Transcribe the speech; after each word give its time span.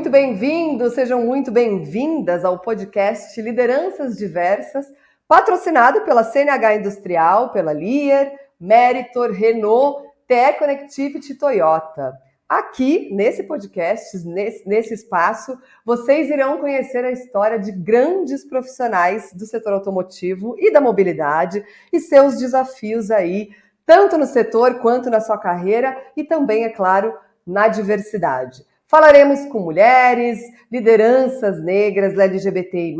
muito 0.00 0.08
bem-vindos, 0.08 0.94
sejam 0.94 1.20
muito 1.20 1.50
bem-vindas 1.50 2.42
ao 2.42 2.58
podcast 2.58 3.38
Lideranças 3.42 4.16
Diversas, 4.16 4.86
patrocinado 5.28 6.00
pela 6.06 6.24
CNH 6.24 6.76
Industrial, 6.76 7.52
pela 7.52 7.72
Lear, 7.72 8.32
Meritor, 8.58 9.30
Renault, 9.30 10.08
TE 10.26 10.54
Connectivity 10.58 11.34
Toyota. 11.34 12.14
Aqui, 12.48 13.10
nesse 13.12 13.42
podcast, 13.42 14.26
nesse, 14.26 14.66
nesse 14.66 14.94
espaço, 14.94 15.54
vocês 15.84 16.30
irão 16.30 16.56
conhecer 16.56 17.04
a 17.04 17.12
história 17.12 17.58
de 17.58 17.70
grandes 17.70 18.42
profissionais 18.48 19.34
do 19.34 19.44
setor 19.44 19.74
automotivo 19.74 20.56
e 20.58 20.72
da 20.72 20.80
mobilidade 20.80 21.62
e 21.92 22.00
seus 22.00 22.38
desafios 22.38 23.10
aí, 23.10 23.50
tanto 23.84 24.16
no 24.16 24.24
setor 24.24 24.76
quanto 24.76 25.10
na 25.10 25.20
sua 25.20 25.36
carreira 25.36 25.94
e 26.16 26.24
também, 26.24 26.64
é 26.64 26.70
claro, 26.70 27.14
na 27.46 27.68
diversidade. 27.68 28.64
Falaremos 28.90 29.46
com 29.46 29.60
mulheres, 29.60 30.40
lideranças 30.68 31.62
negras, 31.62 32.18
LGBTI+, 32.18 32.96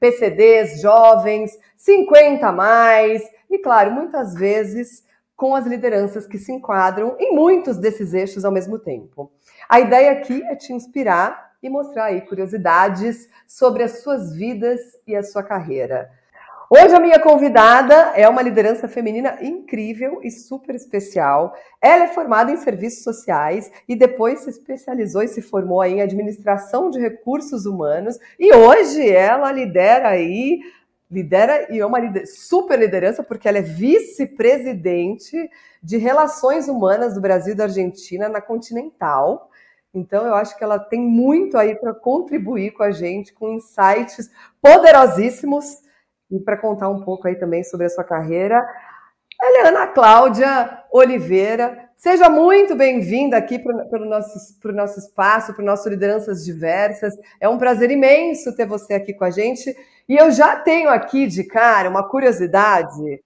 PCDs, 0.00 0.80
jovens, 0.80 1.56
50 1.76 2.50
mais, 2.50 3.22
e 3.48 3.58
claro, 3.58 3.92
muitas 3.92 4.34
vezes 4.34 5.04
com 5.36 5.54
as 5.54 5.64
lideranças 5.68 6.26
que 6.26 6.36
se 6.36 6.50
enquadram 6.50 7.14
em 7.20 7.32
muitos 7.32 7.78
desses 7.78 8.12
eixos 8.12 8.44
ao 8.44 8.50
mesmo 8.50 8.76
tempo. 8.76 9.30
A 9.68 9.78
ideia 9.78 10.10
aqui 10.10 10.42
é 10.42 10.56
te 10.56 10.72
inspirar 10.72 11.52
e 11.62 11.70
mostrar 11.70 12.06
aí 12.06 12.22
curiosidades 12.22 13.28
sobre 13.46 13.84
as 13.84 14.02
suas 14.02 14.34
vidas 14.34 14.80
e 15.06 15.14
a 15.14 15.22
sua 15.22 15.44
carreira. 15.44 16.10
Hoje 16.70 16.94
a 16.94 17.00
minha 17.00 17.18
convidada 17.18 18.12
é 18.14 18.28
uma 18.28 18.42
liderança 18.42 18.86
feminina 18.86 19.38
incrível 19.40 20.20
e 20.22 20.30
super 20.30 20.74
especial. 20.74 21.54
Ela 21.80 22.04
é 22.04 22.08
formada 22.08 22.52
em 22.52 22.58
serviços 22.58 23.02
sociais 23.02 23.72
e 23.88 23.96
depois 23.96 24.40
se 24.40 24.50
especializou 24.50 25.22
e 25.22 25.28
se 25.28 25.40
formou 25.40 25.82
em 25.82 26.02
administração 26.02 26.90
de 26.90 27.00
recursos 27.00 27.64
humanos 27.64 28.18
e 28.38 28.54
hoje 28.54 29.08
ela 29.08 29.50
lidera 29.50 30.10
aí 30.10 30.60
lidera 31.10 31.72
e 31.72 31.78
é 31.78 31.86
uma 31.86 32.00
super 32.26 32.78
liderança 32.78 33.22
porque 33.22 33.48
ela 33.48 33.56
é 33.56 33.62
vice-presidente 33.62 35.48
de 35.82 35.96
relações 35.96 36.68
humanas 36.68 37.14
do 37.14 37.20
Brasil 37.22 37.54
e 37.54 37.56
da 37.56 37.64
Argentina 37.64 38.28
na 38.28 38.42
Continental. 38.42 39.48
Então 39.94 40.26
eu 40.26 40.34
acho 40.34 40.54
que 40.54 40.62
ela 40.62 40.78
tem 40.78 41.00
muito 41.00 41.56
aí 41.56 41.74
para 41.76 41.94
contribuir 41.94 42.72
com 42.72 42.82
a 42.82 42.90
gente 42.90 43.32
com 43.32 43.54
insights 43.54 44.30
poderosíssimos 44.60 45.87
e 46.30 46.38
para 46.40 46.56
contar 46.56 46.88
um 46.88 47.02
pouco 47.02 47.26
aí 47.26 47.36
também 47.36 47.64
sobre 47.64 47.86
a 47.86 47.90
sua 47.90 48.04
carreira. 48.04 48.64
Ela 49.40 49.58
é 49.58 49.68
Ana 49.68 49.86
Cláudia 49.86 50.84
Oliveira. 50.92 51.88
Seja 51.96 52.28
muito 52.28 52.76
bem-vinda 52.76 53.36
aqui 53.36 53.58
para 53.58 54.02
o 54.02 54.04
nosso, 54.04 54.38
nosso 54.64 54.98
espaço, 54.98 55.54
para 55.54 55.62
o 55.62 55.66
nosso 55.66 55.88
Lideranças 55.88 56.44
Diversas. 56.44 57.14
É 57.40 57.48
um 57.48 57.58
prazer 57.58 57.90
imenso 57.90 58.54
ter 58.54 58.66
você 58.66 58.94
aqui 58.94 59.14
com 59.14 59.24
a 59.24 59.30
gente. 59.30 59.74
E 60.08 60.16
eu 60.16 60.30
já 60.30 60.56
tenho 60.56 60.88
aqui 60.88 61.26
de 61.26 61.44
cara 61.44 61.88
uma 61.88 62.08
curiosidade, 62.08 63.22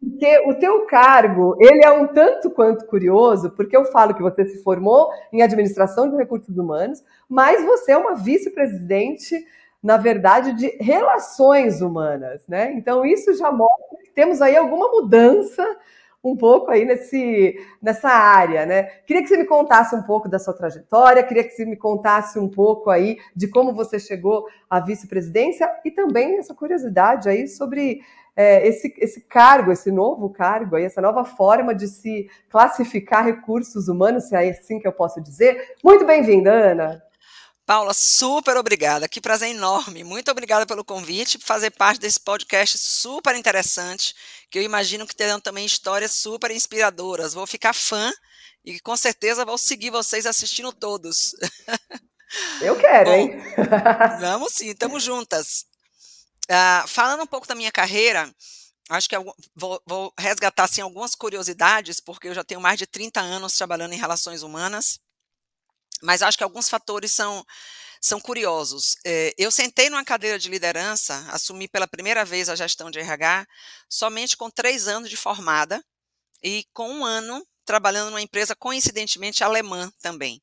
porque 0.00 0.38
o 0.46 0.54
teu 0.54 0.86
cargo, 0.86 1.56
ele 1.58 1.84
é 1.84 1.90
um 1.90 2.06
tanto 2.06 2.50
quanto 2.50 2.86
curioso, 2.86 3.50
porque 3.50 3.76
eu 3.76 3.86
falo 3.86 4.14
que 4.14 4.22
você 4.22 4.44
se 4.44 4.62
formou 4.62 5.08
em 5.32 5.42
administração 5.42 6.08
de 6.08 6.16
recursos 6.16 6.56
humanos, 6.56 7.02
mas 7.28 7.64
você 7.64 7.92
é 7.92 7.96
uma 7.96 8.14
vice-presidente, 8.14 9.34
na 9.86 9.96
verdade, 9.96 10.52
de 10.54 10.76
relações 10.80 11.80
humanas, 11.80 12.42
né? 12.48 12.72
Então 12.72 13.06
isso 13.06 13.32
já 13.34 13.52
mostra 13.52 13.98
que 14.02 14.10
temos 14.10 14.42
aí 14.42 14.56
alguma 14.56 14.90
mudança 14.90 15.64
um 16.24 16.36
pouco 16.36 16.72
aí 16.72 16.84
nesse, 16.84 17.56
nessa 17.80 18.08
área, 18.08 18.66
né? 18.66 18.82
Queria 19.06 19.22
que 19.22 19.28
você 19.28 19.36
me 19.36 19.44
contasse 19.44 19.94
um 19.94 20.02
pouco 20.02 20.28
da 20.28 20.40
sua 20.40 20.52
trajetória, 20.52 21.22
queria 21.22 21.44
que 21.44 21.50
você 21.50 21.64
me 21.64 21.76
contasse 21.76 22.36
um 22.36 22.48
pouco 22.48 22.90
aí 22.90 23.16
de 23.34 23.46
como 23.46 23.72
você 23.72 24.00
chegou 24.00 24.48
à 24.68 24.80
vice-presidência 24.80 25.72
e 25.84 25.90
também 25.92 26.36
essa 26.36 26.52
curiosidade 26.52 27.28
aí 27.28 27.46
sobre 27.46 28.00
é, 28.34 28.66
esse, 28.66 28.92
esse 28.98 29.20
cargo, 29.20 29.70
esse 29.70 29.92
novo 29.92 30.28
cargo 30.30 30.74
aí, 30.74 30.82
essa 30.82 31.00
nova 31.00 31.24
forma 31.24 31.72
de 31.72 31.86
se 31.86 32.28
classificar 32.50 33.24
recursos 33.24 33.86
humanos, 33.86 34.24
se 34.24 34.34
é 34.34 34.50
assim 34.50 34.80
que 34.80 34.88
eu 34.88 34.92
posso 34.92 35.20
dizer. 35.20 35.76
Muito 35.84 36.04
bem-vinda, 36.04 36.50
Ana. 36.50 37.05
Paula, 37.66 37.92
super 37.92 38.56
obrigada. 38.56 39.08
Que 39.08 39.20
prazer 39.20 39.50
enorme. 39.50 40.04
Muito 40.04 40.30
obrigada 40.30 40.64
pelo 40.64 40.84
convite, 40.84 41.36
por 41.36 41.46
fazer 41.46 41.72
parte 41.72 42.00
desse 42.00 42.20
podcast 42.20 42.78
super 42.78 43.34
interessante, 43.34 44.14
que 44.48 44.60
eu 44.60 44.62
imagino 44.62 45.04
que 45.04 45.16
terão 45.16 45.40
também 45.40 45.66
histórias 45.66 46.12
super 46.12 46.52
inspiradoras. 46.52 47.34
Vou 47.34 47.44
ficar 47.44 47.74
fã 47.74 48.12
e 48.64 48.78
com 48.78 48.96
certeza 48.96 49.44
vou 49.44 49.58
seguir 49.58 49.90
vocês 49.90 50.26
assistindo 50.26 50.72
todos. 50.72 51.34
Eu 52.60 52.76
quero, 52.76 53.10
Bom, 53.10 53.16
hein? 53.16 53.30
vamos 54.20 54.52
sim, 54.52 54.70
estamos 54.70 55.02
juntas. 55.02 55.64
Uh, 56.48 56.86
falando 56.86 57.22
um 57.22 57.26
pouco 57.26 57.46
da 57.46 57.54
minha 57.54 57.72
carreira, 57.72 58.32
acho 58.90 59.08
que 59.08 59.16
vou, 59.54 59.82
vou 59.84 60.12
resgatar 60.18 60.64
assim, 60.64 60.80
algumas 60.80 61.14
curiosidades, 61.14 61.98
porque 61.98 62.28
eu 62.28 62.34
já 62.34 62.44
tenho 62.44 62.60
mais 62.60 62.78
de 62.78 62.86
30 62.86 63.20
anos 63.20 63.56
trabalhando 63.56 63.92
em 63.92 63.98
relações 63.98 64.42
humanas. 64.42 65.00
Mas 66.02 66.22
acho 66.22 66.36
que 66.36 66.44
alguns 66.44 66.68
fatores 66.68 67.12
são, 67.12 67.44
são 68.00 68.20
curiosos. 68.20 68.96
É, 69.04 69.34
eu 69.38 69.50
sentei 69.50 69.90
numa 69.90 70.04
cadeira 70.04 70.38
de 70.38 70.48
liderança, 70.48 71.26
assumi 71.30 71.68
pela 71.68 71.88
primeira 71.88 72.24
vez 72.24 72.48
a 72.48 72.56
gestão 72.56 72.90
de 72.90 72.98
RH, 72.98 73.46
somente 73.88 74.36
com 74.36 74.50
três 74.50 74.88
anos 74.88 75.10
de 75.10 75.16
formada 75.16 75.82
e 76.42 76.64
com 76.72 76.88
um 76.90 77.04
ano 77.04 77.46
trabalhando 77.64 78.10
numa 78.10 78.22
empresa 78.22 78.54
coincidentemente 78.54 79.42
alemã 79.42 79.90
também. 80.00 80.40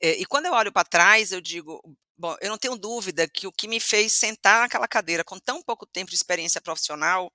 É, 0.00 0.12
e 0.18 0.26
quando 0.26 0.46
eu 0.46 0.52
olho 0.52 0.72
para 0.72 0.84
trás, 0.84 1.32
eu 1.32 1.40
digo, 1.40 1.80
bom, 2.16 2.36
eu 2.40 2.50
não 2.50 2.58
tenho 2.58 2.76
dúvida 2.76 3.26
que 3.28 3.46
o 3.46 3.52
que 3.52 3.66
me 3.66 3.80
fez 3.80 4.12
sentar 4.12 4.60
naquela 4.60 4.86
cadeira 4.86 5.24
com 5.24 5.38
tão 5.38 5.62
pouco 5.62 5.86
tempo 5.86 6.10
de 6.10 6.16
experiência 6.16 6.60
profissional 6.60 7.32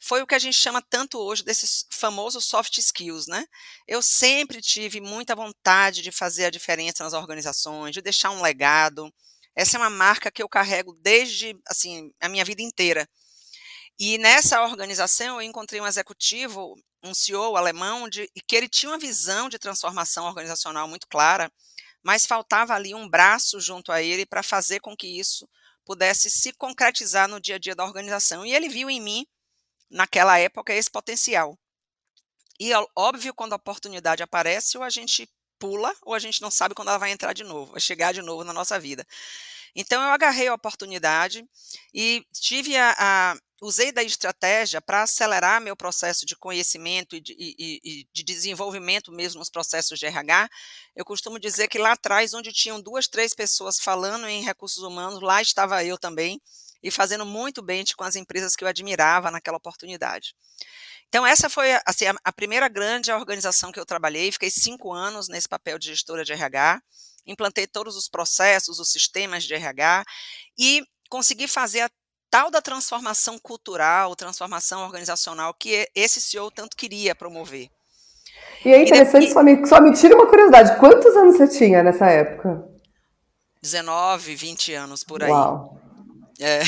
foi 0.00 0.22
o 0.22 0.26
que 0.26 0.34
a 0.34 0.38
gente 0.38 0.56
chama 0.56 0.80
tanto 0.80 1.18
hoje 1.18 1.42
desses 1.42 1.84
famosos 1.90 2.44
soft 2.44 2.78
skills, 2.78 3.26
né? 3.26 3.44
Eu 3.86 4.00
sempre 4.00 4.60
tive 4.60 5.00
muita 5.00 5.34
vontade 5.34 6.02
de 6.02 6.12
fazer 6.12 6.46
a 6.46 6.50
diferença 6.50 7.02
nas 7.02 7.12
organizações, 7.12 7.92
de 7.92 8.00
deixar 8.00 8.30
um 8.30 8.40
legado. 8.40 9.12
Essa 9.56 9.76
é 9.76 9.80
uma 9.80 9.90
marca 9.90 10.30
que 10.30 10.42
eu 10.42 10.48
carrego 10.48 10.94
desde, 11.02 11.58
assim, 11.66 12.12
a 12.20 12.28
minha 12.28 12.44
vida 12.44 12.62
inteira. 12.62 13.08
E 13.98 14.16
nessa 14.18 14.62
organização 14.62 15.40
eu 15.40 15.42
encontrei 15.42 15.80
um 15.80 15.86
executivo, 15.86 16.76
um 17.02 17.12
CEO 17.12 17.56
alemão, 17.56 18.08
de, 18.08 18.30
que 18.46 18.54
ele 18.54 18.68
tinha 18.68 18.90
uma 18.92 18.98
visão 18.98 19.48
de 19.48 19.58
transformação 19.58 20.26
organizacional 20.26 20.86
muito 20.86 21.08
clara, 21.08 21.50
mas 22.04 22.24
faltava 22.24 22.74
ali 22.74 22.94
um 22.94 23.08
braço 23.08 23.60
junto 23.60 23.90
a 23.90 24.00
ele 24.00 24.24
para 24.24 24.44
fazer 24.44 24.78
com 24.78 24.96
que 24.96 25.18
isso 25.18 25.48
pudesse 25.84 26.30
se 26.30 26.52
concretizar 26.52 27.28
no 27.28 27.40
dia 27.40 27.56
a 27.56 27.58
dia 27.58 27.74
da 27.74 27.84
organização. 27.84 28.46
E 28.46 28.54
ele 28.54 28.68
viu 28.68 28.88
em 28.88 29.00
mim 29.00 29.26
naquela 29.90 30.38
época, 30.38 30.72
esse 30.72 30.90
potencial. 30.90 31.58
E 32.60 32.70
óbvio, 32.96 33.34
quando 33.34 33.52
a 33.52 33.56
oportunidade 33.56 34.22
aparece, 34.22 34.76
ou 34.76 34.82
a 34.82 34.90
gente 34.90 35.28
pula, 35.58 35.94
ou 36.02 36.14
a 36.14 36.18
gente 36.18 36.40
não 36.42 36.50
sabe 36.50 36.74
quando 36.74 36.88
ela 36.88 36.98
vai 36.98 37.10
entrar 37.10 37.32
de 37.32 37.44
novo, 37.44 37.72
vai 37.72 37.80
chegar 37.80 38.12
de 38.12 38.22
novo 38.22 38.44
na 38.44 38.52
nossa 38.52 38.78
vida. 38.78 39.06
Então 39.74 40.02
eu 40.02 40.08
agarrei 40.10 40.48
a 40.48 40.54
oportunidade 40.54 41.44
e 41.94 42.24
tive 42.32 42.76
a, 42.76 42.94
a 42.98 43.36
usei 43.60 43.92
da 43.92 44.02
estratégia 44.02 44.80
para 44.80 45.02
acelerar 45.02 45.60
meu 45.60 45.76
processo 45.76 46.24
de 46.24 46.36
conhecimento 46.36 47.16
e 47.16 47.20
de, 47.20 47.36
e, 47.38 47.80
e 47.84 48.08
de, 48.12 48.22
desenvolvimento 48.22 49.12
mesmo 49.12 49.40
nos 49.40 49.50
processos 49.50 49.98
de 49.98 50.06
RH. 50.06 50.48
Eu 50.94 51.04
costumo 51.04 51.38
dizer 51.38 51.68
que 51.68 51.78
lá 51.78 51.92
atrás, 51.92 52.34
onde 52.34 52.52
tinham 52.52 52.80
duas, 52.80 53.08
três 53.08 53.34
pessoas 53.34 53.78
falando 53.78 54.26
em 54.26 54.42
recursos 54.42 54.82
humanos, 54.82 55.20
lá 55.20 55.42
estava 55.42 55.84
eu 55.84 55.98
também 55.98 56.40
e 56.82 56.90
fazendo 56.90 57.24
muito 57.24 57.62
bem 57.62 57.84
com 57.96 58.04
as 58.04 58.16
empresas 58.16 58.54
que 58.54 58.64
eu 58.64 58.68
admirava 58.68 59.30
naquela 59.30 59.56
oportunidade. 59.56 60.34
Então, 61.08 61.26
essa 61.26 61.48
foi 61.48 61.72
assim, 61.86 62.04
a, 62.22 62.32
primeira 62.32 62.68
grande 62.68 63.10
organização 63.10 63.72
que 63.72 63.80
eu 63.80 63.86
trabalhei, 63.86 64.30
fiquei 64.30 64.50
cinco 64.50 64.92
anos 64.92 65.28
nesse 65.28 65.48
papel 65.48 65.78
de 65.78 65.88
gestora 65.88 66.24
de 66.24 66.32
RH, 66.32 66.82
implantei 67.26 67.66
todos 67.66 67.96
os 67.96 68.08
processos, 68.08 68.78
os 68.78 68.90
sistemas 68.90 69.44
de 69.44 69.54
RH 69.54 70.04
e 70.58 70.82
consegui 71.08 71.48
fazer 71.48 71.80
a 71.80 71.90
tal 72.30 72.50
da 72.50 72.60
transformação 72.60 73.38
cultural, 73.38 74.14
transformação 74.14 74.82
organizacional 74.82 75.54
que 75.54 75.88
esse 75.94 76.20
CEO 76.20 76.50
tanto 76.50 76.76
queria 76.76 77.14
promover. 77.14 77.70
E 78.64 78.70
é 78.70 78.82
interessante, 78.82 79.28
e, 79.28 79.32
só, 79.32 79.42
me, 79.42 79.66
só 79.66 79.80
me 79.80 79.92
tira 79.94 80.14
uma 80.14 80.26
curiosidade, 80.26 80.78
quantos 80.78 81.16
anos 81.16 81.36
você 81.36 81.48
tinha 81.48 81.82
nessa 81.82 82.06
época? 82.06 82.68
19, 83.62 84.34
20 84.34 84.74
anos 84.74 85.02
por 85.02 85.22
aí. 85.22 85.30
Uau. 85.30 85.77
É. 86.40 86.60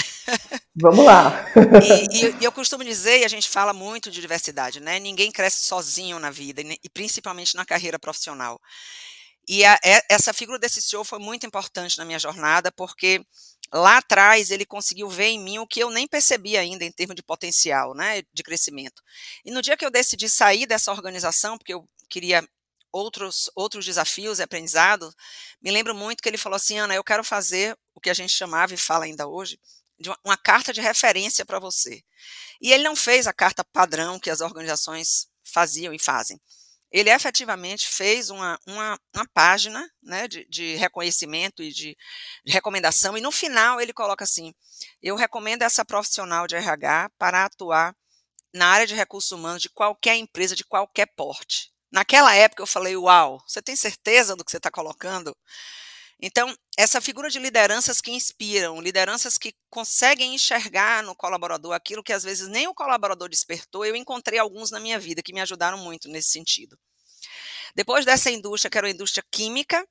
Vamos 0.74 1.04
lá. 1.04 1.46
E, 2.12 2.26
e, 2.26 2.36
e, 2.40 2.44
eu 2.44 2.52
costumo 2.52 2.82
dizer, 2.82 3.20
e 3.20 3.24
a 3.24 3.28
gente 3.28 3.48
fala 3.48 3.72
muito 3.72 4.10
de 4.10 4.20
diversidade, 4.20 4.80
né? 4.80 4.98
Ninguém 4.98 5.30
cresce 5.30 5.64
sozinho 5.64 6.18
na 6.18 6.30
vida, 6.30 6.60
e 6.60 6.88
principalmente 6.88 7.54
na 7.54 7.64
carreira 7.64 7.98
profissional. 7.98 8.60
E 9.48 9.64
a, 9.64 9.78
é, 9.84 10.02
essa 10.08 10.32
figura 10.32 10.58
desse 10.58 10.80
CEO 10.80 11.04
foi 11.04 11.18
muito 11.18 11.46
importante 11.46 11.98
na 11.98 12.04
minha 12.04 12.18
jornada, 12.18 12.70
porque 12.72 13.24
lá 13.72 13.98
atrás 13.98 14.50
ele 14.50 14.66
conseguiu 14.66 15.08
ver 15.08 15.28
em 15.28 15.40
mim 15.40 15.58
o 15.58 15.66
que 15.66 15.80
eu 15.80 15.90
nem 15.90 16.06
percebi 16.06 16.56
ainda 16.56 16.84
em 16.84 16.92
termos 16.92 17.16
de 17.16 17.22
potencial, 17.22 17.94
né, 17.94 18.22
de 18.32 18.42
crescimento. 18.42 19.02
E 19.44 19.50
no 19.50 19.62
dia 19.62 19.76
que 19.76 19.84
eu 19.84 19.90
decidi 19.90 20.28
sair 20.28 20.66
dessa 20.66 20.92
organização, 20.92 21.56
porque 21.56 21.74
eu 21.74 21.88
queria 22.08 22.46
outros, 22.92 23.50
outros 23.54 23.84
desafios 23.84 24.38
e 24.38 24.42
aprendizados, 24.42 25.14
me 25.60 25.70
lembro 25.70 25.94
muito 25.94 26.22
que 26.22 26.28
ele 26.28 26.38
falou 26.38 26.56
assim, 26.56 26.78
Ana, 26.78 26.94
eu 26.94 27.04
quero 27.04 27.24
fazer 27.24 27.76
o 27.94 28.00
que 28.00 28.10
a 28.10 28.14
gente 28.14 28.32
chamava 28.32 28.74
e 28.74 28.76
fala 28.76 29.04
ainda 29.04 29.26
hoje, 29.26 29.58
de 29.98 30.08
uma, 30.08 30.18
uma 30.24 30.36
carta 30.36 30.72
de 30.72 30.80
referência 30.80 31.44
para 31.44 31.58
você. 31.58 32.02
E 32.60 32.72
ele 32.72 32.82
não 32.82 32.96
fez 32.96 33.26
a 33.26 33.32
carta 33.32 33.64
padrão 33.64 34.18
que 34.18 34.30
as 34.30 34.40
organizações 34.40 35.28
faziam 35.44 35.92
e 35.92 35.98
fazem. 35.98 36.40
Ele 36.90 37.08
efetivamente 37.08 37.86
fez 37.86 38.30
uma, 38.30 38.58
uma, 38.66 38.98
uma 39.14 39.26
página 39.32 39.88
né, 40.02 40.26
de, 40.26 40.44
de, 40.48 40.74
reconhecimento 40.74 41.62
e 41.62 41.72
de, 41.72 41.96
de 42.44 42.52
recomendação, 42.52 43.16
e 43.16 43.20
no 43.20 43.30
final 43.30 43.80
ele 43.80 43.92
coloca 43.92 44.24
assim: 44.24 44.52
eu 45.00 45.14
recomendo 45.14 45.62
essa 45.62 45.84
profissional 45.84 46.48
de 46.48 46.56
RH 46.56 47.10
para 47.16 47.44
atuar 47.44 47.94
na 48.52 48.66
área 48.66 48.86
de 48.88 48.94
recursos 48.94 49.30
humanos 49.30 49.62
de 49.62 49.70
qualquer 49.70 50.16
empresa, 50.16 50.56
de 50.56 50.64
qualquer 50.64 51.06
porte. 51.14 51.69
Naquela 51.92 52.34
época 52.34 52.62
eu 52.62 52.66
falei, 52.66 52.96
uau, 52.96 53.42
você 53.46 53.60
tem 53.60 53.74
certeza 53.74 54.36
do 54.36 54.44
que 54.44 54.50
você 54.50 54.58
está 54.58 54.70
colocando? 54.70 55.36
Então, 56.22 56.54
essa 56.78 57.00
figura 57.00 57.30
de 57.30 57.38
lideranças 57.38 58.00
que 58.00 58.10
inspiram, 58.10 58.80
lideranças 58.80 59.38
que 59.38 59.54
conseguem 59.70 60.34
enxergar 60.34 61.02
no 61.02 61.16
colaborador 61.16 61.72
aquilo 61.72 62.02
que 62.02 62.12
às 62.12 62.22
vezes 62.22 62.48
nem 62.48 62.68
o 62.68 62.74
colaborador 62.74 63.28
despertou, 63.28 63.84
eu 63.84 63.96
encontrei 63.96 64.38
alguns 64.38 64.70
na 64.70 64.78
minha 64.78 64.98
vida 64.98 65.22
que 65.22 65.32
me 65.32 65.40
ajudaram 65.40 65.78
muito 65.78 66.08
nesse 66.08 66.30
sentido. 66.30 66.78
Depois 67.74 68.04
dessa 68.04 68.30
indústria, 68.30 68.70
que 68.70 68.78
era 68.78 68.86
a 68.86 68.90
indústria 68.90 69.24
química, 69.30 69.86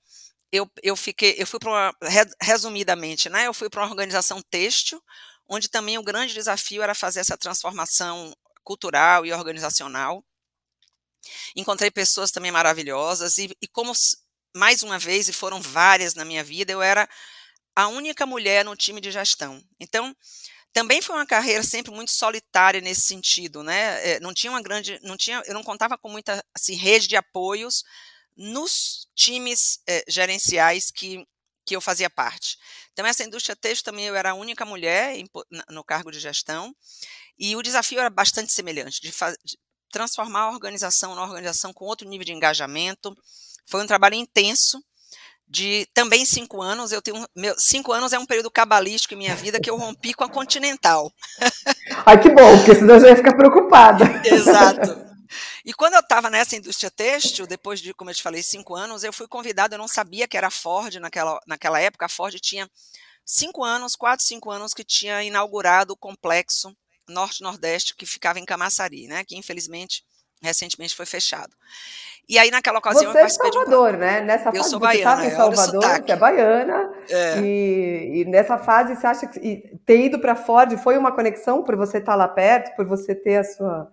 eu, 0.51 0.69
eu 0.83 0.95
fiquei, 0.95 1.35
eu 1.37 1.47
fui 1.47 1.59
para 1.59 1.93
resumidamente, 2.41 3.29
né, 3.29 3.47
eu 3.47 3.53
fui 3.53 3.69
para 3.69 3.83
uma 3.83 3.89
organização 3.89 4.41
têxtil, 4.49 5.01
onde 5.47 5.69
também 5.69 5.97
o 5.97 6.03
grande 6.03 6.33
desafio 6.33 6.81
era 6.83 6.95
fazer 6.95 7.19
essa 7.21 7.37
transformação 7.37 8.33
cultural 8.63 9.25
e 9.25 9.33
organizacional. 9.33 10.23
Encontrei 11.55 11.91
pessoas 11.91 12.31
também 12.31 12.51
maravilhosas 12.51 13.37
e, 13.37 13.55
e 13.61 13.67
como 13.67 13.93
mais 14.55 14.83
uma 14.83 14.97
vez, 14.97 15.29
e 15.29 15.33
foram 15.33 15.61
várias 15.61 16.15
na 16.15 16.25
minha 16.25 16.43
vida, 16.43 16.71
eu 16.71 16.81
era 16.81 17.07
a 17.75 17.87
única 17.87 18.25
mulher 18.25 18.65
no 18.65 18.75
time 18.75 18.99
de 18.99 19.11
gestão. 19.11 19.63
Então, 19.79 20.15
também 20.73 21.01
foi 21.01 21.15
uma 21.15 21.25
carreira 21.25 21.63
sempre 21.63 21.91
muito 21.91 22.11
solitária 22.11 22.81
nesse 22.81 23.01
sentido, 23.01 23.63
né? 23.63 24.15
Eh, 24.15 24.19
não 24.19 24.33
tinha 24.33 24.51
uma 24.51 24.61
grande, 24.61 24.99
não 25.03 25.17
tinha, 25.17 25.41
eu 25.45 25.53
não 25.53 25.63
contava 25.63 25.97
com 25.97 26.09
muita 26.09 26.43
assim, 26.53 26.75
rede 26.75 27.07
de 27.07 27.15
apoios 27.15 27.83
nos 28.35 29.07
times 29.15 29.79
eh, 29.87 30.03
gerenciais 30.07 30.91
que, 30.91 31.25
que 31.65 31.75
eu 31.75 31.81
fazia 31.81 32.09
parte. 32.09 32.57
Então, 32.93 33.05
essa 33.05 33.23
indústria 33.23 33.55
texto 33.55 33.85
também 33.85 34.05
eu 34.05 34.15
era 34.15 34.31
a 34.31 34.35
única 34.35 34.65
mulher 34.65 35.15
em, 35.15 35.27
no 35.69 35.83
cargo 35.83 36.11
de 36.11 36.19
gestão, 36.19 36.75
e 37.37 37.55
o 37.55 37.63
desafio 37.63 37.99
era 37.99 38.09
bastante 38.09 38.51
semelhante, 38.51 39.01
de, 39.01 39.11
de 39.43 39.57
transformar 39.91 40.41
a 40.41 40.51
organização 40.51 41.15
numa 41.15 41.27
organização 41.27 41.73
com 41.73 41.85
outro 41.85 42.07
nível 42.07 42.25
de 42.25 42.33
engajamento. 42.33 43.15
Foi 43.65 43.83
um 43.83 43.87
trabalho 43.87 44.15
intenso, 44.15 44.83
de 45.49 45.87
também 45.93 46.25
cinco 46.25 46.61
anos. 46.61 46.91
Eu 46.91 47.01
tenho 47.01 47.27
meu, 47.35 47.59
cinco 47.59 47.91
anos 47.91 48.13
é 48.13 48.19
um 48.19 48.25
período 48.25 48.51
cabalístico 48.51 49.15
em 49.15 49.17
minha 49.17 49.35
vida 49.35 49.59
que 49.59 49.69
eu 49.69 49.75
rompi 49.75 50.13
com 50.13 50.23
a 50.23 50.29
Continental. 50.29 51.11
Ai, 52.05 52.21
que 52.21 52.29
bom, 52.29 52.57
porque 52.57 52.75
senão 52.75 52.95
eu 52.95 52.99
já 53.01 53.09
ia 53.09 53.15
ficar 53.15 53.35
preocupada. 53.35 54.05
Exato. 54.23 55.09
E 55.65 55.73
quando 55.73 55.93
eu 55.93 55.99
estava 55.99 56.29
nessa 56.29 56.55
indústria 56.55 56.89
têxtil, 56.89 57.45
depois 57.45 57.79
de, 57.79 57.93
como 57.93 58.09
eu 58.09 58.15
te 58.15 58.23
falei, 58.23 58.41
cinco 58.41 58.75
anos, 58.75 59.03
eu 59.03 59.13
fui 59.13 59.27
convidada, 59.27 59.75
eu 59.75 59.79
não 59.79 59.87
sabia 59.87 60.27
que 60.27 60.37
era 60.37 60.47
a 60.47 60.51
Ford 60.51 60.95
naquela, 60.95 61.39
naquela 61.45 61.79
época. 61.79 62.05
A 62.05 62.09
Ford 62.09 62.33
tinha 62.39 62.69
cinco 63.25 63.63
anos, 63.63 63.95
quatro, 63.95 64.25
cinco 64.25 64.49
anos, 64.49 64.73
que 64.73 64.83
tinha 64.83 65.23
inaugurado 65.23 65.93
o 65.93 65.97
complexo 65.97 66.75
Norte-Nordeste 67.09 67.95
que 67.95 68.05
ficava 68.05 68.39
em 68.39 68.45
Camaçari, 68.45 69.07
né? 69.07 69.23
Que 69.23 69.35
infelizmente 69.37 70.03
recentemente 70.41 70.95
foi 70.95 71.05
fechado. 71.05 71.53
E 72.27 72.37
aí, 72.37 72.51
naquela 72.51 72.77
ocasião, 72.77 73.11
você 73.11 73.17
eu 73.17 73.21
participei 73.21 73.47
é 73.47 73.51
de 73.51 73.57
Salvador, 73.57 73.95
um... 73.95 73.97
né? 73.97 74.21
Nessa 74.21 74.49
eu 74.49 74.55
fase, 74.57 74.69
sou 74.69 74.79
baiana, 74.79 75.25
em 75.25 75.31
Salvador, 75.31 75.83
é, 75.83 75.99
que 75.99 76.11
é 76.11 76.15
baiana. 76.15 76.93
É. 77.09 77.39
E, 77.39 78.21
e, 78.21 78.25
nessa 78.25 78.59
fase, 78.59 78.95
você 78.95 79.07
acha 79.07 79.25
que 79.25 79.79
ter 79.83 80.05
ido 80.05 80.19
para 80.19 80.35
Ford 80.35 80.77
foi 80.77 80.95
uma 80.95 81.11
conexão 81.11 81.63
por 81.63 81.75
você 81.75 81.97
estar 81.97 82.11
tá 82.11 82.15
lá 82.15 82.27
perto, 82.27 82.75
por 82.75 82.85
você 82.85 83.15
ter 83.15 83.37
a 83.37 83.43
sua, 83.43 83.91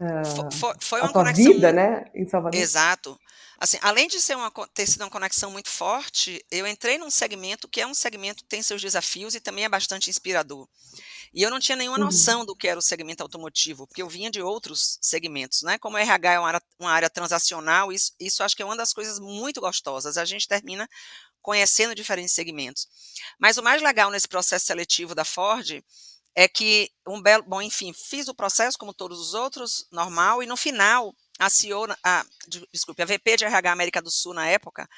uh, 0.00 0.52
foi, 0.52 0.74
foi 0.80 1.00
a 1.00 1.04
sua 1.04 1.12
conexão, 1.12 1.44
vida, 1.44 1.72
né? 1.72 2.06
Em 2.12 2.26
Salvador. 2.26 2.60
Exato. 2.60 3.16
Assim, 3.58 3.78
além 3.80 4.08
de 4.08 4.20
ser 4.20 4.36
uma, 4.36 4.50
ter 4.74 4.86
sido 4.86 5.02
uma 5.02 5.10
conexão 5.10 5.52
muito 5.52 5.70
forte, 5.70 6.44
eu 6.50 6.66
entrei 6.66 6.98
num 6.98 7.08
segmento 7.08 7.68
que 7.68 7.80
é 7.80 7.86
um 7.86 7.94
segmento 7.94 8.42
que 8.42 8.48
tem 8.48 8.62
seus 8.62 8.82
desafios 8.82 9.36
e 9.36 9.40
também 9.40 9.64
é 9.64 9.68
bastante 9.68 10.10
inspirador. 10.10 10.68
E 11.36 11.42
eu 11.42 11.50
não 11.50 11.60
tinha 11.60 11.76
nenhuma 11.76 11.98
uhum. 11.98 12.06
noção 12.06 12.46
do 12.46 12.56
que 12.56 12.66
era 12.66 12.78
o 12.78 12.82
segmento 12.82 13.22
automotivo, 13.22 13.86
porque 13.86 14.00
eu 14.00 14.08
vinha 14.08 14.30
de 14.30 14.40
outros 14.40 14.98
segmentos, 15.02 15.60
né? 15.60 15.76
Como 15.76 15.94
o 15.94 15.98
RH 15.98 16.32
é 16.32 16.38
uma 16.38 16.48
área, 16.48 16.62
uma 16.78 16.90
área 16.90 17.10
transacional, 17.10 17.92
isso, 17.92 18.12
isso 18.18 18.42
acho 18.42 18.56
que 18.56 18.62
é 18.62 18.64
uma 18.64 18.74
das 18.74 18.94
coisas 18.94 19.18
muito 19.18 19.60
gostosas. 19.60 20.16
A 20.16 20.24
gente 20.24 20.48
termina 20.48 20.88
conhecendo 21.42 21.94
diferentes 21.94 22.34
segmentos. 22.34 22.88
Mas 23.38 23.58
o 23.58 23.62
mais 23.62 23.82
legal 23.82 24.10
nesse 24.10 24.26
processo 24.26 24.64
seletivo 24.64 25.14
da 25.14 25.26
Ford 25.26 25.84
é 26.34 26.48
que 26.48 26.90
um 27.06 27.20
belo, 27.20 27.44
bom, 27.46 27.60
enfim, 27.60 27.92
fiz 27.92 28.28
o 28.28 28.34
processo 28.34 28.78
como 28.78 28.94
todos 28.94 29.20
os 29.20 29.34
outros, 29.34 29.86
normal, 29.92 30.42
e 30.42 30.46
no 30.46 30.56
final 30.56 31.14
a 31.38 31.50
CEO, 31.50 31.86
a, 32.02 32.24
desculpe, 32.72 33.02
a 33.02 33.04
VP 33.04 33.36
de 33.36 33.44
RH 33.44 33.72
América 33.72 34.00
do 34.00 34.10
Sul 34.10 34.32
na 34.32 34.48
época, 34.48 34.88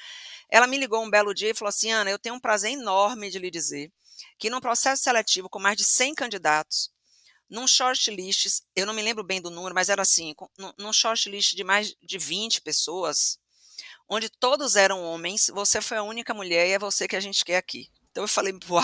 ela 0.49 0.67
me 0.67 0.77
ligou 0.77 1.03
um 1.03 1.09
belo 1.09 1.33
dia 1.33 1.49
e 1.49 1.53
falou 1.53 1.67
assim, 1.67 1.91
Ana, 1.91 2.09
eu 2.09 2.17
tenho 2.17 2.35
um 2.35 2.39
prazer 2.39 2.71
enorme 2.71 3.29
de 3.29 3.39
lhe 3.39 3.51
dizer 3.51 3.91
que 4.37 4.49
num 4.49 4.59
processo 4.59 5.03
seletivo 5.03 5.49
com 5.49 5.59
mais 5.59 5.77
de 5.77 5.83
100 5.83 6.15
candidatos, 6.15 6.91
num 7.49 7.67
shortlist, 7.67 8.61
eu 8.75 8.85
não 8.85 8.93
me 8.93 9.01
lembro 9.01 9.23
bem 9.23 9.41
do 9.41 9.49
número, 9.49 9.73
mas 9.73 9.89
era 9.89 10.01
assim, 10.01 10.35
num 10.77 10.93
shortlist 10.93 11.55
de 11.55 11.63
mais 11.63 11.95
de 12.01 12.17
20 12.17 12.61
pessoas, 12.61 13.39
onde 14.07 14.29
todos 14.29 14.75
eram 14.75 15.03
homens, 15.03 15.49
você 15.53 15.81
foi 15.81 15.97
a 15.97 16.03
única 16.03 16.33
mulher 16.33 16.67
e 16.67 16.73
é 16.73 16.79
você 16.79 17.07
que 17.07 17.15
a 17.15 17.19
gente 17.19 17.43
quer 17.43 17.57
aqui. 17.57 17.89
Então 18.11 18.23
eu 18.23 18.27
falei, 18.27 18.53
uau, 18.69 18.83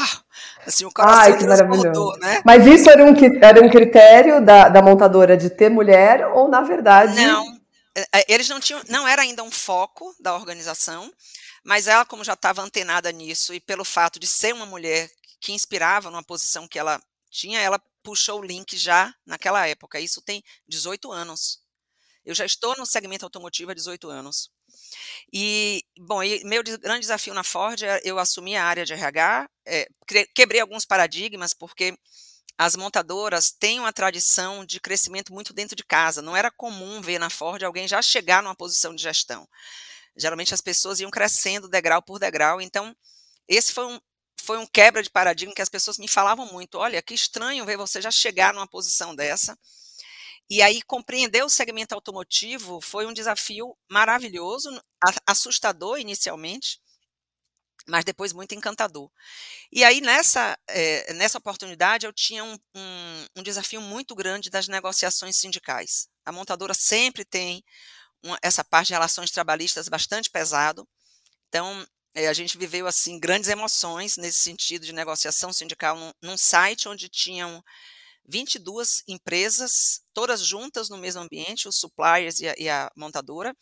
assim, 0.66 0.86
o 0.86 0.92
coração 0.92 1.34
Ai, 1.34 1.44
maravilhoso. 1.46 2.18
né? 2.20 2.42
Mas 2.46 2.66
isso 2.66 2.90
era 2.90 3.04
um, 3.04 3.14
era 3.42 3.64
um 3.64 3.70
critério 3.70 4.44
da, 4.44 4.70
da 4.70 4.82
montadora 4.82 5.36
de 5.36 5.50
ter 5.50 5.70
mulher 5.70 6.28
ou, 6.28 6.48
na 6.48 6.62
verdade... 6.62 7.16
Não, 7.16 7.60
é, 7.96 8.20
é, 8.20 8.26
eles 8.28 8.50
não 8.50 8.60
tinham, 8.60 8.82
não 8.88 9.08
era 9.08 9.24
ainda 9.24 9.42
um 9.42 9.52
foco 9.52 10.16
da 10.20 10.36
organização, 10.36 11.12
mas 11.64 11.88
ela, 11.88 12.06
como 12.06 12.24
já 12.24 12.34
estava 12.34 12.62
antenada 12.62 13.12
nisso, 13.12 13.54
e 13.54 13.60
pelo 13.60 13.84
fato 13.84 14.20
de 14.20 14.28
ser 14.28 14.54
uma 14.54 14.66
mulher 14.66 15.10
que 15.46 15.54
inspirava 15.54 16.10
numa 16.10 16.24
posição 16.24 16.68
que 16.68 16.80
ela 16.80 17.00
tinha, 17.30 17.60
ela 17.60 17.80
puxou 18.02 18.40
o 18.40 18.44
link 18.44 18.76
já 18.76 19.14
naquela 19.24 19.68
época. 19.68 20.00
Isso 20.00 20.20
tem 20.20 20.44
18 20.68 21.12
anos. 21.12 21.62
Eu 22.26 22.34
já 22.34 22.44
estou 22.44 22.76
no 22.76 22.86
segmento 22.86 23.26
automotivo 23.26 23.70
há 23.70 23.76
18 23.76 24.10
anos. 24.10 24.50
E, 25.32 25.86
bom, 26.00 26.24
e 26.24 26.44
meu 26.44 26.64
grande 26.64 27.02
desafio 27.02 27.36
na 27.36 27.44
Ford 27.44 27.80
é 27.84 28.02
eu 28.04 28.18
assumir 28.18 28.56
a 28.56 28.66
área 28.66 28.84
de 28.84 28.94
RH, 28.94 29.48
é, 29.68 29.88
quebrei 30.34 30.60
alguns 30.60 30.84
paradigmas, 30.84 31.54
porque 31.54 31.96
as 32.58 32.76
montadoras 32.76 33.52
têm 33.52 33.80
uma 33.80 33.94
tradição 33.94 34.66
de 34.66 34.80
crescimento 34.80 35.32
muito 35.32 35.54
dentro 35.54 35.76
de 35.76 35.84
casa. 35.84 36.24
Não 36.24 36.36
era 36.36 36.50
comum 36.50 37.02
ver 37.02 37.20
na 37.20 37.30
Ford 37.30 37.62
alguém 37.62 37.88
já 37.88 38.02
chegar 38.02 38.42
numa 38.42 38.56
posição 38.56 38.96
de 38.96 39.04
gestão. 39.04 39.48
Geralmente 40.18 40.56
as 40.56 40.62
pessoas 40.62 41.00
iam 41.00 41.12
crescendo 41.12 41.68
degrau 41.68 42.02
por 42.02 42.18
degrau. 42.18 42.60
Então, 42.60 42.96
esse 43.48 43.72
foi 43.72 43.86
um, 43.86 44.00
foi 44.42 44.58
um 44.58 44.68
quebra 44.68 45.02
de 45.02 45.10
paradigma 45.10 45.54
que 45.56 45.62
as 45.62 45.70
pessoas 45.70 45.98
me 45.98 46.08
falavam 46.08 46.46
muito. 46.48 46.78
Olha, 46.78 47.02
que 47.02 47.14
estranho 47.14 47.66
ver 47.66 47.78
você 47.78 48.02
já 48.02 48.12
chegar 48.12 48.54
numa 48.54 48.68
posição 48.68 49.16
dessa. 49.16 49.58
E 50.50 50.62
aí, 50.62 50.82
compreender 50.84 51.44
o 51.44 51.50
segmento 51.50 51.96
automotivo 51.96 52.80
foi 52.80 53.08
um 53.08 53.14
desafio 53.14 53.76
maravilhoso, 53.90 54.70
assustador 55.28 56.00
inicialmente, 56.00 56.80
mas 57.88 58.06
depois 58.06 58.32
muito 58.32 58.54
encantador. 58.54 59.10
E 59.72 59.84
aí, 59.84 60.02
nessa, 60.02 60.58
é, 60.68 61.14
nessa 61.14 61.40
oportunidade, 61.40 62.06
eu 62.06 62.14
tinha 62.14 62.44
um, 62.44 62.58
um, 62.76 63.26
um, 63.38 63.44
desafio 63.44 63.82
muito 63.82 64.16
grande 64.16 64.50
das 64.52 64.68
negociações 64.68 65.38
sindicais. 65.38 66.08
A 66.24 66.32
montadora 66.32 66.74
sempre 66.74 67.26
tem 67.26 67.64
uma, 68.24 68.38
essa 68.42 68.64
parte 68.64 68.88
de 68.88 68.94
relações 68.94 69.32
trabalhistas 69.32 69.90
bastante 69.90 70.30
pesado. 70.30 70.88
Então, 71.50 71.86
é, 72.16 72.28
a 72.28 72.34
gente 72.34 72.58
viveu 72.58 72.88
assim 72.88 73.20
grandes 73.20 73.50
emoções 73.50 74.16
nesse 74.16 74.40
sentido 74.40 74.86
de 74.86 74.94
negociação 74.94 75.52
sindical 75.52 75.98
num, 75.98 76.14
num 76.22 76.38
site 76.38 76.88
onde 76.88 77.10
tinham 77.10 77.62
22 78.28 79.04
empresas, 79.08 80.02
todas 80.14 80.42
juntas 80.42 80.90
no 80.90 80.98
mesmo 80.98 81.22
ambiente, 81.22 81.68
os 81.68 81.78
suppliers 81.78 82.40
e 82.40 82.48
a, 82.48 82.56
e 82.58 82.70
a, 82.70 82.90
montadora, 82.96 83.56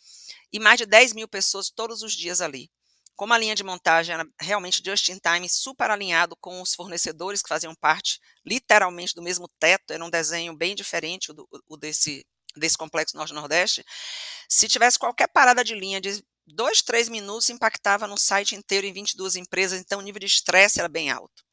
e 0.52 0.60
mais 0.60 0.78
de 0.78 0.86
10 0.86 1.12
mil 1.14 1.28
pessoas 1.28 1.68
todos 1.68 2.02
os 2.02 2.12
dias 2.12 2.40
ali. 2.40 2.70
Como 3.16 3.34
a 3.34 3.38
linha 3.38 3.54
de 3.54 3.62
montagem 3.62 4.14
era 4.14 4.26
realmente 4.40 4.82
just 4.84 5.08
in 5.08 5.18
time, 5.18 5.48
super 5.48 5.90
alinhado 5.90 6.36
com 6.40 6.62
os 6.62 6.74
fornecedores 6.74 7.42
que 7.42 7.48
faziam 7.48 7.74
parte 7.74 8.20
literalmente 8.46 9.14
do 9.14 9.22
mesmo 9.22 9.48
teto, 9.58 9.92
era 9.92 10.04
um 10.04 10.10
desenho 10.10 10.56
bem 10.56 10.74
diferente 10.74 11.30
o, 11.30 11.34
do, 11.34 11.48
o 11.68 11.76
desse, 11.76 12.26
desse 12.56 12.78
complexo 12.78 13.16
Norte-Nordeste. 13.16 13.84
Se 14.48 14.68
tivesse 14.68 14.98
qualquer 14.98 15.28
parada 15.28 15.62
de 15.62 15.74
linha 15.74 16.00
de 16.00 16.24
dois, 16.46 16.82
três 16.82 17.08
minutos, 17.08 17.50
impactava 17.50 18.06
no 18.06 18.16
site 18.16 18.54
inteiro 18.54 18.86
em 18.86 18.92
22 18.92 19.36
empresas, 19.36 19.80
então 19.80 19.98
o 19.98 20.02
nível 20.02 20.20
de 20.20 20.26
estresse 20.26 20.78
era 20.78 20.88
bem 20.88 21.10
alto. 21.10 21.44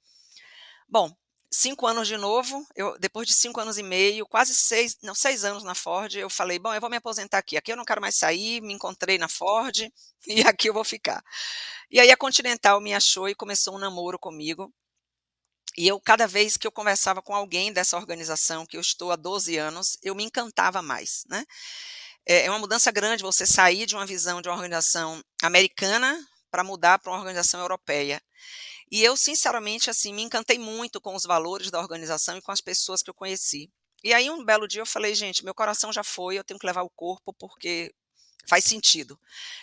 Bom, 0.88 1.16
cinco 1.52 1.86
anos 1.86 2.08
de 2.08 2.18
novo, 2.18 2.66
eu, 2.76 2.98
depois 3.00 3.28
de 3.28 3.34
cinco 3.34 3.60
anos 3.60 3.78
e 3.78 3.84
meio, 3.84 4.26
quase 4.26 4.56
seis, 4.56 4.98
não, 5.02 5.14
seis 5.14 5.44
anos 5.44 5.64
na 5.64 5.76
Ford, 5.76 6.14
eu 6.16 6.30
falei, 6.30 6.58
bom, 6.58 6.74
eu 6.74 6.82
vou 6.82 6.90
me 6.90 6.98
aposentar 6.98 7.40
aqui, 7.40 7.58
aqui 7.58 7.72
eu 7.72 7.78
não 7.78 7.86
quero 7.86 8.02
mais 8.02 8.16
sair, 8.16 8.62
me 8.62 8.74
encontrei 8.74 9.18
na 9.18 9.28
Ford 9.28 9.78
e 10.28 10.42
aqui 10.42 10.70
eu 10.70 10.74
vou 10.74 10.84
ficar. 10.84 11.24
E 11.90 12.00
aí 12.00 12.10
a 12.12 12.18
Continental 12.18 12.80
me 12.80 12.94
achou 12.94 13.28
e 13.28 13.36
começou 13.36 13.76
um 13.76 13.80
namoro 13.80 14.18
comigo. 14.18 14.74
E 15.78 15.88
eu, 15.88 16.00
cada 16.00 16.28
vez 16.28 16.58
que 16.58 16.68
eu 16.68 16.72
conversava 16.72 17.22
com 17.22 17.34
alguém 17.34 17.72
dessa 17.72 17.96
organização, 17.98 18.66
que 18.66 18.76
eu 18.76 18.82
estou 18.82 19.12
há 19.12 19.16
12 19.16 19.58
anos, 19.58 19.98
eu 20.04 20.14
me 20.14 20.24
encantava 20.24 20.82
mais, 20.82 21.24
né? 21.30 21.46
É, 22.26 22.46
é 22.46 22.50
uma 22.50 22.60
mudança 22.60 22.92
grande 22.92 23.24
você 23.24 23.46
sair 23.46 23.86
de 23.86 23.96
uma 23.96 24.06
visão 24.06 24.42
de 24.42 24.50
uma 24.50 24.56
organização 24.56 25.24
americana 25.42 26.28
para 26.50 26.64
mudar 26.64 27.00
para 27.00 27.12
uma 27.12 27.20
organização 27.20 27.62
europeia. 27.62 28.22
E 28.92 29.04
eu, 29.04 29.16
sinceramente, 29.16 29.90
assim, 29.90 30.14
me 30.14 30.22
encantei 30.22 30.60
muito 30.60 31.00
com 31.00 31.16
os 31.16 31.24
valores 31.24 31.72
da 31.72 31.80
organização 31.80 32.38
e 32.38 32.42
com 32.42 32.52
as 32.52 32.60
pessoas 32.60 33.02
que 33.02 33.10
eu 33.10 33.14
conheci. 33.14 33.72
E 34.04 34.14
aí, 34.14 34.30
um 34.30 34.44
belo 34.44 34.68
dia, 34.68 34.82
eu 34.82 34.86
falei, 34.86 35.16
gente, 35.16 35.46
meu 35.46 35.54
coração 35.54 35.94
já 35.94 36.04
foi, 36.04 36.38
eu 36.38 36.44
tenho 36.44 36.60
que 36.60 36.66
levar 36.66 36.82
o 36.82 36.90
corpo 36.90 37.34
porque 37.34 37.94
faz 38.48 38.66
sentido. 38.66 39.20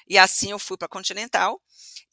E 0.06 0.16
assim 0.16 0.50
eu 0.50 0.58
fui 0.58 0.76
para 0.76 0.86
a 0.86 0.88
Continental. 0.88 1.60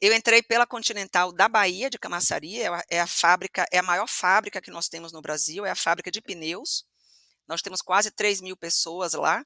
Eu 0.00 0.14
entrei 0.14 0.42
pela 0.42 0.66
Continental 0.66 1.32
da 1.32 1.48
Bahia, 1.48 1.88
de 1.88 1.98
Camaçari, 1.98 2.60
é 2.60 2.68
a, 2.68 2.84
é 2.90 3.00
a 3.00 3.06
fábrica, 3.06 3.64
é 3.72 3.78
a 3.78 3.82
maior 3.82 4.06
fábrica 4.06 4.60
que 4.60 4.70
nós 4.70 4.88
temos 4.88 5.12
no 5.12 5.22
Brasil, 5.22 5.64
é 5.64 5.70
a 5.70 5.76
fábrica 5.76 6.10
de 6.10 6.20
pneus. 6.20 6.84
Nós 7.48 7.62
temos 7.62 7.80
quase 7.80 8.10
3 8.10 8.40
mil 8.40 8.56
pessoas 8.56 9.14
lá. 9.14 9.44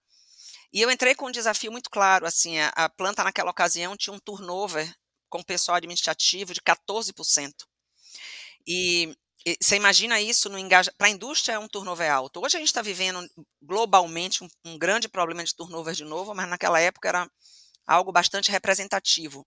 E 0.72 0.80
eu 0.80 0.90
entrei 0.90 1.14
com 1.14 1.26
um 1.26 1.32
desafio 1.32 1.72
muito 1.72 1.90
claro, 1.90 2.26
assim, 2.26 2.58
a, 2.58 2.68
a 2.68 2.88
planta 2.88 3.24
naquela 3.24 3.50
ocasião 3.50 3.96
tinha 3.96 4.14
um 4.14 4.20
turnover 4.20 4.92
com 5.28 5.42
pessoal 5.42 5.76
administrativo 5.76 6.52
de 6.52 6.60
14%. 6.60 7.52
E, 8.66 9.14
você 9.60 9.76
imagina 9.76 10.20
isso 10.20 10.50
no 10.50 10.58
engaja 10.58 10.92
para 10.98 11.06
a 11.06 11.10
indústria 11.10 11.54
é 11.54 11.58
um 11.58 11.68
turnover 11.68 12.12
alto. 12.12 12.44
Hoje 12.44 12.56
a 12.56 12.60
gente 12.60 12.68
está 12.68 12.82
vivendo 12.82 13.26
globalmente 13.62 14.44
um, 14.44 14.48
um, 14.66 14.78
grande 14.78 15.08
problema 15.08 15.42
de 15.42 15.54
turnover 15.54 15.94
de 15.94 16.04
novo, 16.04 16.34
mas 16.34 16.48
naquela 16.48 16.78
época 16.78 17.08
era 17.08 17.30
algo 17.86 18.12
bastante 18.12 18.50
representativo. 18.50 19.46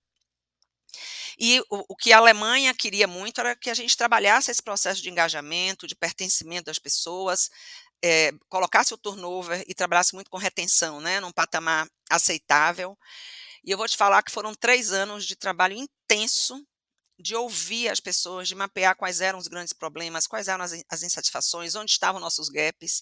E 1.37 1.59
o, 1.61 1.85
o, 1.89 1.95
que 1.95 2.11
a 2.11 2.17
Alemanha 2.17 2.73
queria 2.73 3.07
muito 3.07 3.39
era 3.39 3.55
que 3.55 3.69
a 3.69 3.73
gente 3.73 3.97
trabalhasse 3.97 4.51
esse 4.51 4.61
processo 4.61 5.01
de 5.01 5.09
engajamento, 5.09 5.87
de 5.87 5.95
pertencimento 5.95 6.65
das 6.65 6.79
pessoas, 6.79 7.49
é, 8.03 8.33
colocasse 8.49 8.93
o 8.93 8.97
turnover 8.97 9.63
e 9.65 9.73
trabalhasse 9.73 10.13
muito 10.13 10.29
com 10.29 10.37
retenção, 10.37 10.99
né, 10.99 11.21
num 11.21 11.31
patamar 11.31 11.87
aceitável. 12.09 12.97
E 13.63 13.71
eu 13.71 13.77
vou 13.77 13.87
te 13.87 13.95
falar 13.95 14.21
que 14.21 14.31
foram 14.31 14.53
três 14.53 14.91
anos 14.91 15.25
de 15.25 15.37
trabalho 15.37 15.73
intenso, 15.73 16.61
de 17.17 17.33
ouvir 17.33 17.87
as 17.87 18.01
pessoas, 18.01 18.49
de 18.49 18.55
mapear 18.55 18.97
quais 18.97 19.21
eram 19.21 19.39
os 19.39 19.47
grandes 19.47 19.71
problemas, 19.71 20.27
quais 20.27 20.49
eram 20.49 20.65
as, 20.65 20.73
as 20.89 21.03
insatisfações, 21.03 21.75
onde 21.75 21.91
estavam 21.91 22.19
nossos 22.19 22.49
gaps. 22.49 23.01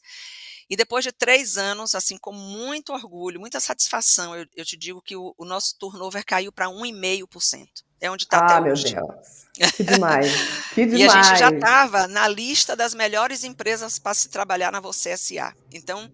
E 0.69 0.75
depois 0.75 1.03
de 1.03 1.11
três 1.11 1.57
anos, 1.57 1.95
assim, 1.95 2.17
com 2.17 2.31
muito 2.31 2.93
orgulho, 2.93 3.39
muita 3.39 3.59
satisfação, 3.59 4.35
eu, 4.35 4.45
eu 4.55 4.63
te 4.63 4.77
digo 4.77 5.01
que 5.01 5.15
o, 5.15 5.33
o 5.35 5.45
nosso 5.45 5.75
turnover 5.79 6.23
caiu 6.23 6.51
para 6.51 6.67
1,5%. 6.67 7.67
É 8.01 8.09
onde 8.09 8.23
está 8.23 8.39
ah, 8.39 8.45
até 8.45 8.61
meu 8.61 8.73
hoje. 8.73 8.95
Deus. 8.95 9.73
Que 9.75 9.83
demais. 9.83 10.31
Que 10.73 10.85
demais. 10.85 10.99
e 10.99 11.03
a 11.07 11.21
gente 11.21 11.39
já 11.39 11.49
estava 11.49 12.07
na 12.07 12.27
lista 12.27 12.75
das 12.75 12.93
melhores 12.93 13.43
empresas 13.43 13.99
para 13.99 14.13
se 14.13 14.27
trabalhar 14.29 14.71
na 14.71 14.79
Você 14.79 15.15
SA. 15.15 15.53
Então, 15.71 16.11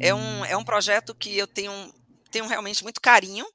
é 0.00 0.14
um, 0.14 0.44
é 0.44 0.56
um 0.56 0.64
projeto 0.64 1.14
que 1.14 1.36
eu 1.36 1.46
tenho, 1.46 1.72
tenho 2.30 2.46
realmente 2.46 2.82
muito 2.82 3.00
carinho 3.00 3.46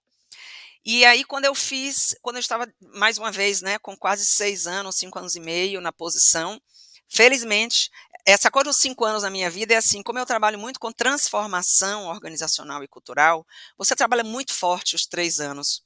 e 0.86 1.06
aí, 1.06 1.24
quando 1.24 1.46
eu 1.46 1.54
fiz, 1.54 2.16
quando 2.22 2.38
eu 2.38 2.40
estava, 2.40 2.68
mais 2.96 3.18
uma 3.18 3.32
vez, 3.32 3.62
né, 3.62 3.78
com 3.80 3.96
quase 3.96 4.26
seis 4.26 4.66
anos, 4.66 4.96
cinco 4.96 5.20
anos 5.20 5.36
e 5.36 5.40
meio 5.40 5.82
na 5.82 5.92
posição, 5.92 6.60
felizmente, 7.08 7.92
essa 8.26 8.50
coisa 8.50 8.70
dos 8.70 8.80
cinco 8.80 9.06
anos 9.06 9.24
na 9.24 9.30
minha 9.30 9.50
vida 9.50 9.74
é 9.74 9.78
assim, 9.78 10.02
como 10.02 10.20
eu 10.20 10.26
trabalho 10.26 10.58
muito 10.58 10.80
com 10.80 10.92
transformação 10.92 12.06
organizacional 12.08 12.84
e 12.84 12.88
cultural, 12.88 13.46
você 13.78 13.96
trabalha 13.96 14.24
muito 14.24 14.54
forte 14.54 14.96
os 14.96 15.06
três 15.06 15.40
anos. 15.40 15.84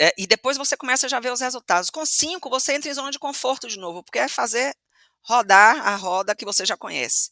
É, 0.00 0.12
e 0.16 0.26
depois 0.26 0.56
você 0.56 0.76
começa 0.76 1.06
a 1.06 1.08
já 1.08 1.20
ver 1.20 1.32
os 1.32 1.40
resultados. 1.40 1.90
Com 1.90 2.04
cinco, 2.04 2.48
você 2.48 2.74
entra 2.74 2.90
em 2.90 2.94
zona 2.94 3.10
de 3.10 3.18
conforto 3.18 3.68
de 3.68 3.78
novo, 3.78 4.02
porque 4.02 4.18
é 4.18 4.28
fazer 4.28 4.74
rodar 5.22 5.86
a 5.86 5.94
roda 5.96 6.34
que 6.34 6.44
você 6.44 6.66
já 6.66 6.76
conhece. 6.76 7.30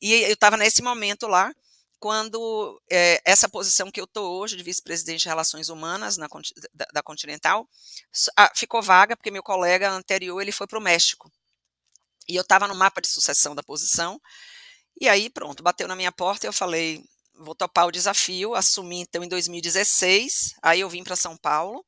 E 0.00 0.12
eu 0.12 0.34
estava 0.34 0.56
nesse 0.56 0.82
momento 0.82 1.26
lá, 1.26 1.54
quando 1.98 2.82
é, 2.90 3.22
essa 3.24 3.48
posição 3.48 3.90
que 3.90 4.00
eu 4.00 4.04
estou 4.04 4.38
hoje, 4.38 4.56
de 4.56 4.62
vice-presidente 4.62 5.22
de 5.22 5.28
Relações 5.28 5.70
Humanas 5.70 6.18
na, 6.18 6.28
da, 6.74 6.86
da, 6.92 7.02
Continental, 7.02 7.66
ficou 8.54 8.82
vaga, 8.82 9.16
porque 9.16 9.30
meu 9.30 9.42
colega 9.42 9.90
anterior 9.90 10.40
ele 10.40 10.52
foi 10.52 10.66
para 10.66 10.78
o 10.78 10.82
México. 10.82 11.32
E 12.28 12.36
eu 12.36 12.42
estava 12.42 12.68
no 12.68 12.74
mapa 12.74 13.00
de 13.00 13.08
sucessão 13.08 13.54
da 13.54 13.62
posição, 13.62 14.20
e 15.00 15.08
aí 15.08 15.30
pronto, 15.30 15.62
bateu 15.62 15.88
na 15.88 15.96
minha 15.96 16.12
porta 16.12 16.46
e 16.46 16.48
eu 16.48 16.52
falei, 16.52 17.02
vou 17.36 17.54
topar 17.54 17.86
o 17.86 17.92
desafio, 17.92 18.54
assumi 18.54 19.00
então 19.00 19.22
em 19.24 19.28
2016, 19.28 20.54
aí 20.62 20.80
eu 20.80 20.88
vim 20.88 21.02
para 21.02 21.16
São 21.16 21.36
Paulo. 21.36 21.84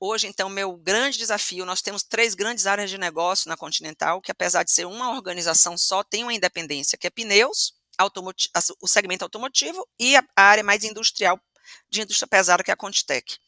Hoje, 0.00 0.26
então, 0.26 0.48
meu 0.48 0.76
grande 0.76 1.16
desafio, 1.16 1.64
nós 1.64 1.80
temos 1.80 2.02
três 2.02 2.34
grandes 2.34 2.66
áreas 2.66 2.90
de 2.90 2.98
negócio 2.98 3.48
na 3.48 3.56
Continental, 3.56 4.20
que 4.20 4.30
apesar 4.30 4.62
de 4.62 4.72
ser 4.72 4.86
uma 4.86 5.12
organização 5.12 5.78
só, 5.78 6.02
tem 6.02 6.22
uma 6.22 6.34
independência, 6.34 6.98
que 6.98 7.06
é 7.06 7.10
pneus, 7.10 7.74
o 8.80 8.88
segmento 8.88 9.24
automotivo 9.24 9.86
e 9.98 10.16
a 10.16 10.24
área 10.36 10.64
mais 10.64 10.84
industrial, 10.84 11.40
de 11.88 12.02
indústria 12.02 12.26
pesada, 12.26 12.62
que 12.62 12.70
é 12.70 12.74
a 12.74 12.76
Contitec. 12.76 13.38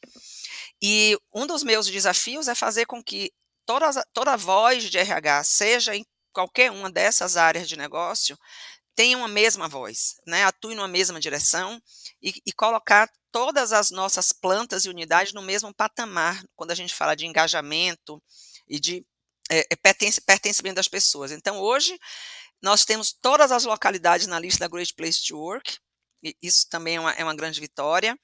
E 0.80 1.18
um 1.34 1.46
dos 1.46 1.62
meus 1.62 1.86
desafios 1.86 2.48
é 2.48 2.54
fazer 2.54 2.86
com 2.86 3.02
que 3.02 3.32
toda, 3.66 3.90
toda 4.12 4.36
voz 4.36 4.84
de 4.84 4.98
RH, 4.98 5.44
seja 5.44 5.96
em 5.96 6.06
qualquer 6.32 6.70
uma 6.70 6.90
dessas 6.90 7.36
áreas 7.36 7.68
de 7.68 7.76
negócio, 7.76 8.38
tenha 8.96 9.16
uma 9.16 9.28
mesma 9.28 9.68
voz, 9.68 10.16
né? 10.26 10.44
atue 10.44 10.74
numa 10.74 10.88
mesma 10.88 11.20
direção 11.20 11.80
e, 12.22 12.32
e 12.46 12.52
colocar 12.52 13.08
todas 13.30 13.72
as 13.72 13.90
nossas 13.90 14.32
plantas 14.32 14.84
e 14.84 14.88
unidades 14.88 15.34
no 15.34 15.42
mesmo 15.42 15.72
patamar, 15.74 16.42
quando 16.56 16.70
a 16.70 16.74
gente 16.74 16.94
fala 16.94 17.14
de 17.14 17.26
engajamento 17.26 18.20
e 18.66 18.80
de 18.80 19.04
é, 19.50 19.64
pertencimento 19.76 20.76
das 20.76 20.88
pessoas. 20.88 21.30
Então, 21.30 21.60
hoje, 21.60 21.96
nós 22.62 22.84
temos 22.84 23.12
todas 23.12 23.52
as 23.52 23.64
localidades 23.64 24.26
na 24.26 24.40
lista 24.40 24.60
da 24.60 24.68
Great 24.68 24.94
Place 24.94 25.22
to 25.24 25.36
Work, 25.36 25.78
isso 26.42 26.66
também 26.68 26.96
é 26.96 27.00
uma, 27.00 27.12
é 27.12 27.22
uma 27.22 27.36
grande 27.36 27.60
vitória. 27.60 28.18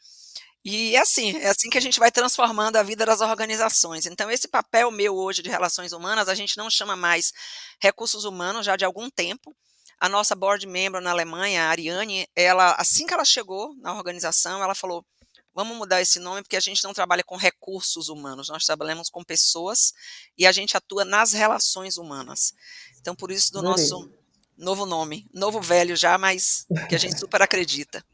E 0.64 0.95
é 0.95 1.00
assim, 1.00 1.37
é 1.38 1.49
assim 1.49 1.69
que 1.69 1.79
a 1.79 1.81
gente 1.81 1.99
vai 1.99 2.11
transformando 2.11 2.76
a 2.76 2.83
vida 2.83 3.05
das 3.05 3.21
organizações. 3.21 4.07
Então, 4.07 4.31
esse 4.31 4.49
papel 4.49 4.91
meu 4.91 5.14
hoje 5.14 5.43
de 5.43 5.50
relações 5.50 5.93
humanas, 5.93 6.29
a 6.29 6.35
gente 6.35 6.57
não 6.57 6.71
chama 6.71 6.97
mais 6.97 7.33
recursos 7.81 8.25
humanos 8.25 8.64
já 8.64 8.76
de 8.76 8.85
algum 8.85 9.11
tempo. 9.11 9.55
A 10.03 10.09
nossa 10.09 10.35
board 10.35 10.67
member 10.67 11.01
na 11.01 11.13
Alemanha, 11.13 11.63
a 11.63 11.69
Ariane, 11.69 12.27
ela, 12.35 12.75
assim 12.77 13.07
que 13.07 13.15
ela 13.15 13.25
chegou 13.25 13.73
na 13.77 13.95
organização, 13.95 14.61
ela 14.61 14.75
falou: 14.75 15.07
vamos 15.55 15.77
mudar 15.77 16.03
esse 16.03 16.19
nome 16.19 16.43
porque 16.43 16.57
a 16.57 16.61
gente 16.61 16.83
não 16.83 16.93
trabalha 16.93 17.23
com 17.23 17.37
recursos 17.37 18.09
humanos, 18.09 18.49
nós 18.49 18.67
trabalhamos 18.67 19.09
com 19.09 19.23
pessoas 19.23 19.95
e 20.37 20.45
a 20.45 20.51
gente 20.51 20.77
atua 20.77 21.05
nas 21.05 21.33
relações 21.33 21.99
humanas. 21.99 22.53
Então, 23.01 23.15
por 23.15 23.31
isso, 23.31 23.53
do 23.53 23.63
nosso 23.63 24.11
novo 24.59 24.87
nome, 24.87 25.25
novo 25.33 25.61
velho 25.61 25.95
já, 25.95 26.19
mas 26.19 26.67
que 26.89 26.97
a 26.97 26.99
gente 26.99 27.17
super 27.17 27.41
acredita. 27.41 28.05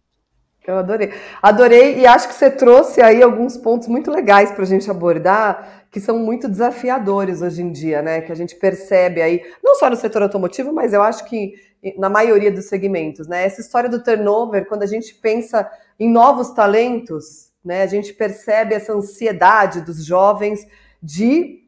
Eu 0.67 0.77
adorei. 0.77 1.15
Adorei 1.41 2.01
e 2.01 2.07
acho 2.07 2.29
que 2.29 2.35
você 2.35 2.51
trouxe 2.51 3.01
aí 3.01 3.23
alguns 3.23 3.57
pontos 3.57 3.89
muito 3.89 4.11
legais 4.11 4.51
para 4.53 4.63
a 4.63 4.67
gente 4.67 4.91
abordar, 4.91 5.78
que 5.91 6.01
são 6.01 6.19
muito 6.19 6.49
desafiadores 6.49 7.41
hoje 7.43 7.63
em 7.63 7.73
dia, 7.73 8.03
né? 8.03 8.21
Que 8.21 8.33
a 8.33 8.35
gente 8.35 8.57
percebe 8.57 9.23
aí, 9.23 9.43
não 9.63 9.75
só 9.77 9.89
no 9.89 9.97
setor 9.97 10.23
automotivo, 10.23 10.73
mas 10.73 10.93
eu 10.93 11.03
acho 11.03 11.25
que 11.25 11.55
na 11.97 12.09
maioria 12.09 12.51
dos 12.51 12.67
segmentos, 12.67 13.27
né? 13.27 13.45
Essa 13.45 13.61
história 13.61 13.89
do 13.89 14.03
turnover, 14.03 14.67
quando 14.67 14.83
a 14.83 14.87
gente 14.87 15.15
pensa 15.15 15.71
em 15.99 16.11
novos 16.11 16.51
talentos, 16.51 17.53
né? 17.65 17.83
A 17.83 17.87
gente 17.87 18.13
percebe 18.13 18.75
essa 18.75 18.93
ansiedade 18.93 19.81
dos 19.81 20.05
jovens 20.05 20.67
de 21.03 21.59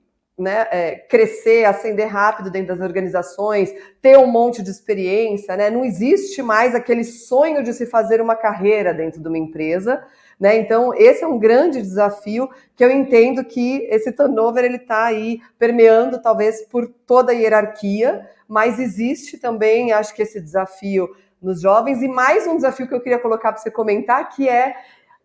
né, 0.40 0.66
é, 0.70 0.94
crescer, 0.94 1.66
ascender 1.66 2.08
rápido 2.08 2.50
dentro 2.50 2.74
das 2.74 2.80
organizações, 2.80 3.70
ter 4.00 4.16
um 4.16 4.26
monte 4.26 4.62
de 4.62 4.70
experiência, 4.70 5.54
né? 5.56 5.68
Não 5.68 5.84
existe 5.84 6.42
mais 6.42 6.74
aquele 6.74 7.04
sonho 7.04 7.62
de 7.62 7.74
se 7.74 7.84
fazer 7.84 8.20
uma 8.20 8.34
carreira 8.34 8.94
dentro 8.94 9.20
de 9.20 9.28
uma 9.28 9.36
empresa, 9.36 10.02
né? 10.40 10.56
Então 10.56 10.94
esse 10.94 11.22
é 11.22 11.26
um 11.26 11.38
grande 11.38 11.82
desafio 11.82 12.48
que 12.74 12.82
eu 12.82 12.90
entendo 12.90 13.44
que 13.44 13.86
esse 13.90 14.10
turnover 14.10 14.64
ele 14.64 14.76
está 14.76 15.04
aí 15.04 15.40
permeando 15.58 16.20
talvez 16.22 16.62
por 16.62 16.88
toda 17.06 17.32
a 17.32 17.34
hierarquia, 17.34 18.26
mas 18.48 18.80
existe 18.80 19.36
também, 19.38 19.92
acho 19.92 20.14
que 20.14 20.22
esse 20.22 20.40
desafio 20.40 21.08
nos 21.40 21.60
jovens 21.60 22.02
e 22.02 22.08
mais 22.08 22.46
um 22.46 22.56
desafio 22.56 22.88
que 22.88 22.94
eu 22.94 23.00
queria 23.00 23.18
colocar 23.18 23.52
para 23.52 23.60
você 23.60 23.70
comentar 23.70 24.30
que 24.30 24.48
é 24.48 24.74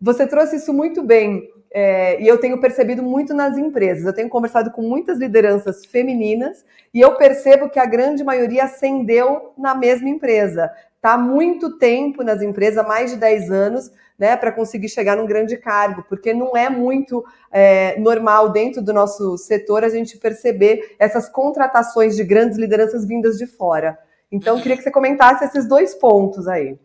você 0.00 0.26
trouxe 0.26 0.56
isso 0.56 0.74
muito 0.74 1.02
bem 1.02 1.48
é, 1.72 2.22
e 2.22 2.26
eu 2.26 2.38
tenho 2.38 2.60
percebido 2.60 3.02
muito 3.02 3.34
nas 3.34 3.58
empresas. 3.58 4.06
Eu 4.06 4.14
tenho 4.14 4.28
conversado 4.28 4.70
com 4.70 4.82
muitas 4.82 5.18
lideranças 5.18 5.84
femininas 5.84 6.64
e 6.92 7.00
eu 7.00 7.16
percebo 7.16 7.68
que 7.68 7.78
a 7.78 7.84
grande 7.84 8.24
maioria 8.24 8.64
ascendeu 8.64 9.52
na 9.58 9.74
mesma 9.74 10.08
empresa. 10.08 10.70
está 10.96 11.18
muito 11.18 11.78
tempo 11.78 12.22
nas 12.22 12.40
empresas, 12.42 12.86
mais 12.86 13.10
de 13.10 13.18
10 13.18 13.50
anos, 13.50 13.92
né, 14.18 14.36
para 14.36 14.52
conseguir 14.52 14.88
chegar 14.88 15.16
num 15.16 15.26
grande 15.26 15.56
cargo, 15.56 16.04
porque 16.08 16.32
não 16.32 16.56
é 16.56 16.70
muito 16.70 17.24
é, 17.50 17.98
normal 17.98 18.50
dentro 18.50 18.82
do 18.82 18.92
nosso 18.92 19.36
setor 19.36 19.84
a 19.84 19.88
gente 19.88 20.16
perceber 20.18 20.96
essas 20.98 21.28
contratações 21.28 22.16
de 22.16 22.24
grandes 22.24 22.58
lideranças 22.58 23.06
vindas 23.06 23.36
de 23.36 23.46
fora. 23.46 23.98
Então, 24.30 24.60
queria 24.60 24.76
que 24.76 24.82
você 24.82 24.90
comentasse 24.90 25.44
esses 25.44 25.68
dois 25.68 25.94
pontos 25.94 26.48
aí. 26.48 26.78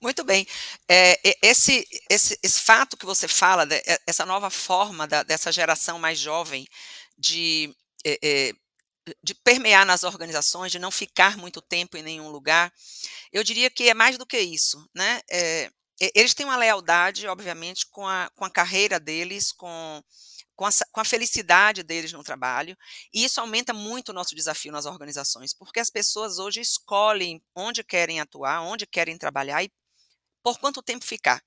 Muito 0.00 0.22
bem. 0.22 0.46
É, 0.88 1.18
esse, 1.42 1.86
esse, 2.08 2.38
esse 2.40 2.60
fato 2.60 2.96
que 2.96 3.04
você 3.04 3.26
fala, 3.26 3.66
essa 4.06 4.24
nova 4.24 4.48
forma 4.48 5.08
da, 5.08 5.24
dessa 5.24 5.50
geração 5.50 5.98
mais 5.98 6.18
jovem 6.18 6.68
de, 7.18 7.74
é, 8.06 8.18
é, 8.22 8.52
de 9.22 9.34
permear 9.34 9.84
nas 9.84 10.04
organizações, 10.04 10.70
de 10.70 10.78
não 10.78 10.92
ficar 10.92 11.36
muito 11.36 11.60
tempo 11.60 11.96
em 11.96 12.02
nenhum 12.02 12.28
lugar, 12.28 12.72
eu 13.32 13.42
diria 13.42 13.68
que 13.68 13.88
é 13.88 13.94
mais 13.94 14.16
do 14.16 14.24
que 14.24 14.38
isso. 14.38 14.88
Né? 14.94 15.20
É, 15.28 15.68
eles 16.00 16.34
têm 16.34 16.46
uma 16.46 16.56
lealdade, 16.56 17.26
obviamente, 17.26 17.86
com 17.90 18.06
a, 18.06 18.30
com 18.34 18.44
a 18.44 18.50
carreira 18.50 19.00
deles, 19.00 19.52
com, 19.52 20.02
com 20.54 20.64
a, 20.64 20.70
com 20.92 21.00
a, 21.00 21.04
felicidade 21.04 21.82
deles 21.82 22.12
no 22.12 22.22
trabalho, 22.22 22.76
e 23.12 23.24
isso 23.24 23.40
aumenta 23.40 23.72
muito 23.72 24.10
o 24.10 24.12
nosso 24.12 24.34
desafio 24.34 24.72
nas 24.72 24.86
organizações, 24.86 25.52
porque 25.52 25.80
as 25.80 25.90
pessoas 25.90 26.38
hoje 26.38 26.60
escolhem 26.60 27.42
onde 27.54 27.82
querem 27.82 28.20
atuar, 28.20 28.62
onde 28.62 28.86
querem 28.86 29.18
trabalhar 29.18 29.62
e 29.64 29.72
por 30.42 30.58
quanto 30.58 30.82
tempo 30.82 31.04
ficar. 31.04 31.42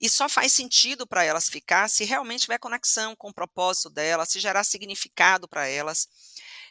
E 0.00 0.08
só 0.08 0.28
faz 0.28 0.52
sentido 0.52 1.06
para 1.06 1.24
elas 1.24 1.48
ficar 1.48 1.88
se 1.88 2.04
realmente 2.04 2.42
tiver 2.42 2.58
conexão 2.58 3.16
com 3.16 3.30
o 3.30 3.34
propósito 3.34 3.90
delas, 3.90 4.28
se 4.28 4.38
gerar 4.38 4.64
significado 4.64 5.48
para 5.48 5.66
elas. 5.66 6.08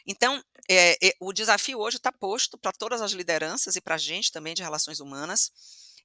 Então, 0.06 0.42
é, 0.68 0.96
é, 1.06 1.12
o 1.20 1.32
desafio 1.32 1.78
hoje 1.78 1.98
está 1.98 2.10
posto 2.10 2.56
para 2.56 2.72
todas 2.72 3.02
as 3.02 3.12
lideranças 3.12 3.76
e 3.76 3.80
para 3.80 3.96
a 3.96 3.98
gente 3.98 4.32
também 4.32 4.54
de 4.54 4.62
relações 4.62 5.00
humanas. 5.00 5.50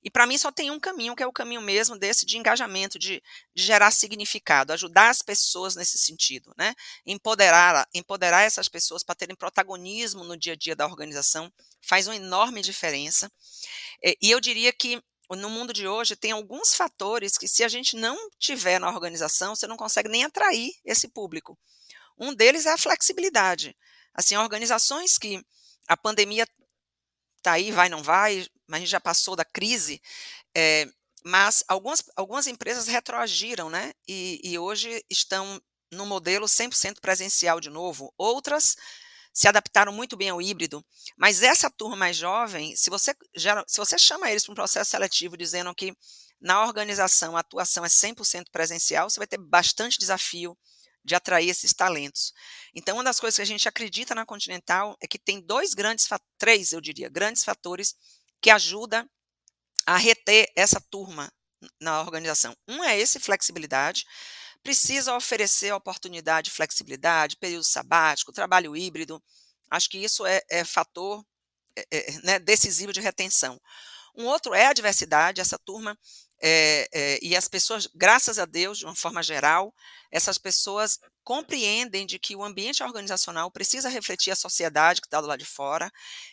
E 0.04 0.10
para 0.10 0.28
mim 0.28 0.38
só 0.38 0.52
tem 0.52 0.70
um 0.70 0.80
caminho, 0.80 1.16
que 1.16 1.24
é 1.24 1.28
o 1.28 1.32
caminho 1.32 1.62
mesmo 1.62 1.98
desse 1.98 2.26
de 2.26 2.38
engajamento, 2.38 3.00
de, 3.00 3.24
de, 3.56 3.64
gerar 3.64 3.90
significado, 3.92 4.74
ajudar 4.74 5.10
as 5.10 5.22
pessoas 5.22 5.76
nesse 5.76 5.98
sentido, 5.98 6.54
né? 6.58 6.76
Empoderar, 7.06 7.88
empoderar 7.94 8.42
essas 8.42 8.68
pessoas 8.68 9.04
para 9.04 9.16
terem 9.16 9.36
protagonismo 9.36 10.24
no 10.24 10.36
dia 10.36 10.54
a 10.54 10.56
dia 10.58 10.76
da 10.76 10.86
organização 10.86 11.52
faz 11.82 12.08
uma 12.08 12.16
enorme 12.16 12.62
diferença. 12.62 13.32
E 14.22 14.30
eu 14.30 14.42
diria 14.42 14.74
que 14.74 15.02
no 15.30 15.50
mundo 15.50 15.72
de 15.72 15.88
hoje 15.88 16.16
tem 16.16 16.32
alguns 16.32 16.76
fatores 16.76 17.38
que 17.38 17.48
se 17.48 17.64
a 17.64 17.68
gente 17.68 17.96
não 17.96 18.18
tiver 18.38 18.80
na 18.80 18.90
organização, 18.90 19.56
você 19.56 19.66
não 19.68 19.78
consegue 19.78 20.10
nem 20.10 20.24
atrair 20.24 20.74
esse 20.84 21.08
público. 21.08 21.58
Um 22.18 22.34
deles 22.34 22.66
é 22.66 22.74
a 22.74 22.78
flexibilidade. 22.78 23.76
Assim, 24.14 24.36
organizações 24.36 25.18
que 25.18 25.44
a 25.88 25.98
pandemia 25.98 26.48
está 27.44 27.52
aí, 27.52 27.72
vai, 27.72 27.90
não 27.90 28.02
vai, 28.02 28.48
mas 28.68 28.78
a 28.78 28.80
gente 28.80 28.90
já 28.90 29.00
passou 29.00 29.36
da 29.36 29.44
crise, 29.44 30.02
é, 30.56 30.88
mas 31.26 31.64
algumas, 31.68 32.04
algumas 32.16 32.48
empresas 32.48 32.88
retroagiram, 32.88 33.70
né? 33.70 33.94
E, 34.08 34.40
e 34.44 34.58
hoje 34.58 35.04
estão 35.10 35.62
no 35.92 36.06
modelo 36.06 36.48
100% 36.48 37.00
presencial 37.02 37.60
de 37.60 37.70
novo. 37.70 38.14
Outras 38.18 38.76
se 39.34 39.48
adaptaram 39.48 39.92
muito 39.92 40.16
bem 40.16 40.30
ao 40.30 40.42
híbrido, 40.42 40.84
mas 41.18 41.42
essa 41.42 41.70
turma 41.70 41.96
mais 41.96 42.16
jovem, 42.16 42.76
se 42.76 42.90
você, 42.90 43.16
gera, 43.36 43.64
se 43.68 43.78
você 43.78 43.98
chama 43.98 44.30
eles 44.30 44.44
para 44.46 44.52
um 44.52 44.56
processo 44.56 44.92
seletivo 44.92 45.36
dizendo 45.36 45.74
que 45.74 45.96
na 46.40 46.64
organização 46.66 47.36
a 47.36 47.40
atuação 47.40 47.84
é 47.84 47.90
100% 47.90 48.46
presencial, 48.52 49.10
você 49.10 49.20
vai 49.20 49.28
ter 49.28 49.38
bastante 49.38 49.98
desafio 49.98 50.58
de 51.04 51.16
atrair 51.16 51.50
esses 51.50 51.74
talentos. 51.74 52.34
Então, 52.74 52.96
uma 52.96 53.04
das 53.04 53.20
coisas 53.20 53.36
que 53.36 53.42
a 53.42 53.46
gente 53.46 53.68
acredita 53.68 54.16
na 54.16 54.26
Continental 54.26 54.98
é 55.02 55.08
que 55.08 55.20
tem 55.20 55.42
dois 55.42 55.74
grandes, 55.74 56.08
três, 56.38 56.72
eu 56.72 56.82
diria, 56.82 57.10
grandes 57.10 57.44
fatores 57.44 57.96
que 58.42 58.50
ajudam 58.50 59.08
a 59.86 59.98
reter 59.98 60.52
essa 60.56 60.80
turma 60.80 61.32
na 61.80 62.02
organização. 62.02 62.56
Um 62.68 62.84
é 62.84 62.98
esse, 62.98 63.20
flexibilidade 63.20 64.06
precisa 64.64 65.14
oferecer 65.16 65.74
oportunidade, 65.74 66.50
flexibilidade, 66.50 67.36
período 67.36 67.66
sabático, 67.66 68.32
trabalho 68.32 68.76
híbrido. 68.76 69.22
Acho 69.70 69.90
que 69.90 69.98
isso 69.98 70.26
é, 70.26 70.42
é 70.50 70.64
fator 70.64 71.24
é, 71.76 71.86
é, 71.92 72.12
né, 72.24 72.40
decisivo 72.40 72.94
de 72.94 73.02
retenção. 73.02 73.60
Um 74.16 74.26
outro 74.26 74.54
é 74.54 74.68
a 74.68 74.74
diversidade, 74.74 75.42
essa 75.42 75.60
turma 75.60 75.98
é, 76.46 76.90
é, 76.94 77.20
e 77.22 77.38
as 77.38 77.48
pessoas, 77.48 77.88
graças 77.96 78.38
a 78.38 78.44
Deus, 78.44 78.80
de 78.80 78.86
uma 78.86 78.96
forma 78.96 79.24
geral, 79.24 79.74
essas 80.12 80.38
pessoas 80.38 81.00
compreendem 81.24 82.06
de 82.06 82.20
que 82.20 82.36
o 82.36 82.44
ambiente 82.44 82.84
organizacional 82.84 83.50
precisa 83.50 83.88
refletir 83.88 84.32
a 84.32 84.36
sociedade 84.36 85.00
que 85.00 85.08
está 85.08 85.22
do 85.22 85.28
lado 85.28 85.40
de 85.40 85.46
fora 85.46 85.90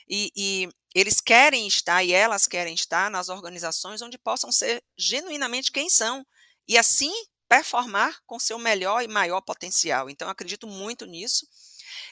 e, 0.09 0.33
e, 0.35 0.68
eles 0.92 1.20
querem 1.20 1.68
estar 1.68 2.03
e 2.03 2.12
elas 2.12 2.49
querem 2.49 2.75
estar 2.75 3.09
nas 3.09 3.29
organizações 3.29 4.03
onde 4.03 4.18
possam 4.18 4.51
ser 4.51 4.83
genuinamente 4.99 5.70
quem 5.70 5.88
são 5.88 6.27
e 6.66 6.77
assim 6.77 7.12
performar 7.49 8.18
com 8.27 8.40
seu 8.40 8.59
melhor 8.59 9.05
e 9.05 9.09
maior 9.09 9.40
potencial. 9.40 10.11
Então, 10.11 10.29
acredito 10.29 10.66
muito 10.66 11.07
nisso. 11.07 11.46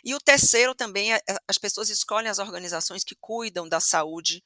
E 0.04 0.14
o 0.14 0.20
terceiro 0.20 0.76
também 0.76 1.12
é, 1.12 1.20
é 1.28 1.37
as 1.48 1.58
pessoas 1.58 1.88
escolhem 1.90 2.30
as 2.30 2.38
organizações 2.38 3.02
que 3.02 3.16
cuidam 3.20 3.68
da 3.68 3.80
saúde 3.80 4.42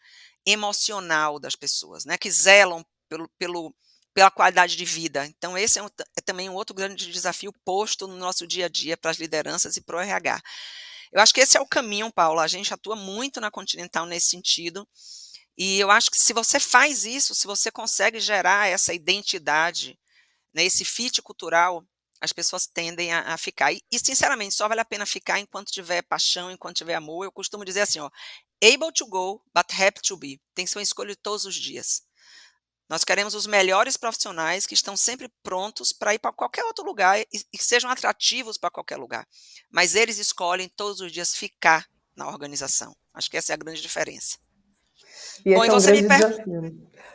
emocional 0.46 1.38
das 1.38 1.54
pessoas, 1.54 2.06
né, 2.06 2.16
que 2.16 2.30
zelam 2.30 2.82
pelo, 3.12 3.28
pelo, 3.38 3.74
pela 4.14 4.30
qualidade 4.30 4.76
de 4.76 4.84
vida. 4.84 5.26
Então, 5.26 5.56
esse 5.56 5.78
é, 5.78 5.82
um, 5.82 5.88
é 6.16 6.20
também 6.24 6.48
um 6.48 6.54
outro 6.54 6.74
grande 6.74 7.10
desafio 7.12 7.52
posto 7.64 8.06
no 8.06 8.16
nosso 8.16 8.46
dia 8.46 8.66
a 8.66 8.68
dia 8.68 8.96
para 8.96 9.10
as 9.10 9.18
lideranças 9.18 9.76
e 9.76 9.80
para 9.80 9.96
o 9.96 10.00
RH. 10.00 10.40
Eu 11.12 11.20
acho 11.20 11.34
que 11.34 11.40
esse 11.40 11.58
é 11.58 11.60
o 11.60 11.66
caminho, 11.66 12.10
Paula. 12.10 12.42
A 12.42 12.48
gente 12.48 12.72
atua 12.72 12.96
muito 12.96 13.40
na 13.40 13.50
Continental 13.50 14.06
nesse 14.06 14.28
sentido. 14.28 14.88
E 15.58 15.78
eu 15.78 15.90
acho 15.90 16.10
que 16.10 16.16
se 16.16 16.32
você 16.32 16.58
faz 16.58 17.04
isso, 17.04 17.34
se 17.34 17.46
você 17.46 17.70
consegue 17.70 18.18
gerar 18.18 18.68
essa 18.68 18.94
identidade 18.94 19.98
né, 20.54 20.64
esse 20.64 20.84
fit 20.84 21.20
cultural, 21.22 21.84
as 22.20 22.32
pessoas 22.32 22.66
tendem 22.66 23.12
a, 23.12 23.34
a 23.34 23.38
ficar. 23.38 23.72
E, 23.72 23.82
e, 23.90 23.98
sinceramente, 23.98 24.54
só 24.54 24.68
vale 24.68 24.80
a 24.80 24.84
pena 24.84 25.04
ficar 25.04 25.38
enquanto 25.38 25.72
tiver 25.72 26.02
paixão, 26.02 26.50
enquanto 26.50 26.76
tiver 26.76 26.94
amor. 26.94 27.24
Eu 27.24 27.32
costumo 27.32 27.64
dizer 27.64 27.80
assim, 27.80 27.98
ó, 28.00 28.10
able 28.62 28.92
to 28.92 29.06
go, 29.06 29.42
but 29.54 29.66
happy 29.72 30.00
to 30.02 30.16
be. 30.16 30.40
Tem 30.54 30.64
que 30.64 30.70
ser 30.70 30.78
uma 30.78 30.82
escolha 30.82 31.16
todos 31.16 31.44
os 31.44 31.54
dias. 31.54 32.02
Nós 32.92 33.04
queremos 33.04 33.34
os 33.34 33.46
melhores 33.46 33.96
profissionais 33.96 34.66
que 34.66 34.74
estão 34.74 34.98
sempre 34.98 35.26
prontos 35.42 35.94
para 35.94 36.12
ir 36.12 36.18
para 36.18 36.30
qualquer 36.30 36.62
outro 36.62 36.84
lugar 36.84 37.18
e, 37.18 37.26
e 37.50 37.56
que 37.56 37.64
sejam 37.64 37.88
atrativos 37.88 38.58
para 38.58 38.68
qualquer 38.68 38.98
lugar. 38.98 39.26
Mas 39.70 39.94
eles 39.94 40.18
escolhem 40.18 40.70
todos 40.76 41.00
os 41.00 41.10
dias 41.10 41.34
ficar 41.34 41.86
na 42.14 42.28
organização. 42.28 42.94
Acho 43.14 43.30
que 43.30 43.38
essa 43.38 43.50
é 43.50 43.54
a 43.54 43.56
grande 43.56 43.80
diferença. 43.80 44.36
E 45.42 45.54
Bom, 45.54 45.64
esse 45.64 45.70
é 45.70 45.72
um 45.72 45.80
você 45.80 45.92
me 45.92 46.06
per... 46.06 46.18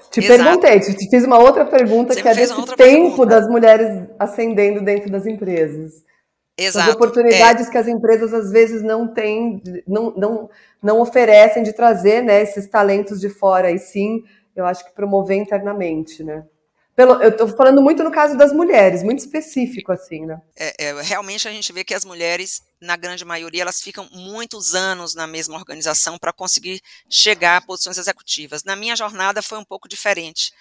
Te 0.09 0.19
Exato. 0.19 0.43
perguntei, 0.43 0.79
te 0.79 1.09
fiz 1.11 1.23
uma 1.23 1.37
outra 1.37 1.63
pergunta 1.63 2.15
você 2.15 2.23
que 2.23 2.27
é 2.27 2.33
desse 2.33 2.55
tempo 2.55 2.75
pergunta. 2.75 3.25
das 3.27 3.47
mulheres 3.47 4.09
ascendendo 4.17 4.81
dentro 4.83 5.11
das 5.11 5.27
empresas. 5.27 6.03
Exato. 6.57 6.89
As 6.89 6.95
oportunidades 6.95 7.67
é. 7.67 7.71
que 7.71 7.77
as 7.77 7.87
empresas 7.87 8.33
às 8.33 8.49
vezes 8.49 8.81
não 8.81 9.13
têm, 9.13 9.61
não, 9.87 10.11
não, 10.17 10.49
não 10.81 10.99
oferecem 10.99 11.61
de 11.61 11.71
trazer 11.71 12.23
né, 12.23 12.41
esses 12.41 12.67
talentos 12.67 13.19
de 13.19 13.29
fora, 13.29 13.69
e 13.69 13.77
sim, 13.77 14.23
eu 14.57 14.65
acho 14.65 14.83
que 14.85 14.93
promover 14.93 15.37
internamente, 15.37 16.23
né? 16.23 16.45
Pelo, 16.95 17.21
eu 17.21 17.29
estou 17.29 17.47
falando 17.49 17.79
muito 17.79 18.03
no 18.03 18.11
caso 18.11 18.35
das 18.35 18.51
mulheres, 18.51 19.03
muito 19.03 19.19
específico 19.19 19.91
assim, 19.91 20.25
né? 20.25 20.41
É, 20.55 20.85
é, 20.85 21.01
realmente 21.03 21.47
a 21.47 21.51
gente 21.51 21.71
vê 21.71 21.83
que 21.83 21.93
as 21.93 22.03
mulheres, 22.03 22.63
na 22.81 22.95
grande 22.95 23.23
maioria, 23.23 23.61
elas 23.61 23.79
ficam 23.79 24.09
muitos 24.11 24.73
anos 24.73 25.13
na 25.13 25.27
mesma 25.27 25.55
organização 25.55 26.17
para 26.17 26.33
conseguir 26.33 26.81
chegar 27.07 27.57
a 27.57 27.61
posições 27.61 27.99
executivas. 27.99 28.63
Na 28.63 28.75
minha 28.75 28.95
jornada 28.95 29.43
foi 29.43 29.59
um 29.59 29.63
pouco 29.63 29.87
diferente, 29.87 30.51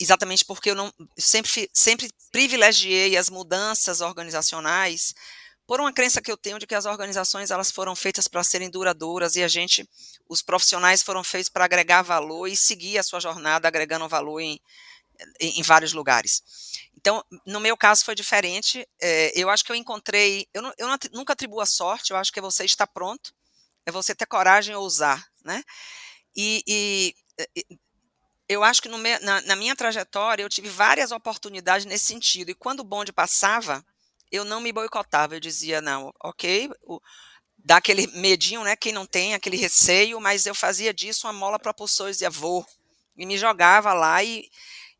exatamente 0.00 0.44
porque 0.44 0.70
eu 0.70 0.76
não 0.76 0.92
sempre 1.18 1.68
sempre 1.72 2.08
privilegiei 2.30 3.16
as 3.16 3.28
mudanças 3.28 4.00
organizacionais 4.00 5.14
por 5.66 5.80
uma 5.80 5.92
crença 5.92 6.20
que 6.20 6.30
eu 6.30 6.36
tenho 6.36 6.58
de 6.58 6.66
que 6.66 6.74
as 6.74 6.84
organizações 6.84 7.50
elas 7.50 7.70
foram 7.70 7.96
feitas 7.96 8.28
para 8.28 8.44
serem 8.44 8.70
duradouras 8.70 9.36
e 9.36 9.42
a 9.42 9.48
gente, 9.48 9.88
os 10.28 10.42
profissionais 10.42 11.02
foram 11.02 11.24
feitos 11.24 11.48
para 11.48 11.64
agregar 11.64 12.02
valor 12.02 12.46
e 12.46 12.56
seguir 12.56 12.98
a 12.98 13.02
sua 13.02 13.20
jornada 13.20 13.68
agregando 13.68 14.08
valor 14.08 14.40
em 14.40 14.60
em, 15.40 15.60
em 15.60 15.62
vários 15.62 15.92
lugares. 15.92 16.42
Então, 16.96 17.24
no 17.46 17.60
meu 17.60 17.76
caso 17.76 18.04
foi 18.04 18.14
diferente. 18.14 18.86
É, 19.00 19.32
eu 19.38 19.50
acho 19.50 19.64
que 19.64 19.70
eu 19.70 19.76
encontrei. 19.76 20.48
Eu, 20.52 20.62
não, 20.62 20.72
eu 20.78 20.86
não, 20.86 20.98
nunca 21.12 21.32
atribuo 21.32 21.60
a 21.60 21.66
sorte, 21.66 22.10
eu 22.10 22.16
acho 22.16 22.32
que 22.32 22.38
é 22.38 22.42
você 22.42 22.64
estar 22.64 22.86
pronto, 22.86 23.34
é 23.84 23.92
você 23.92 24.14
ter 24.14 24.26
coragem 24.26 24.74
ousar. 24.74 25.26
Né? 25.44 25.62
E, 26.34 26.62
e, 26.66 27.14
e 27.56 27.78
eu 28.48 28.62
acho 28.62 28.80
que 28.82 28.88
na, 28.88 29.40
na, 29.42 29.56
minha 29.56 29.76
trajetória 29.76 30.42
eu 30.42 30.48
tive 30.48 30.68
várias 30.68 31.12
oportunidades 31.12 31.86
nesse 31.86 32.06
sentido. 32.06 32.50
E 32.50 32.54
quando 32.54 32.80
o 32.80 32.84
bonde 32.84 33.12
passava, 33.12 33.84
eu 34.30 34.44
não 34.44 34.60
me 34.60 34.72
boicotava. 34.72 35.34
Eu 35.34 35.40
dizia, 35.40 35.80
não, 35.80 36.12
ok, 36.22 36.70
o, 36.82 37.00
dá 37.58 37.76
aquele 37.76 38.06
medinho, 38.08 38.62
né? 38.64 38.76
Quem 38.76 38.92
não 38.92 39.06
tem, 39.06 39.34
aquele 39.34 39.56
receio, 39.56 40.20
mas 40.20 40.46
eu 40.46 40.54
fazia 40.54 40.92
disso 40.92 41.26
uma 41.26 41.32
mola 41.32 41.58
propulsora, 41.58 42.10
dizia, 42.10 42.30
vou. 42.30 42.66
E 43.16 43.26
me 43.26 43.38
jogava 43.38 43.92
lá 43.92 44.22
e 44.22 44.48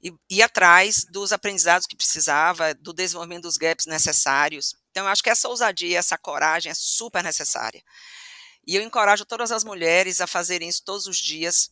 e 0.04 0.12
ir 0.28 0.42
atrás 0.42 1.06
dos 1.10 1.32
aprendizados 1.32 1.86
que 1.86 1.96
precisava, 1.96 2.74
do 2.74 2.92
desenvolvimento 2.92 3.44
dos 3.44 3.56
gaps 3.56 3.86
necessários. 3.86 4.74
Então, 4.90 5.04
eu 5.06 5.10
acho 5.10 5.22
que 5.22 5.30
essa 5.30 5.48
ousadia, 5.48 5.98
essa 5.98 6.18
coragem 6.18 6.70
é 6.70 6.74
super 6.74 7.24
necessária. 7.24 7.82
E 8.66 8.76
eu 8.76 8.82
encorajo 8.82 9.24
todas 9.24 9.50
as 9.50 9.64
mulheres 9.64 10.20
a 10.20 10.26
fazerem 10.26 10.68
isso 10.68 10.82
todos 10.84 11.06
os 11.06 11.16
dias, 11.16 11.70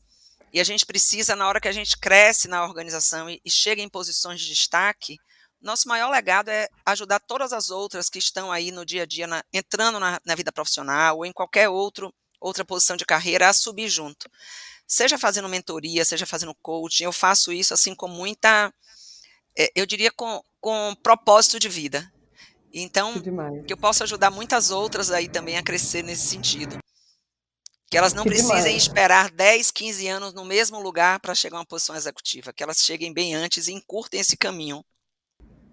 E 0.55 0.61
a 0.61 0.65
gente 0.65 0.85
precisa, 0.85 1.35
na 1.35 1.49
hora 1.49 1.61
que 1.61 1.69
a 1.69 1.73
gente 1.73 1.97
cresce 1.97 2.47
na 2.47 2.63
organização 2.63 3.29
e, 3.29 3.41
e 3.43 3.51
chega 3.51 3.81
em 3.81 3.89
posições 3.89 4.39
de 4.41 4.49
destaque, 4.49 5.19
nosso 5.63 5.89
maior 5.89 6.11
legado 6.11 6.49
é 6.49 6.69
ajudar 6.85 7.21
todas 7.21 7.53
as 7.53 7.71
outras 7.71 8.09
que 8.09 8.19
estão 8.19 8.51
aí 8.51 8.71
no 8.71 8.85
dia 8.85 9.03
a 9.03 9.07
dia, 9.07 9.27
na, 9.27 9.45
entrando 9.53 9.99
na, 10.01 10.21
na, 10.25 10.35
vida 10.35 10.53
profissional 10.53 11.19
ou 11.19 11.27
em 11.27 11.33
qualquer 11.33 11.69
outro, 11.69 12.13
outra 12.41 12.65
posição 12.65 12.97
de 12.97 13.07
carreira, 13.07 13.49
a 13.49 13.53
subir 13.53 13.89
junto. 13.89 14.31
Seja 14.87 15.17
fazendo 15.17 15.49
mentoria, 15.49 16.05
seja 16.05 16.27
fazendo 16.27 16.55
coaching, 16.57 17.05
eu 17.05 17.13
faço 17.13 17.53
isso 17.53 17.73
assim 17.73 17.95
com 17.95 18.09
muita, 18.09 18.73
é, 19.57 19.71
eu 19.75 19.87
diria 19.87 20.11
com, 20.11 20.43
com 20.61 20.95
propósito 21.03 21.59
de 21.59 21.69
vida. 21.69 22.13
Então, 22.75 23.15
que, 23.21 23.31
que 23.67 23.73
eu 23.73 23.77
possa 23.77 24.05
ajudar 24.05 24.31
muitas 24.31 24.71
outras 24.71 25.11
aí 25.11 25.29
também 25.29 25.57
a 25.59 25.63
crescer 25.63 26.03
nesse 26.03 26.27
sentido. 26.27 26.79
Que 27.91 27.99
elas 27.99 28.15
não 28.15 28.23
que 28.23 28.31
precisem 28.31 28.57
demais. 28.57 28.83
esperar 28.83 29.31
10, 29.31 29.71
15 29.71 30.09
anos 30.09 30.33
no 30.33 30.47
mesmo 30.47 30.81
lugar 30.81 31.21
para 31.21 31.35
chegar 31.35 31.59
a 31.59 31.61
uma 31.61 31.67
posição 31.67 31.95
executiva, 31.95 32.51
que 32.51 32.63
elas 32.63 32.79
cheguem 32.79 33.13
bem 33.13 33.35
antes 33.35 33.69
e 33.69 33.73
encurtem 33.73 34.19
esse 34.19 34.35
caminho. 34.35 34.83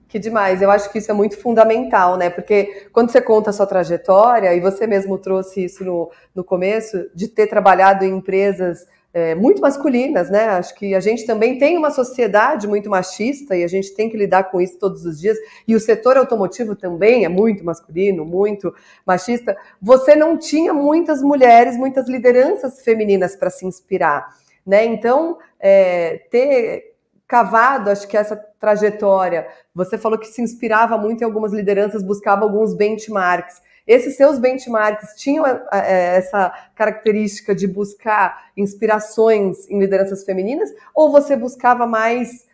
Que 0.10 0.18
demais, 0.18 0.60
eu 0.60 0.72
acho 0.72 0.92
que 0.92 0.98
isso 0.98 1.12
é 1.12 1.14
muito 1.14 1.38
fundamental, 1.38 2.18
né? 2.18 2.32
Porque 2.32 2.88
quando 2.92 3.12
você 3.12 3.22
conta 3.22 3.52
a 3.52 3.54
sua 3.54 3.68
trajetória, 3.68 4.56
e 4.56 4.60
você 4.60 4.88
mesmo 4.88 5.20
trouxe 5.20 5.64
isso 5.64 5.86
no, 5.86 6.10
no 6.34 6.44
começo, 6.44 7.08
de 7.14 7.28
ter 7.28 7.46
trabalhado 7.46 8.04
em 8.04 8.18
empresas 8.18 8.88
é, 9.14 9.36
muito 9.36 9.62
masculinas, 9.62 10.28
né? 10.32 10.46
Acho 10.46 10.74
que 10.74 10.96
a 10.96 11.00
gente 11.00 11.28
também 11.28 11.60
tem 11.60 11.78
uma 11.78 11.92
sociedade 11.92 12.68
muito 12.68 12.90
machista 12.90 13.56
e 13.56 13.64
a 13.64 13.68
gente 13.68 13.94
tem 13.94 14.10
que 14.10 14.18
lidar 14.18 14.46
com 14.46 14.60
isso 14.60 14.80
todos 14.80 15.06
os 15.06 15.20
dias. 15.20 15.38
E 15.68 15.76
o 15.76 15.80
setor 15.80 16.18
automotivo 16.18 16.76
também 16.76 17.24
é 17.24 17.30
muito 17.30 17.64
masculino, 17.64 18.26
muito 18.26 18.74
machista. 19.06 19.56
Você 19.80 20.16
não 20.16 20.38
tinha 20.38 20.74
muitas 20.74 21.22
mulheres, 21.22 21.78
muitas 21.78 22.10
lideranças 22.10 22.82
femininas 22.82 23.36
para 23.36 23.52
se 23.52 23.64
inspirar, 23.64 24.28
né? 24.66 24.86
Então, 24.86 25.38
é, 25.60 26.22
ter 26.32 26.96
cavado, 27.30 27.92
acho 27.92 28.08
que 28.08 28.18
essa 28.18 28.36
trajetória, 28.60 29.48
você 29.74 30.00
falou 30.00 30.18
que 30.18 30.26
se 30.26 30.42
inspirava 30.42 30.98
muito 30.98 31.22
em 31.22 31.26
algumas 31.26 31.54
lideranças, 31.54 32.02
buscava 32.02 32.44
alguns 32.44 32.74
benchmarks. 32.74 33.62
Esses 33.86 34.18
seus 34.18 34.40
benchmarks 34.40 35.14
tinham 35.16 35.46
é, 35.46 35.62
é, 35.72 36.16
essa 36.18 36.52
característica 36.74 37.54
de 37.54 37.68
buscar 37.68 38.50
inspirações 38.58 39.70
em 39.70 39.80
lideranças 39.80 40.26
femininas, 40.26 40.72
ou 40.94 41.12
você 41.12 41.36
buscava 41.36 41.86
mais 41.86 42.48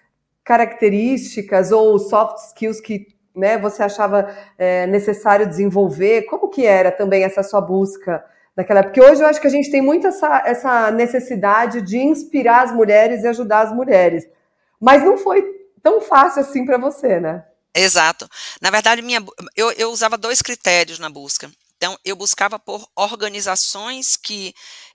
características 0.43 1.71
ou 1.71 1.97
soft 1.97 2.37
skills 2.49 2.81
que 2.81 3.07
né, 3.33 3.57
você 3.57 3.81
achava 3.81 4.29
é, 4.57 4.85
necessário 4.87 5.47
desenvolver? 5.47 6.23
Como 6.23 6.49
que 6.49 6.65
era 6.65 6.91
também 6.91 7.23
essa 7.23 7.43
sua 7.43 7.61
busca 7.61 8.23
naquela 8.57 8.81
época? 8.81 8.93
Porque 8.93 9.09
hoje 9.09 9.23
eu 9.23 9.27
acho 9.27 9.39
que 9.39 9.47
a 9.47 9.51
gente 9.51 9.71
tem 9.71 9.81
muito 9.81 10.05
essa, 10.05 10.43
essa 10.45 10.91
necessidade 10.91 11.81
de 11.81 11.97
inspirar 11.97 12.63
as 12.63 12.73
mulheres 12.73 13.23
e 13.23 13.27
ajudar 13.27 13.61
as 13.61 13.73
mulheres. 13.73 14.34
Mas 14.79 15.03
não 15.03 15.17
foi 15.17 15.43
tão 15.81 16.01
fácil 16.01 16.41
assim 16.41 16.65
para 16.65 16.77
você, 16.77 17.19
né? 17.19 17.45
Exato. 17.73 18.27
Na 18.61 18.71
verdade, 18.71 19.01
minha, 19.01 19.23
eu, 19.55 19.71
eu 19.73 19.91
usava 19.91 20.17
dois 20.17 20.41
critérios 20.41 20.97
na 20.97 21.09
busca. 21.09 21.51
Então, 21.75 21.97
eu 22.05 22.15
buscava 22.15 22.57
por 22.57 22.87
organizações 22.95 24.15
que 24.15 24.53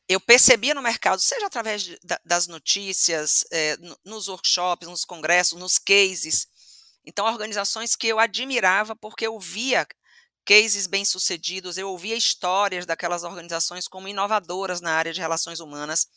eu 0.08 0.18
percebia 0.18 0.74
no 0.74 0.82
mercado, 0.82 1.20
seja 1.20 1.46
através 1.46 1.82
de, 1.82 1.98
das 2.24 2.46
notícias, 2.46 3.44
é, 3.52 3.76
nos 4.04 4.28
workshops, 4.28 4.88
nos 4.88 5.04
congressos, 5.04 5.58
nos 5.58 5.78
cases. 5.78 6.48
Então, 7.04 7.26
organizações 7.26 7.94
que 7.94 8.08
eu 8.08 8.18
admirava 8.18 8.96
porque 8.96 9.26
eu 9.26 9.38
via 9.38 9.86
cases 10.44 10.86
bem-sucedidos, 10.86 11.76
eu 11.78 11.88
ouvia 11.90 12.16
histórias 12.16 12.86
daquelas 12.86 13.22
organizações 13.22 13.86
como 13.86 14.08
inovadoras 14.08 14.80
na 14.80 14.92
área 14.92 15.12
de 15.12 15.20
relações 15.20 15.60
humanas 15.60 16.08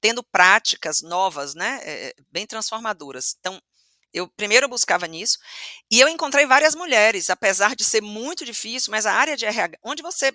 tendo 0.00 0.22
práticas 0.22 1.00
novas, 1.02 1.54
né, 1.54 1.80
é, 1.82 2.14
bem 2.30 2.46
transformadoras. 2.46 3.36
Então, 3.38 3.60
eu 4.12 4.28
primeiro 4.28 4.68
buscava 4.68 5.06
nisso, 5.06 5.38
e 5.90 6.00
eu 6.00 6.08
encontrei 6.08 6.46
várias 6.46 6.74
mulheres, 6.74 7.28
apesar 7.28 7.76
de 7.76 7.84
ser 7.84 8.00
muito 8.00 8.44
difícil, 8.44 8.90
mas 8.90 9.04
a 9.04 9.12
área 9.12 9.36
de 9.36 9.44
RH, 9.44 9.78
onde 9.82 10.02
você 10.02 10.32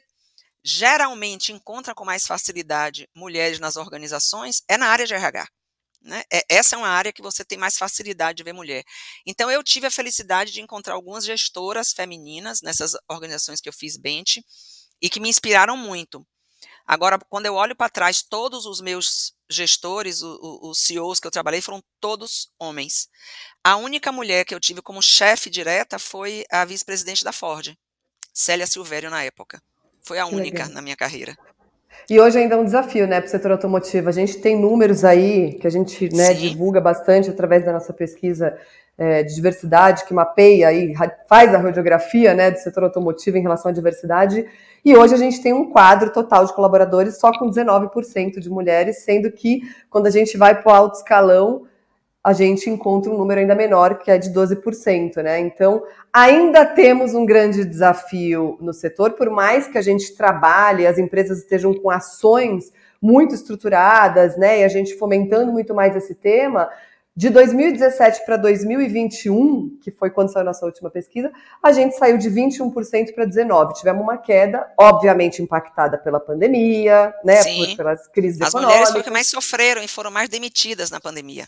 geralmente 0.63 1.51
encontra 1.51 1.95
com 1.95 2.05
mais 2.05 2.27
facilidade 2.27 3.09
mulheres 3.15 3.59
nas 3.59 3.75
organizações, 3.75 4.61
é 4.67 4.77
na 4.77 4.87
área 4.87 5.07
de 5.07 5.13
RH. 5.13 5.47
Né? 6.01 6.23
É, 6.31 6.43
essa 6.49 6.75
é 6.75 6.77
uma 6.77 6.87
área 6.87 7.13
que 7.13 7.21
você 7.21 7.45
tem 7.45 7.57
mais 7.57 7.77
facilidade 7.77 8.37
de 8.37 8.43
ver 8.43 8.53
mulher. 8.53 8.83
Então, 9.25 9.49
eu 9.51 9.63
tive 9.63 9.87
a 9.87 9.91
felicidade 9.91 10.51
de 10.51 10.61
encontrar 10.61 10.93
algumas 10.95 11.25
gestoras 11.25 11.91
femininas 11.91 12.61
nessas 12.61 12.93
organizações 13.07 13.61
que 13.61 13.69
eu 13.69 13.73
fiz 13.73 13.97
bench 13.97 14.43
e 15.01 15.09
que 15.09 15.19
me 15.19 15.29
inspiraram 15.29 15.77
muito. 15.77 16.25
Agora, 16.85 17.19
quando 17.29 17.45
eu 17.45 17.55
olho 17.55 17.75
para 17.75 17.89
trás, 17.89 18.21
todos 18.23 18.65
os 18.65 18.81
meus 18.81 19.33
gestores, 19.55 20.21
os 20.21 20.79
CEOs 20.79 21.19
que 21.19 21.27
eu 21.27 21.31
trabalhei, 21.31 21.61
foram 21.61 21.83
todos 21.99 22.51
homens. 22.59 23.09
A 23.63 23.75
única 23.75 24.11
mulher 24.11 24.45
que 24.45 24.53
eu 24.53 24.59
tive 24.59 24.81
como 24.81 25.01
chefe 25.01 25.49
direta 25.49 25.99
foi 25.99 26.43
a 26.51 26.65
vice-presidente 26.65 27.23
da 27.23 27.31
Ford, 27.31 27.75
Célia 28.33 28.65
Silvério, 28.65 29.09
na 29.09 29.23
época. 29.23 29.61
Foi 30.03 30.17
a 30.19 30.25
única 30.25 30.67
na 30.67 30.81
minha 30.81 30.95
carreira. 30.95 31.37
E 32.09 32.19
hoje 32.19 32.39
ainda 32.39 32.55
é 32.55 32.57
um 32.57 32.65
desafio, 32.65 33.07
né, 33.07 33.19
para 33.19 33.27
o 33.27 33.31
setor 33.31 33.51
automotivo. 33.51 34.09
A 34.09 34.11
gente 34.11 34.39
tem 34.39 34.59
números 34.59 35.03
aí 35.03 35.53
que 35.53 35.67
a 35.67 35.69
gente 35.69 36.13
né, 36.13 36.33
divulga 36.33 36.81
bastante 36.81 37.29
através 37.29 37.65
da 37.65 37.71
nossa 37.71 37.93
pesquisa 37.93 38.57
é, 38.97 39.23
de 39.23 39.33
diversidade, 39.33 40.05
que 40.05 40.13
mapeia 40.13 40.71
e 40.71 40.93
faz 41.27 41.53
a 41.55 41.57
radiografia 41.57 42.33
né, 42.33 42.51
do 42.51 42.57
setor 42.57 42.83
automotivo 42.83 43.37
em 43.37 43.41
relação 43.41 43.71
à 43.71 43.73
diversidade. 43.73 44.45
E 44.83 44.95
hoje 44.95 45.13
a 45.13 45.17
gente 45.17 45.41
tem 45.41 45.53
um 45.53 45.69
quadro 45.69 46.11
total 46.11 46.45
de 46.45 46.53
colaboradores 46.53 47.17
só 47.19 47.31
com 47.31 47.49
19% 47.49 48.39
de 48.39 48.49
mulheres, 48.49 49.03
sendo 49.03 49.31
que 49.31 49.61
quando 49.89 50.07
a 50.07 50.11
gente 50.11 50.37
vai 50.37 50.59
para 50.59 50.71
o 50.71 50.75
alto 50.75 50.97
escalão, 50.97 51.63
a 52.23 52.33
gente 52.33 52.69
encontra 52.69 53.11
um 53.11 53.17
número 53.17 53.39
ainda 53.39 53.55
menor, 53.55 53.97
que 53.97 54.11
é 54.11 54.17
de 54.17 54.31
12%, 54.31 55.23
né? 55.23 55.39
Então, 55.39 55.83
ainda 56.13 56.65
temos 56.65 57.15
um 57.15 57.25
grande 57.25 57.65
desafio 57.65 58.57
no 58.61 58.73
setor, 58.73 59.13
por 59.13 59.29
mais 59.29 59.67
que 59.67 59.77
a 59.77 59.81
gente 59.81 60.15
trabalhe, 60.15 60.85
as 60.85 60.99
empresas 60.99 61.39
estejam 61.39 61.73
com 61.73 61.89
ações 61.89 62.71
muito 63.01 63.33
estruturadas, 63.33 64.37
né? 64.37 64.59
E 64.59 64.63
a 64.63 64.67
gente 64.67 64.95
fomentando 64.95 65.51
muito 65.51 65.73
mais 65.73 65.95
esse 65.95 66.13
tema, 66.13 66.69
de 67.15 67.29
2017 67.29 68.23
para 68.23 68.37
2021, 68.37 69.79
que 69.81 69.91
foi 69.91 70.11
quando 70.11 70.31
saiu 70.31 70.43
a 70.43 70.45
nossa 70.45 70.65
última 70.65 70.89
pesquisa, 70.89 71.31
a 71.61 71.71
gente 71.71 71.97
saiu 71.97 72.17
de 72.17 72.29
21% 72.29 73.13
para 73.13 73.25
19%. 73.25 73.73
Tivemos 73.73 74.01
uma 74.01 74.17
queda, 74.17 74.71
obviamente 74.79 75.41
impactada 75.41 75.97
pela 75.97 76.19
pandemia, 76.19 77.13
né? 77.23 77.37
Sim. 77.37 77.75
pelas 77.75 78.07
crises 78.07 78.39
As 78.41 78.49
econômicas. 78.49 78.73
mulheres 78.73 78.91
foram 78.91 79.03
que 79.03 79.09
mais 79.09 79.27
sofreram 79.27 79.83
e 79.83 79.87
foram 79.87 80.11
mais 80.11 80.29
demitidas 80.29 80.89
na 80.91 81.01
pandemia. 81.01 81.47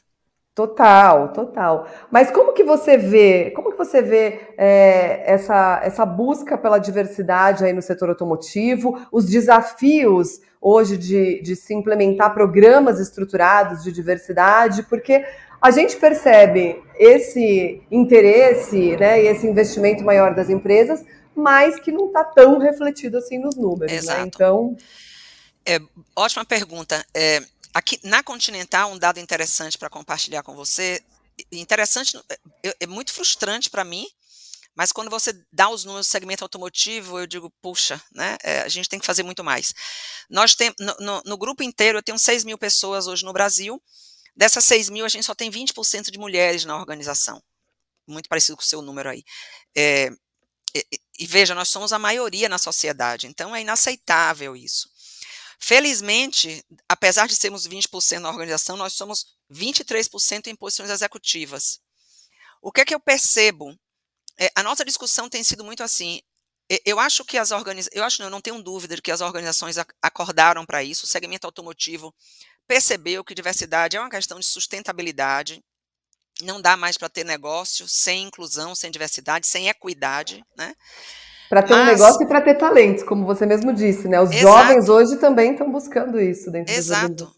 Total, 0.55 1.33
total. 1.33 1.87
Mas 2.11 2.29
como 2.29 2.53
que 2.53 2.63
você 2.63 2.95
vê, 2.95 3.51
como 3.55 3.71
que 3.71 3.77
você 3.77 4.03
vê 4.03 4.53
é, 4.55 5.23
essa, 5.25 5.81
essa 5.83 6.05
busca 6.05 6.55
pela 6.55 6.77
diversidade 6.77 7.65
aí 7.65 7.73
no 7.73 7.81
setor 7.81 8.09
automotivo, 8.09 9.01
os 9.11 9.25
desafios 9.25 10.41
hoje 10.61 10.95
de, 10.95 11.41
de 11.41 11.55
se 11.55 11.73
implementar 11.73 12.35
programas 12.35 12.99
estruturados 12.99 13.83
de 13.83 13.91
diversidade, 13.91 14.83
porque 14.83 15.25
a 15.59 15.71
gente 15.71 15.97
percebe 15.97 16.81
esse 16.99 17.81
interesse 17.89 18.95
né, 18.97 19.23
e 19.23 19.27
esse 19.27 19.47
investimento 19.47 20.03
maior 20.03 20.35
das 20.35 20.49
empresas, 20.49 21.03
mas 21.35 21.79
que 21.79 21.91
não 21.91 22.07
está 22.07 22.23
tão 22.23 22.59
refletido 22.59 23.17
assim 23.17 23.39
nos 23.39 23.55
números. 23.55 23.91
Né? 23.91 23.97
Exato. 23.97 24.21
Né? 24.21 24.27
Então. 24.27 24.77
É, 25.65 25.79
ótima 26.15 26.45
pergunta. 26.45 27.03
É, 27.11 27.41
aqui 27.73 27.99
na 28.03 28.23
Continental, 28.23 28.91
um 28.91 28.97
dado 28.97 29.19
interessante 29.19 29.77
para 29.77 29.89
compartilhar 29.89 30.43
com 30.43 30.55
você. 30.55 31.03
Interessante, 31.51 32.17
é, 32.63 32.75
é 32.81 32.87
muito 32.87 33.11
frustrante 33.11 33.69
para 33.69 33.83
mim, 33.83 34.07
mas 34.75 34.91
quando 34.91 35.09
você 35.09 35.33
dá 35.51 35.69
os 35.69 35.83
números 35.83 36.07
do 36.07 36.11
segmento 36.11 36.43
automotivo, 36.43 37.19
eu 37.19 37.27
digo, 37.27 37.51
puxa, 37.61 38.01
né, 38.11 38.37
é, 38.43 38.61
a 38.61 38.69
gente 38.69 38.89
tem 38.89 38.99
que 38.99 39.05
fazer 39.05 39.23
muito 39.23 39.43
mais. 39.43 39.73
Nós 40.29 40.55
temos, 40.55 40.75
no, 40.79 40.95
no, 40.99 41.21
no, 41.25 41.37
grupo 41.37 41.63
inteiro, 41.63 41.97
eu 41.97 42.03
tenho 42.03 42.19
6 42.19 42.43
mil 42.43 42.57
pessoas 42.57 43.07
hoje 43.07 43.25
no 43.25 43.33
Brasil, 43.33 43.81
Dessas 44.35 44.65
6 44.65 44.89
mil, 44.89 45.05
a 45.05 45.09
gente 45.09 45.25
só 45.25 45.35
tem 45.35 45.51
20% 45.51 46.09
de 46.09 46.17
mulheres 46.17 46.65
na 46.65 46.75
organização. 46.75 47.41
Muito 48.07 48.27
parecido 48.27 48.57
com 48.57 48.63
o 48.63 48.65
seu 48.65 48.81
número 48.81 49.09
aí. 49.09 49.23
É, 49.75 50.09
e, 50.75 50.83
e 51.19 51.27
veja, 51.27 51.53
nós 51.53 51.69
somos 51.69 51.93
a 51.93 51.99
maioria 51.99 52.49
na 52.49 52.57
sociedade, 52.57 53.27
então 53.27 53.55
é 53.55 53.61
inaceitável 53.61 54.55
isso. 54.55 54.89
Felizmente, 55.65 56.61
apesar 56.89 57.25
de 57.25 57.37
sermos 57.37 57.65
20% 57.65 58.19
na 58.19 58.29
organização, 58.29 58.75
nós 58.75 58.91
somos 58.91 59.27
23% 59.49 60.47
em 60.47 60.55
posições 60.57 60.89
executivas. 60.89 61.79
O 62.61 62.69
que 62.69 62.81
é 62.81 62.85
que 62.85 62.93
eu 62.93 62.99
percebo? 62.99 63.73
É, 64.37 64.51
a 64.55 64.61
nossa 64.61 64.83
discussão 64.83 65.29
tem 65.29 65.41
sido 65.41 65.63
muito 65.63 65.81
assim. 65.81 66.21
Eu 66.85 66.99
acho 66.99 67.23
que 67.23 67.37
as 67.37 67.51
organizações, 67.51 67.95
eu 67.95 68.03
acho 68.03 68.19
não, 68.19 68.25
eu 68.25 68.31
não 68.31 68.41
tenho 68.41 68.61
dúvida 68.61 68.97
de 68.97 69.01
que 69.01 69.09
as 69.09 69.21
organizações 69.21 69.77
acordaram 70.01 70.65
para 70.65 70.83
isso. 70.83 71.05
O 71.05 71.07
segmento 71.07 71.47
automotivo 71.47 72.13
percebeu 72.67 73.23
que 73.23 73.33
diversidade 73.33 73.95
é 73.95 74.01
uma 74.01 74.09
questão 74.09 74.41
de 74.41 74.45
sustentabilidade. 74.45 75.63
Não 76.41 76.61
dá 76.61 76.75
mais 76.75 76.97
para 76.97 77.07
ter 77.07 77.23
negócio 77.23 77.87
sem 77.87 78.23
inclusão, 78.23 78.75
sem 78.75 78.91
diversidade, 78.91 79.47
sem 79.47 79.69
equidade, 79.69 80.43
né? 80.57 80.75
Para 81.53 81.61
ter 81.61 81.75
Mas, 81.75 81.83
um 81.83 81.91
negócio 81.91 82.23
e 82.23 82.25
para 82.25 82.41
ter 82.41 82.55
talentos, 82.55 83.03
como 83.03 83.27
você 83.27 83.45
mesmo 83.45 83.71
disse, 83.71 84.07
né? 84.07 84.19
Os 84.19 84.31
exato, 84.31 84.41
jovens 84.41 84.89
hoje 84.89 85.17
também 85.17 85.51
estão 85.51 85.71
buscando 85.71 86.19
isso 86.19 86.49
dentro 86.49 86.73
Exato. 86.73 87.31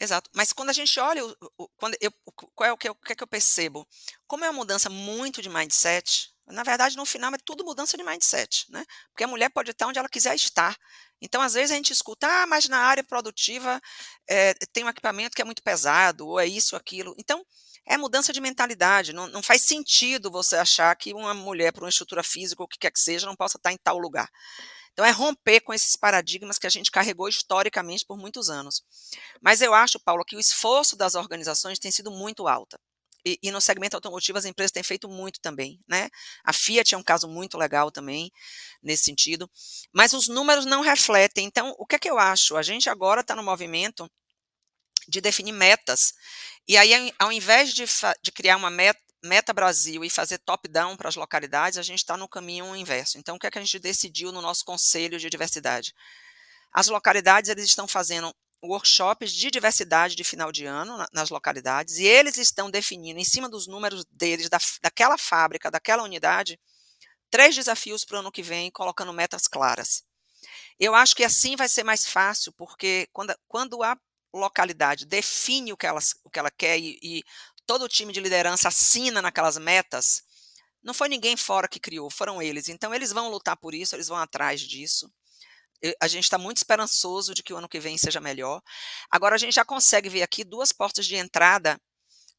Exato. 0.00 0.30
Mas 0.34 0.54
quando 0.54 0.70
a 0.70 0.72
gente 0.72 0.98
olha, 0.98 1.22
o, 1.22 1.36
o, 1.58 1.68
quando 1.76 1.94
eu, 2.00 2.10
qual 2.54 2.70
é 2.70 2.72
o 2.72 2.78
que, 2.78 2.88
eu, 2.88 2.92
o 2.92 2.94
que, 2.94 3.12
é 3.12 3.14
que 3.14 3.22
eu 3.22 3.26
percebo? 3.26 3.86
Como 4.26 4.42
é 4.42 4.48
uma 4.48 4.56
mudança 4.56 4.88
muito 4.88 5.42
de 5.42 5.50
mindset, 5.50 6.30
na 6.46 6.62
verdade, 6.62 6.96
no 6.96 7.04
final, 7.04 7.30
é 7.34 7.38
tudo 7.44 7.62
mudança 7.62 7.94
de 7.94 8.02
mindset, 8.02 8.64
né? 8.70 8.86
Porque 9.10 9.24
a 9.24 9.28
mulher 9.28 9.50
pode 9.50 9.70
estar 9.70 9.86
onde 9.86 9.98
ela 9.98 10.08
quiser 10.08 10.34
estar. 10.34 10.74
Então, 11.20 11.42
às 11.42 11.52
vezes, 11.52 11.72
a 11.72 11.74
gente 11.74 11.92
escuta, 11.92 12.26
ah, 12.26 12.46
mas 12.46 12.70
na 12.70 12.78
área 12.78 13.04
produtiva 13.04 13.78
é, 14.26 14.54
tem 14.72 14.82
um 14.82 14.88
equipamento 14.88 15.36
que 15.36 15.42
é 15.42 15.44
muito 15.44 15.62
pesado, 15.62 16.26
ou 16.26 16.40
é 16.40 16.46
isso, 16.46 16.74
aquilo. 16.74 17.14
Então, 17.18 17.44
é 17.86 17.96
mudança 17.96 18.32
de 18.32 18.40
mentalidade. 18.40 19.12
Não, 19.12 19.28
não 19.28 19.42
faz 19.42 19.62
sentido 19.62 20.30
você 20.30 20.56
achar 20.56 20.94
que 20.96 21.12
uma 21.12 21.34
mulher, 21.34 21.72
por 21.72 21.82
uma 21.82 21.88
estrutura 21.88 22.22
física 22.22 22.62
ou 22.62 22.66
o 22.66 22.68
que 22.68 22.78
quer 22.78 22.90
que 22.90 23.00
seja, 23.00 23.26
não 23.26 23.36
possa 23.36 23.56
estar 23.56 23.72
em 23.72 23.78
tal 23.82 23.98
lugar. 23.98 24.28
Então, 24.92 25.04
é 25.04 25.10
romper 25.10 25.60
com 25.60 25.72
esses 25.72 25.96
paradigmas 25.96 26.58
que 26.58 26.66
a 26.66 26.70
gente 26.70 26.90
carregou 26.90 27.28
historicamente 27.28 28.04
por 28.04 28.18
muitos 28.18 28.50
anos. 28.50 28.82
Mas 29.40 29.62
eu 29.62 29.72
acho, 29.72 29.98
Paulo, 29.98 30.24
que 30.24 30.36
o 30.36 30.40
esforço 30.40 30.96
das 30.96 31.14
organizações 31.14 31.78
tem 31.78 31.90
sido 31.90 32.10
muito 32.10 32.46
alto. 32.46 32.78
E, 33.24 33.38
e, 33.42 33.50
no 33.52 33.60
segmento 33.60 33.96
automotivo 33.96 34.36
as 34.36 34.44
empresas 34.44 34.72
têm 34.72 34.82
feito 34.82 35.08
muito 35.08 35.40
também, 35.40 35.80
né? 35.88 36.08
A 36.44 36.52
Fiat 36.52 36.94
é 36.94 36.98
um 36.98 37.02
caso 37.02 37.28
muito 37.28 37.56
legal 37.56 37.90
também 37.90 38.32
nesse 38.82 39.04
sentido, 39.04 39.48
mas 39.92 40.12
os 40.12 40.26
números 40.26 40.66
não 40.66 40.80
refletem. 40.80 41.46
Então, 41.46 41.72
o 41.78 41.86
que 41.86 41.94
é 41.94 41.98
que 42.00 42.10
eu 42.10 42.18
acho? 42.18 42.56
A 42.56 42.62
gente 42.62 42.90
agora 42.90 43.20
está 43.20 43.36
no 43.36 43.42
movimento 43.42 44.10
de 45.08 45.20
definir 45.20 45.52
metas. 45.52 46.12
E 46.66 46.76
aí, 46.76 47.12
ao 47.18 47.32
invés 47.32 47.72
de, 47.72 47.84
de 48.22 48.32
criar 48.32 48.56
uma 48.56 48.70
meta, 48.70 49.00
meta 49.22 49.52
Brasil 49.52 50.04
e 50.04 50.10
fazer 50.10 50.38
top-down 50.38 50.96
para 50.96 51.08
as 51.08 51.16
localidades, 51.16 51.78
a 51.78 51.82
gente 51.82 51.98
está 51.98 52.16
no 52.16 52.28
caminho 52.28 52.74
inverso. 52.74 53.18
Então, 53.18 53.36
o 53.36 53.38
que 53.38 53.46
é 53.46 53.50
que 53.50 53.58
a 53.58 53.62
gente 53.62 53.78
decidiu 53.78 54.32
no 54.32 54.42
nosso 54.42 54.64
conselho 54.64 55.18
de 55.18 55.30
diversidade? 55.30 55.94
As 56.72 56.88
localidades 56.88 57.50
eles 57.50 57.66
estão 57.66 57.86
fazendo 57.86 58.34
workshops 58.64 59.32
de 59.32 59.50
diversidade 59.50 60.14
de 60.14 60.24
final 60.24 60.52
de 60.52 60.64
ano 60.64 61.04
nas 61.12 61.30
localidades 61.30 61.98
e 61.98 62.04
eles 62.04 62.38
estão 62.38 62.70
definindo, 62.70 63.18
em 63.18 63.24
cima 63.24 63.48
dos 63.48 63.66
números 63.66 64.04
deles, 64.10 64.48
da, 64.48 64.58
daquela 64.80 65.18
fábrica, 65.18 65.70
daquela 65.70 66.04
unidade, 66.04 66.58
três 67.30 67.54
desafios 67.54 68.04
para 68.04 68.16
o 68.16 68.20
ano 68.20 68.32
que 68.32 68.42
vem, 68.42 68.70
colocando 68.70 69.12
metas 69.12 69.48
claras. 69.48 70.04
Eu 70.78 70.94
acho 70.94 71.14
que 71.14 71.24
assim 71.24 71.56
vai 71.56 71.68
ser 71.68 71.82
mais 71.82 72.06
fácil, 72.06 72.52
porque 72.52 73.08
quando, 73.12 73.34
quando 73.48 73.82
a 73.82 73.96
localidade 74.32 75.06
define 75.06 75.72
o 75.72 75.76
que 75.76 75.86
ela, 75.86 76.00
o 76.24 76.30
que 76.30 76.38
ela 76.38 76.50
quer 76.50 76.78
e, 76.78 76.98
e 77.02 77.24
todo 77.66 77.84
o 77.84 77.88
time 77.88 78.12
de 78.12 78.20
liderança 78.20 78.68
assina 78.68 79.22
naquelas 79.22 79.58
metas, 79.58 80.22
não 80.82 80.94
foi 80.94 81.08
ninguém 81.08 81.36
fora 81.36 81.68
que 81.68 81.78
criou, 81.78 82.10
foram 82.10 82.42
eles. 82.42 82.68
Então, 82.68 82.92
eles 82.92 83.12
vão 83.12 83.30
lutar 83.30 83.56
por 83.56 83.74
isso, 83.74 83.94
eles 83.94 84.08
vão 84.08 84.16
atrás 84.16 84.60
disso 84.60 85.10
a 86.00 86.06
gente 86.06 86.24
está 86.24 86.38
muito 86.38 86.58
esperançoso 86.58 87.34
de 87.34 87.42
que 87.42 87.52
o 87.52 87.56
ano 87.56 87.68
que 87.68 87.80
vem 87.80 87.98
seja 87.98 88.20
melhor. 88.20 88.62
Agora, 89.10 89.34
a 89.34 89.38
gente 89.38 89.54
já 89.54 89.64
consegue 89.64 90.08
ver 90.08 90.22
aqui 90.22 90.44
duas 90.44 90.72
portas 90.72 91.06
de 91.06 91.16
entrada 91.16 91.80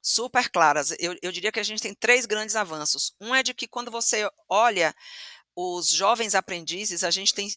super 0.02 0.50
claras. 0.50 0.96
Eu, 1.00 1.16
eu 1.22 1.32
diria 1.32 1.52
que 1.52 1.60
a 1.60 1.64
gente 1.64 1.82
tem 1.82 1.94
três 1.94 2.26
grandes 2.26 2.56
avanços. 2.56 3.14
Um 3.20 3.36
é 3.36 3.44
de 3.44 3.54
que 3.54 3.68
quando 3.68 3.92
você 3.92 4.30
olha 4.50 4.96
os 5.56 5.90
jovens 5.90 6.36
aprendizes, 6.36 7.04
a 7.04 7.12
gente 7.12 7.34
tem 7.34 7.50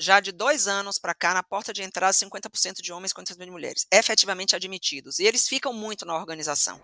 já 0.00 0.18
de 0.18 0.32
dois 0.32 0.66
anos 0.66 0.98
para 0.98 1.14
cá, 1.14 1.34
na 1.34 1.42
porta 1.42 1.72
de 1.72 1.82
entrada, 1.82 2.12
50% 2.12 2.80
de 2.82 2.92
homens 2.92 3.12
e 3.12 3.14
50% 3.14 3.44
de 3.44 3.50
mulheres, 3.50 3.86
efetivamente 3.92 4.56
admitidos. 4.56 5.18
E 5.18 5.24
eles 5.24 5.46
ficam 5.46 5.72
muito 5.72 6.06
na 6.06 6.16
organização. 6.16 6.80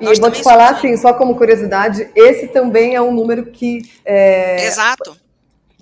E 0.00 0.04
Nós 0.04 0.18
vou 0.18 0.30
te 0.30 0.42
falar, 0.42 0.76
assim, 0.76 0.96
só 0.96 1.12
como 1.12 1.36
curiosidade, 1.36 2.10
esse 2.14 2.48
também 2.48 2.94
é 2.94 3.02
um 3.02 3.12
número 3.12 3.50
que. 3.50 3.82
É... 4.04 4.64
Exato 4.64 5.26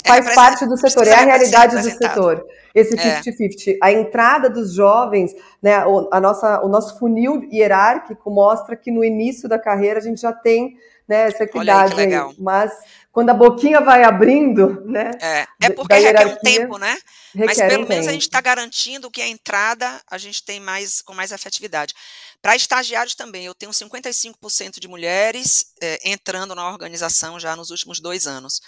é 0.05 0.09
faz 0.09 0.35
parte 0.35 0.67
do 0.67 0.77
setor, 0.77 1.07
é 1.07 1.15
a 1.15 1.25
realidade 1.25 1.77
do 1.77 1.91
setor. 1.91 2.47
Esse 2.75 2.95
50-50. 2.95 3.69
É. 3.69 3.79
A 3.81 3.93
entrada 3.93 4.51
dos 4.51 4.75
jovens, 4.75 5.35
né, 5.63 5.77
a 6.11 6.21
nossa, 6.21 6.61
o 6.63 6.69
nosso 6.69 6.99
funil 6.99 7.49
hierárquico 7.51 8.31
mostra 8.31 8.77
que 8.77 8.91
no 8.91 9.03
início 9.03 9.49
da 9.49 9.59
carreira 9.59 9.99
a 9.99 10.03
gente 10.03 10.21
já 10.21 10.33
tem 10.33 10.77
né, 11.09 11.29
essa 11.29 11.45
equidade. 11.45 11.99
Aí, 11.99 12.15
aí. 12.15 12.35
Mas 12.39 12.73
quando 13.15 13.31
a 13.31 13.35
boquinha 13.35 13.81
vai 13.81 14.03
abrindo, 14.03 14.83
né? 14.87 15.13
É, 15.23 15.47
é 15.63 15.71
porque 15.71 15.95
requer 15.95 16.27
um 16.27 16.35
tempo, 16.35 16.79
né? 16.79 16.99
Mas 17.33 17.59
pelo 17.59 17.85
um 17.85 17.89
menos 17.89 17.89
tempo. 17.89 18.09
a 18.09 18.13
gente 18.13 18.23
está 18.23 18.41
garantindo 18.41 19.09
que 19.09 19.23
a 19.23 19.29
entrada 19.29 20.03
a 20.11 20.19
gente 20.19 20.43
tem 20.43 20.59
mais 20.59 21.01
com 21.01 21.15
mais 21.15 21.31
efetividade. 21.31 21.95
Para 22.43 22.57
estagiários 22.57 23.15
também, 23.15 23.47
eu 23.47 23.55
tenho 23.55 23.71
55% 23.71 24.81
de 24.81 24.89
mulheres 24.89 25.73
é, 25.81 26.11
entrando 26.11 26.57
na 26.57 26.69
organização 26.69 27.39
já 27.39 27.55
nos 27.55 27.71
últimos 27.71 28.01
dois 28.01 28.27
anos. 28.27 28.61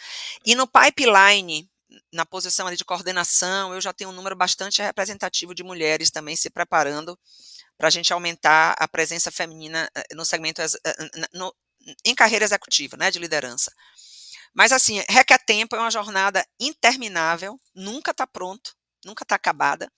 E 0.45 0.55
no 0.55 0.69
pipeline, 0.69 1.69
na 2.13 2.25
posição 2.25 2.69
ali 2.69 2.77
de 2.77 2.85
coordenação, 2.85 3.75
eu 3.75 3.81
já 3.81 3.93
tenho 3.93 4.11
um 4.11 4.15
número 4.15 4.37
bastante 4.37 4.81
representativo 4.81 5.57
de 5.57 5.65
mulheres 5.65 6.09
também 6.09 6.37
se 6.37 6.51
preparando 6.51 7.19
para 7.77 7.89
a 7.89 7.91
gente 7.91 8.13
aumentar 8.13 8.77
a 8.79 8.87
presença 8.87 9.33
feminina 9.33 9.91
eh, 9.93 10.15
no 10.15 10.25
segmento 10.25 10.63
no, 11.35 11.53
em 12.05 12.15
carreira 12.15 12.45
executiva, 12.45 12.97
né, 12.97 13.11
de 13.11 13.19
liderança. 13.19 13.73
Mas, 14.57 14.73
assim, 14.73 15.03
requer 15.07 15.39
tempo, 15.39 15.77
é 15.77 15.79
uma 15.79 15.91
jornada 15.91 16.43
interminável, 16.59 17.61
nunca 17.75 18.13
está 18.13 18.27
pronto, 18.27 18.75
nunca 19.05 19.23
está 19.23 19.35
acabada. 19.35 19.93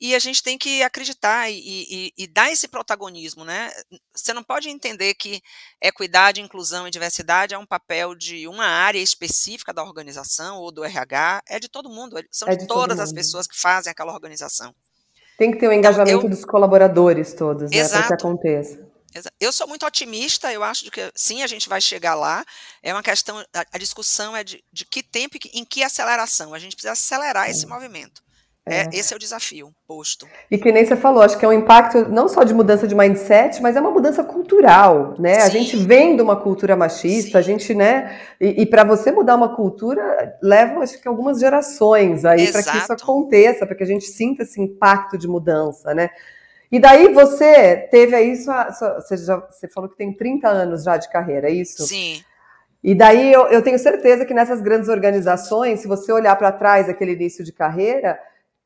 E 0.00 0.14
a 0.14 0.20
gente 0.20 0.40
tem 0.40 0.56
que 0.56 0.82
acreditar 0.84 1.50
e, 1.50 1.56
e, 1.56 2.12
e, 2.16 2.26
dar 2.28 2.50
esse 2.50 2.68
protagonismo, 2.68 3.44
né? 3.44 3.70
Você 4.14 4.32
não 4.32 4.42
pode 4.42 4.68
entender 4.68 5.14
que 5.14 5.40
equidade, 5.80 6.40
inclusão 6.40 6.86
e 6.86 6.90
diversidade 6.92 7.54
é 7.54 7.58
um 7.58 7.66
papel 7.66 8.14
de 8.14 8.46
uma 8.46 8.64
área 8.64 8.98
específica 8.98 9.72
da 9.72 9.82
organização 9.82 10.58
ou 10.58 10.70
do 10.70 10.84
RH, 10.84 11.42
é 11.48 11.58
de 11.58 11.68
todo 11.68 11.88
mundo, 11.88 12.20
são 12.30 12.48
é 12.48 12.52
de, 12.52 12.62
de 12.62 12.66
todas 12.68 13.00
as 13.00 13.12
pessoas 13.12 13.48
que 13.48 13.60
fazem 13.60 13.90
aquela 13.90 14.12
organização. 14.12 14.72
Tem 15.38 15.50
que 15.50 15.58
ter 15.58 15.66
o 15.66 15.70
um 15.70 15.72
engajamento 15.72 16.18
então, 16.18 16.30
eu, 16.30 16.30
dos 16.30 16.44
colaboradores 16.44 17.34
todos, 17.34 17.70
né, 17.70 17.88
para 17.88 18.06
que 18.06 18.14
aconteça. 18.14 18.91
Eu 19.40 19.52
sou 19.52 19.66
muito 19.66 19.84
otimista, 19.86 20.52
eu 20.52 20.62
acho 20.62 20.90
que 20.90 21.10
sim, 21.14 21.42
a 21.42 21.46
gente 21.46 21.68
vai 21.68 21.80
chegar 21.80 22.14
lá. 22.14 22.44
É 22.82 22.92
uma 22.92 23.02
questão, 23.02 23.44
a, 23.52 23.78
discussão 23.78 24.36
é 24.36 24.42
de, 24.42 24.62
de 24.72 24.84
que 24.84 25.02
tempo 25.02 25.36
e 25.36 25.60
em 25.60 25.64
que 25.64 25.82
aceleração. 25.82 26.54
A 26.54 26.58
gente 26.58 26.74
precisa 26.74 26.92
acelerar 26.92 27.50
esse 27.50 27.66
movimento. 27.66 28.22
É, 28.64 28.82
é, 28.82 28.88
esse 28.92 29.12
é 29.12 29.16
o 29.16 29.18
desafio 29.18 29.72
posto. 29.88 30.26
E 30.48 30.56
que 30.56 30.70
nem 30.70 30.84
você 30.84 30.94
falou, 30.94 31.20
acho 31.20 31.36
que 31.36 31.44
é 31.44 31.48
um 31.48 31.52
impacto 31.52 32.08
não 32.08 32.28
só 32.28 32.44
de 32.44 32.54
mudança 32.54 32.86
de 32.86 32.94
mindset, 32.94 33.60
mas 33.60 33.74
é 33.74 33.80
uma 33.80 33.90
mudança 33.90 34.22
cultural, 34.22 35.16
né? 35.18 35.40
Sim. 35.40 35.46
A 35.46 35.48
gente 35.48 35.76
vem 35.76 36.14
de 36.14 36.22
uma 36.22 36.36
cultura 36.36 36.76
machista, 36.76 37.32
Sim. 37.32 37.38
a 37.38 37.42
gente, 37.42 37.74
né? 37.74 38.20
E, 38.40 38.62
e 38.62 38.66
para 38.66 38.84
você 38.84 39.10
mudar 39.10 39.34
uma 39.34 39.56
cultura, 39.56 40.38
leva, 40.40 40.80
acho 40.80 41.00
que 41.00 41.08
algumas 41.08 41.40
gerações 41.40 42.24
aí 42.24 42.52
para 42.52 42.62
que 42.62 42.76
isso 42.76 42.92
aconteça, 42.92 43.66
para 43.66 43.74
que 43.74 43.82
a 43.82 43.86
gente 43.86 44.04
sinta 44.04 44.44
esse 44.44 44.60
impacto 44.60 45.18
de 45.18 45.26
mudança, 45.26 45.92
né? 45.92 46.10
E 46.72 46.80
daí 46.80 47.12
você 47.12 47.86
teve 47.90 48.16
aí 48.16 48.34
sua, 48.34 48.72
sua, 48.72 48.94
você, 48.98 49.18
já, 49.18 49.36
você 49.36 49.68
falou 49.68 49.90
que 49.90 49.96
tem 49.96 50.10
30 50.10 50.48
anos 50.48 50.84
já 50.84 50.96
de 50.96 51.06
carreira, 51.10 51.50
é 51.50 51.52
isso? 51.52 51.86
Sim. 51.86 52.24
E 52.82 52.94
daí 52.94 53.30
eu, 53.30 53.46
eu 53.48 53.60
tenho 53.60 53.78
certeza 53.78 54.24
que 54.24 54.32
nessas 54.32 54.62
grandes 54.62 54.88
organizações, 54.88 55.80
se 55.80 55.86
você 55.86 56.10
olhar 56.10 56.34
para 56.34 56.50
trás 56.50 56.88
aquele 56.88 57.12
início 57.12 57.44
de 57.44 57.52
carreira, 57.52 58.18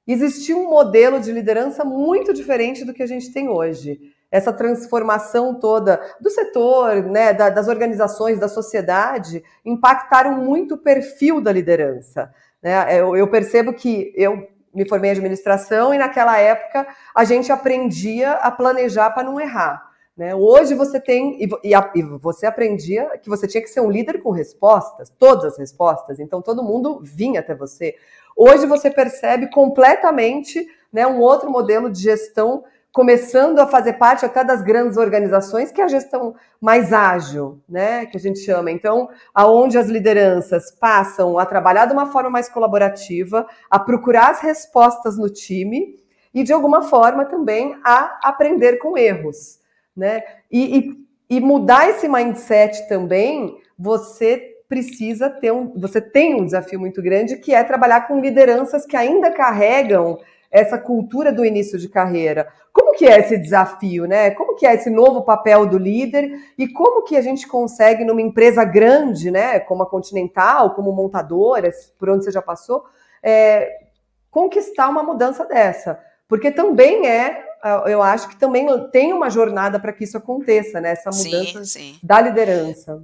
existia 0.06 0.56
um 0.56 0.70
modelo 0.70 1.18
de 1.18 1.32
liderança 1.32 1.84
muito 1.84 2.32
diferente 2.32 2.84
do 2.84 2.94
que 2.94 3.02
a 3.02 3.06
gente 3.06 3.32
tem 3.32 3.48
hoje. 3.48 3.98
Essa 4.30 4.52
transformação 4.52 5.58
toda 5.58 6.00
do 6.20 6.30
setor, 6.30 7.02
né, 7.02 7.34
da, 7.34 7.50
das 7.50 7.66
organizações, 7.66 8.38
da 8.38 8.48
sociedade, 8.48 9.42
impactaram 9.64 10.36
muito 10.36 10.74
o 10.74 10.78
perfil 10.78 11.40
da 11.40 11.50
liderança. 11.50 12.32
Né? 12.62 13.00
Eu, 13.00 13.16
eu 13.16 13.28
percebo 13.28 13.72
que 13.72 14.12
eu 14.16 14.46
me 14.76 14.86
formei 14.86 15.10
em 15.10 15.14
administração 15.14 15.94
e 15.94 15.98
naquela 15.98 16.38
época 16.38 16.86
a 17.14 17.24
gente 17.24 17.50
aprendia 17.50 18.32
a 18.32 18.50
planejar 18.50 19.10
para 19.10 19.24
não 19.24 19.40
errar. 19.40 19.90
Né? 20.16 20.34
Hoje 20.34 20.74
você 20.74 21.00
tem, 21.00 21.42
e, 21.42 21.48
e, 21.64 21.72
e, 21.94 22.02
você 22.02 22.46
aprendia 22.46 23.18
que 23.18 23.28
você 23.28 23.46
tinha 23.46 23.62
que 23.62 23.68
ser 23.68 23.80
um 23.80 23.90
líder 23.90 24.22
com 24.22 24.30
respostas, 24.30 25.10
todas 25.18 25.52
as 25.52 25.58
respostas, 25.58 26.18
então 26.20 26.40
todo 26.40 26.62
mundo 26.62 27.00
vinha 27.02 27.40
até 27.40 27.54
você. 27.54 27.94
Hoje 28.36 28.66
você 28.66 28.90
percebe 28.90 29.50
completamente 29.50 30.66
né, 30.92 31.06
um 31.06 31.20
outro 31.20 31.50
modelo 31.50 31.90
de 31.90 32.02
gestão 32.02 32.64
começando 32.96 33.58
a 33.58 33.66
fazer 33.66 33.92
parte 33.98 34.24
até 34.24 34.42
das 34.42 34.62
grandes 34.62 34.96
organizações, 34.96 35.70
que 35.70 35.82
é 35.82 35.84
a 35.84 35.88
gestão 35.88 36.34
mais 36.58 36.94
ágil, 36.94 37.60
né, 37.68 38.06
que 38.06 38.16
a 38.16 38.20
gente 38.20 38.38
chama. 38.38 38.70
Então, 38.70 39.10
aonde 39.34 39.76
as 39.76 39.86
lideranças 39.86 40.70
passam 40.70 41.38
a 41.38 41.44
trabalhar 41.44 41.84
de 41.84 41.92
uma 41.92 42.10
forma 42.10 42.30
mais 42.30 42.48
colaborativa, 42.48 43.46
a 43.70 43.78
procurar 43.78 44.30
as 44.30 44.40
respostas 44.40 45.18
no 45.18 45.28
time 45.28 45.94
e, 46.32 46.42
de 46.42 46.54
alguma 46.54 46.80
forma, 46.80 47.26
também 47.26 47.78
a 47.84 48.18
aprender 48.22 48.78
com 48.78 48.96
erros, 48.96 49.58
né? 49.94 50.22
E, 50.50 50.78
e, 50.78 51.36
e 51.36 51.38
mudar 51.38 51.90
esse 51.90 52.08
mindset 52.08 52.88
também, 52.88 53.58
você 53.78 54.54
precisa 54.66 55.28
ter 55.28 55.52
um, 55.52 55.78
você 55.78 56.00
tem 56.00 56.34
um 56.34 56.46
desafio 56.46 56.80
muito 56.80 57.02
grande 57.02 57.36
que 57.36 57.52
é 57.52 57.62
trabalhar 57.62 58.08
com 58.08 58.20
lideranças 58.20 58.86
que 58.86 58.96
ainda 58.96 59.30
carregam 59.30 60.18
essa 60.50 60.78
cultura 60.78 61.30
do 61.32 61.44
início 61.44 61.78
de 61.78 61.88
carreira. 61.88 62.48
Como 62.86 62.96
que 62.96 63.06
é 63.06 63.18
esse 63.18 63.36
desafio, 63.36 64.06
né? 64.06 64.30
Como 64.30 64.54
que 64.54 64.64
é 64.64 64.74
esse 64.74 64.88
novo 64.88 65.22
papel 65.22 65.66
do 65.66 65.76
líder 65.76 66.30
e 66.56 66.68
como 66.68 67.02
que 67.02 67.16
a 67.16 67.20
gente 67.20 67.46
consegue 67.48 68.04
numa 68.04 68.22
empresa 68.22 68.64
grande, 68.64 69.30
né, 69.30 69.58
como 69.58 69.82
a 69.82 69.90
Continental, 69.90 70.74
como 70.74 70.92
montadora, 70.92 71.68
por 71.98 72.10
onde 72.10 72.24
você 72.24 72.30
já 72.30 72.40
passou, 72.40 72.84
é, 73.22 73.86
conquistar 74.30 74.88
uma 74.88 75.02
mudança 75.02 75.44
dessa? 75.44 76.00
porque 76.28 76.50
também 76.50 77.06
é, 77.06 77.44
eu 77.86 78.02
acho 78.02 78.28
que 78.28 78.36
também 78.36 78.66
tem 78.90 79.12
uma 79.12 79.30
jornada 79.30 79.78
para 79.78 79.92
que 79.92 80.04
isso 80.04 80.16
aconteça, 80.16 80.80
né? 80.80 80.90
Essa 80.90 81.10
mudança 81.10 81.64
sim, 81.64 81.94
sim. 81.94 81.98
da 82.02 82.20
liderança. 82.20 83.02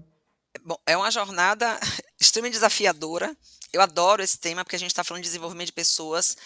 Bom, 0.64 0.76
é 0.86 0.96
uma 0.96 1.10
jornada 1.10 1.78
extremamente 2.20 2.54
desafiadora. 2.54 3.34
Eu 3.72 3.80
adoro 3.80 4.22
esse 4.22 4.38
tema 4.38 4.64
porque 4.64 4.76
a 4.76 4.78
gente 4.78 4.90
está 4.90 5.02
falando 5.02 5.22
de 5.22 5.28
desenvolvimento 5.28 5.68
de 5.68 5.72
pessoas 5.72 6.36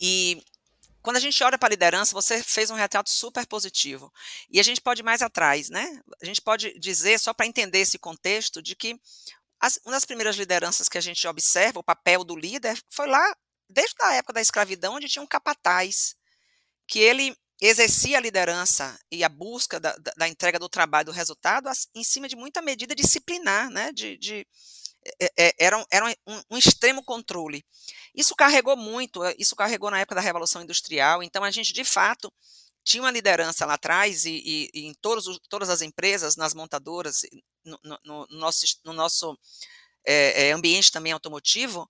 e 0.00 0.42
quando 1.02 1.16
a 1.16 1.20
gente 1.20 1.42
olha 1.42 1.58
para 1.58 1.68
a 1.68 1.70
liderança, 1.70 2.12
você 2.12 2.42
fez 2.42 2.70
um 2.70 2.74
retrato 2.74 3.10
super 3.10 3.46
positivo. 3.46 4.12
E 4.50 4.60
a 4.60 4.62
gente 4.62 4.80
pode 4.80 5.00
ir 5.00 5.04
mais 5.04 5.22
atrás, 5.22 5.70
né? 5.70 6.00
A 6.22 6.26
gente 6.26 6.40
pode 6.40 6.78
dizer, 6.78 7.18
só 7.18 7.32
para 7.32 7.46
entender 7.46 7.78
esse 7.78 7.98
contexto, 7.98 8.62
de 8.62 8.76
que 8.76 9.00
as, 9.58 9.78
uma 9.84 9.92
das 9.92 10.04
primeiras 10.04 10.36
lideranças 10.36 10.88
que 10.88 10.98
a 10.98 11.00
gente 11.00 11.26
observa, 11.26 11.80
o 11.80 11.84
papel 11.84 12.24
do 12.24 12.36
líder, 12.36 12.78
foi 12.90 13.06
lá, 13.06 13.34
desde 13.68 13.94
a 14.02 14.14
época 14.14 14.34
da 14.34 14.40
escravidão, 14.40 14.94
onde 14.94 15.08
tinha 15.08 15.22
um 15.22 15.26
capataz, 15.26 16.14
que 16.86 16.98
ele 16.98 17.36
exercia 17.60 18.16
a 18.16 18.20
liderança 18.20 18.98
e 19.10 19.22
a 19.22 19.28
busca 19.28 19.78
da, 19.78 19.92
da, 19.96 20.12
da 20.16 20.28
entrega 20.28 20.58
do 20.58 20.68
trabalho, 20.68 21.06
do 21.06 21.12
resultado, 21.12 21.70
em 21.94 22.02
cima 22.02 22.26
de 22.26 22.36
muita 22.36 22.62
medida 22.62 22.94
disciplinar, 22.94 23.70
né? 23.70 23.92
De, 23.92 24.16
de 24.16 24.46
era, 25.58 25.78
um, 25.78 25.84
era 25.90 26.06
um, 26.26 26.42
um, 26.50 26.58
extremo 26.58 27.02
controle. 27.02 27.64
Isso 28.14 28.34
carregou 28.34 28.76
muito, 28.76 29.24
eh, 29.24 29.34
isso 29.38 29.56
carregou 29.56 29.90
na 29.90 30.00
época 30.00 30.14
da 30.14 30.20
Revolução 30.20 30.62
Industrial, 30.62 31.22
então 31.22 31.42
a 31.42 31.50
gente, 31.50 31.72
de 31.72 31.84
fato, 31.84 32.32
tinha 32.84 33.02
uma 33.02 33.10
liderança 33.10 33.64
lá 33.64 33.74
atrás 33.74 34.24
e, 34.24 34.42
e, 34.44 34.70
e 34.74 34.86
em 34.86 34.94
todos, 34.94 35.38
todas 35.48 35.70
as 35.70 35.82
empresas, 35.82 36.36
nas 36.36 36.54
montadoras, 36.54 37.22
no, 37.64 37.78
no, 37.82 37.98
no 38.04 38.26
nosso, 38.38 38.66
no 38.84 38.92
nosso 38.92 39.38
é, 40.04 40.52
ambiente 40.52 40.90
também 40.90 41.12
automotivo, 41.12 41.88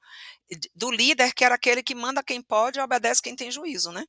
do 0.75 0.91
líder 0.91 1.33
que 1.33 1.45
era 1.45 1.55
aquele 1.55 1.83
que 1.83 1.95
manda 1.95 2.23
quem 2.23 2.43
pode 2.43 2.79
e 2.79 2.83
obedece 2.83 3.23
quem 3.23 3.37
tem 3.37 3.51
juízo, 3.51 3.93
né? 3.93 4.05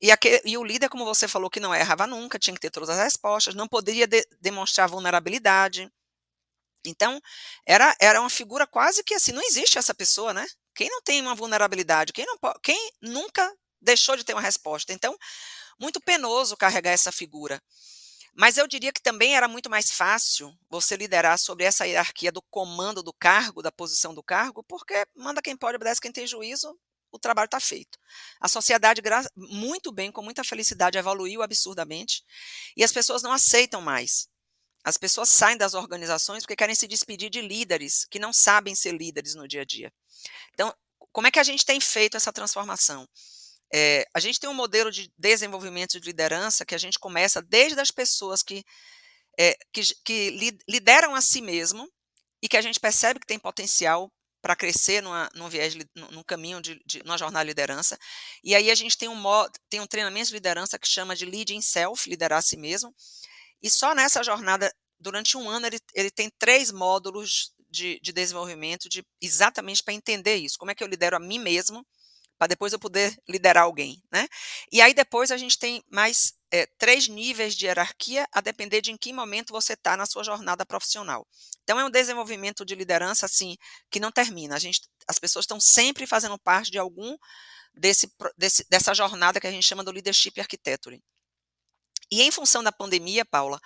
E, 0.00 0.10
aquele, 0.10 0.42
e, 0.44 0.58
o 0.58 0.64
líder, 0.64 0.90
como 0.90 1.06
você 1.06 1.26
falou, 1.26 1.48
que 1.48 1.58
não 1.58 1.74
errava 1.74 2.06
nunca, 2.06 2.38
tinha 2.38 2.52
que 2.52 2.60
ter 2.60 2.70
todas 2.70 2.90
as 2.90 2.98
respostas, 2.98 3.54
não 3.54 3.66
poderia 3.66 4.06
de, 4.06 4.26
demonstrar 4.40 4.88
vulnerabilidade, 4.88 5.90
então, 6.88 7.20
era, 7.64 7.94
era 8.00 8.20
uma 8.20 8.30
figura 8.30 8.66
quase 8.66 9.02
que 9.04 9.14
assim, 9.14 9.32
não 9.32 9.42
existe 9.42 9.78
essa 9.78 9.94
pessoa, 9.94 10.32
né? 10.32 10.46
Quem 10.74 10.88
não 10.90 11.00
tem 11.02 11.20
uma 11.20 11.34
vulnerabilidade, 11.34 12.12
quem, 12.12 12.26
não, 12.26 12.38
quem 12.62 12.90
nunca 13.00 13.52
deixou 13.80 14.16
de 14.16 14.24
ter 14.24 14.34
uma 14.34 14.42
resposta? 14.42 14.92
Então, 14.92 15.16
muito 15.78 16.00
penoso 16.00 16.56
carregar 16.56 16.92
essa 16.92 17.12
figura. 17.12 17.62
Mas 18.34 18.58
eu 18.58 18.66
diria 18.66 18.92
que 18.92 19.00
também 19.00 19.34
era 19.34 19.48
muito 19.48 19.70
mais 19.70 19.90
fácil 19.90 20.54
você 20.68 20.94
liderar 20.94 21.38
sobre 21.38 21.64
essa 21.64 21.86
hierarquia 21.86 22.30
do 22.30 22.42
comando 22.42 23.02
do 23.02 23.12
cargo, 23.12 23.62
da 23.62 23.72
posição 23.72 24.14
do 24.14 24.22
cargo, 24.22 24.62
porque 24.62 25.06
manda 25.16 25.40
quem 25.40 25.56
pode, 25.56 25.76
obedece 25.76 26.00
quem 26.00 26.12
tem 26.12 26.26
juízo, 26.26 26.78
o 27.10 27.18
trabalho 27.18 27.46
está 27.46 27.58
feito. 27.58 27.98
A 28.38 28.46
sociedade, 28.46 29.00
muito 29.34 29.90
bem, 29.90 30.12
com 30.12 30.20
muita 30.20 30.44
felicidade, 30.44 30.98
evoluiu 30.98 31.42
absurdamente 31.42 32.22
e 32.76 32.84
as 32.84 32.92
pessoas 32.92 33.22
não 33.22 33.32
aceitam 33.32 33.80
mais 33.80 34.28
as 34.86 34.96
pessoas 34.96 35.30
saem 35.30 35.56
das 35.56 35.74
organizações 35.74 36.44
porque 36.44 36.54
querem 36.54 36.76
se 36.76 36.86
despedir 36.86 37.28
de 37.28 37.40
líderes 37.40 38.06
que 38.08 38.20
não 38.20 38.32
sabem 38.32 38.72
ser 38.72 38.92
líderes 38.92 39.34
no 39.34 39.48
dia 39.48 39.62
a 39.62 39.64
dia. 39.64 39.92
Então, 40.54 40.72
como 41.10 41.26
é 41.26 41.30
que 41.32 41.40
a 41.40 41.42
gente 41.42 41.66
tem 41.66 41.80
feito 41.80 42.16
essa 42.16 42.32
transformação? 42.32 43.04
É, 43.74 44.06
a 44.14 44.20
gente 44.20 44.38
tem 44.38 44.48
um 44.48 44.54
modelo 44.54 44.92
de 44.92 45.12
desenvolvimento 45.18 45.98
de 45.98 46.06
liderança 46.06 46.64
que 46.64 46.74
a 46.74 46.78
gente 46.78 47.00
começa 47.00 47.42
desde 47.42 47.80
as 47.80 47.90
pessoas 47.90 48.44
que, 48.44 48.62
é, 49.36 49.58
que, 49.72 49.82
que 50.04 50.54
lideram 50.68 51.16
a 51.16 51.20
si 51.20 51.42
mesmo 51.42 51.90
e 52.40 52.48
que 52.48 52.56
a 52.56 52.62
gente 52.62 52.78
percebe 52.78 53.18
que 53.18 53.26
tem 53.26 53.40
potencial 53.40 54.08
para 54.40 54.54
crescer 54.54 55.02
numa, 55.02 55.28
num 55.34 55.48
viés, 55.48 55.74
num 55.96 56.22
caminho 56.22 56.60
de, 56.62 56.80
de 56.86 57.02
numa 57.02 57.18
jornada 57.18 57.44
de 57.44 57.48
liderança. 57.48 57.98
E 58.44 58.54
aí 58.54 58.70
a 58.70 58.74
gente 58.76 58.96
tem 58.96 59.08
um, 59.08 59.20
tem 59.68 59.80
um 59.80 59.86
treinamento 59.88 60.28
de 60.28 60.34
liderança 60.34 60.78
que 60.78 60.86
chama 60.86 61.16
de 61.16 61.24
Leading 61.24 61.60
Self, 61.60 62.08
liderar 62.08 62.38
a 62.38 62.42
si 62.42 62.56
mesmo, 62.56 62.94
e 63.62 63.70
só 63.70 63.94
nessa 63.94 64.22
jornada, 64.22 64.72
durante 64.98 65.36
um 65.36 65.48
ano, 65.48 65.66
ele, 65.66 65.78
ele 65.94 66.10
tem 66.10 66.30
três 66.38 66.70
módulos 66.70 67.52
de, 67.70 68.00
de 68.00 68.12
desenvolvimento 68.12 68.88
de, 68.88 69.04
exatamente 69.20 69.82
para 69.82 69.94
entender 69.94 70.36
isso. 70.36 70.58
Como 70.58 70.70
é 70.70 70.74
que 70.74 70.82
eu 70.82 70.88
lidero 70.88 71.16
a 71.16 71.20
mim 71.20 71.38
mesmo, 71.38 71.84
para 72.38 72.48
depois 72.48 72.72
eu 72.72 72.78
poder 72.78 73.16
liderar 73.28 73.64
alguém, 73.64 74.02
né? 74.12 74.28
E 74.70 74.80
aí 74.80 74.92
depois 74.92 75.30
a 75.30 75.36
gente 75.36 75.58
tem 75.58 75.82
mais 75.90 76.34
é, 76.50 76.66
três 76.78 77.08
níveis 77.08 77.54
de 77.54 77.66
hierarquia, 77.66 78.26
a 78.32 78.40
depender 78.40 78.80
de 78.80 78.92
em 78.92 78.96
que 78.96 79.12
momento 79.12 79.52
você 79.52 79.72
está 79.72 79.96
na 79.96 80.06
sua 80.06 80.22
jornada 80.22 80.64
profissional. 80.64 81.26
Então 81.62 81.80
é 81.80 81.84
um 81.84 81.90
desenvolvimento 81.90 82.64
de 82.64 82.74
liderança 82.74 83.26
assim 83.26 83.56
que 83.90 83.98
não 83.98 84.12
termina. 84.12 84.54
A 84.54 84.58
gente, 84.58 84.82
as 85.08 85.18
pessoas 85.18 85.44
estão 85.44 85.58
sempre 85.58 86.06
fazendo 86.06 86.38
parte 86.38 86.70
de 86.70 86.78
algum 86.78 87.16
desse, 87.74 88.10
desse, 88.36 88.66
dessa 88.68 88.94
jornada 88.94 89.40
que 89.40 89.46
a 89.46 89.50
gente 89.50 89.66
chama 89.66 89.84
do 89.84 89.90
leadership 89.90 90.38
architecture. 90.38 91.00
E 92.10 92.22
em 92.22 92.30
função 92.30 92.62
da 92.62 92.72
pandemia, 92.72 93.24
Paula, 93.24 93.60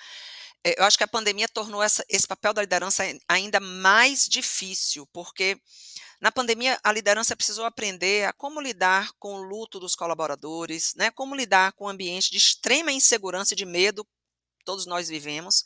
eh, 0.64 0.74
eu 0.78 0.84
acho 0.84 0.96
que 0.96 1.04
a 1.04 1.08
pandemia 1.08 1.48
tornou 1.48 1.82
essa, 1.82 2.04
esse 2.08 2.26
papel 2.26 2.52
da 2.52 2.62
liderança 2.62 3.02
ainda 3.28 3.60
mais 3.60 4.26
difícil, 4.26 5.06
porque 5.12 5.58
na 6.20 6.30
pandemia 6.30 6.78
a 6.84 6.92
liderança 6.92 7.36
precisou 7.36 7.64
aprender 7.64 8.26
a 8.26 8.32
como 8.32 8.60
lidar 8.60 9.10
com 9.18 9.34
o 9.34 9.42
luto 9.42 9.80
dos 9.80 9.94
colaboradores, 9.94 10.94
né, 10.94 11.10
como 11.10 11.34
lidar 11.34 11.72
com 11.72 11.86
um 11.86 11.88
ambiente 11.88 12.30
de 12.30 12.36
extrema 12.36 12.92
insegurança 12.92 13.54
e 13.54 13.56
de 13.56 13.64
medo, 13.64 14.06
todos 14.64 14.84
nós 14.86 15.08
vivemos, 15.08 15.64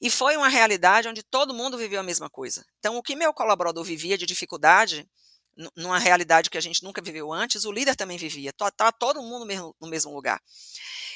e 0.00 0.10
foi 0.10 0.36
uma 0.36 0.48
realidade 0.48 1.08
onde 1.08 1.22
todo 1.22 1.54
mundo 1.54 1.76
viveu 1.76 2.00
a 2.00 2.02
mesma 2.02 2.30
coisa. 2.30 2.64
Então, 2.78 2.96
o 2.96 3.02
que 3.02 3.14
meu 3.14 3.32
colaborador 3.34 3.84
vivia 3.84 4.16
de 4.16 4.26
dificuldade, 4.26 5.06
numa 5.76 5.98
realidade 5.98 6.50
que 6.50 6.58
a 6.58 6.60
gente 6.60 6.82
nunca 6.82 7.02
viveu 7.02 7.32
antes, 7.32 7.64
o 7.64 7.72
líder 7.72 7.94
também 7.94 8.16
vivia, 8.16 8.52
tá 8.52 8.90
todo 8.92 9.22
mundo 9.22 9.46
no 9.80 9.88
mesmo, 9.88 10.14
lugar. 10.14 10.40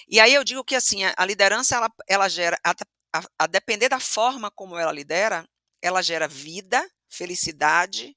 E 0.09 0.21
aí 0.21 0.35
eu 0.35 0.45
digo 0.45 0.65
que 0.65 0.75
assim, 0.75 1.03
a, 1.05 1.25
liderança 1.25 1.77
ela, 1.77 1.91
ela 2.07 2.29
gera, 2.29 2.59
a, 2.65 2.75
a, 3.13 3.23
a 3.39 3.47
depender 3.47 3.89
da 3.89 4.01
forma 4.01 4.51
como 4.51 4.77
ela 4.77 4.93
lidera, 4.93 5.49
ela 5.81 6.03
gera 6.03 6.29
vida, 6.29 6.87
felicidade, 7.09 8.17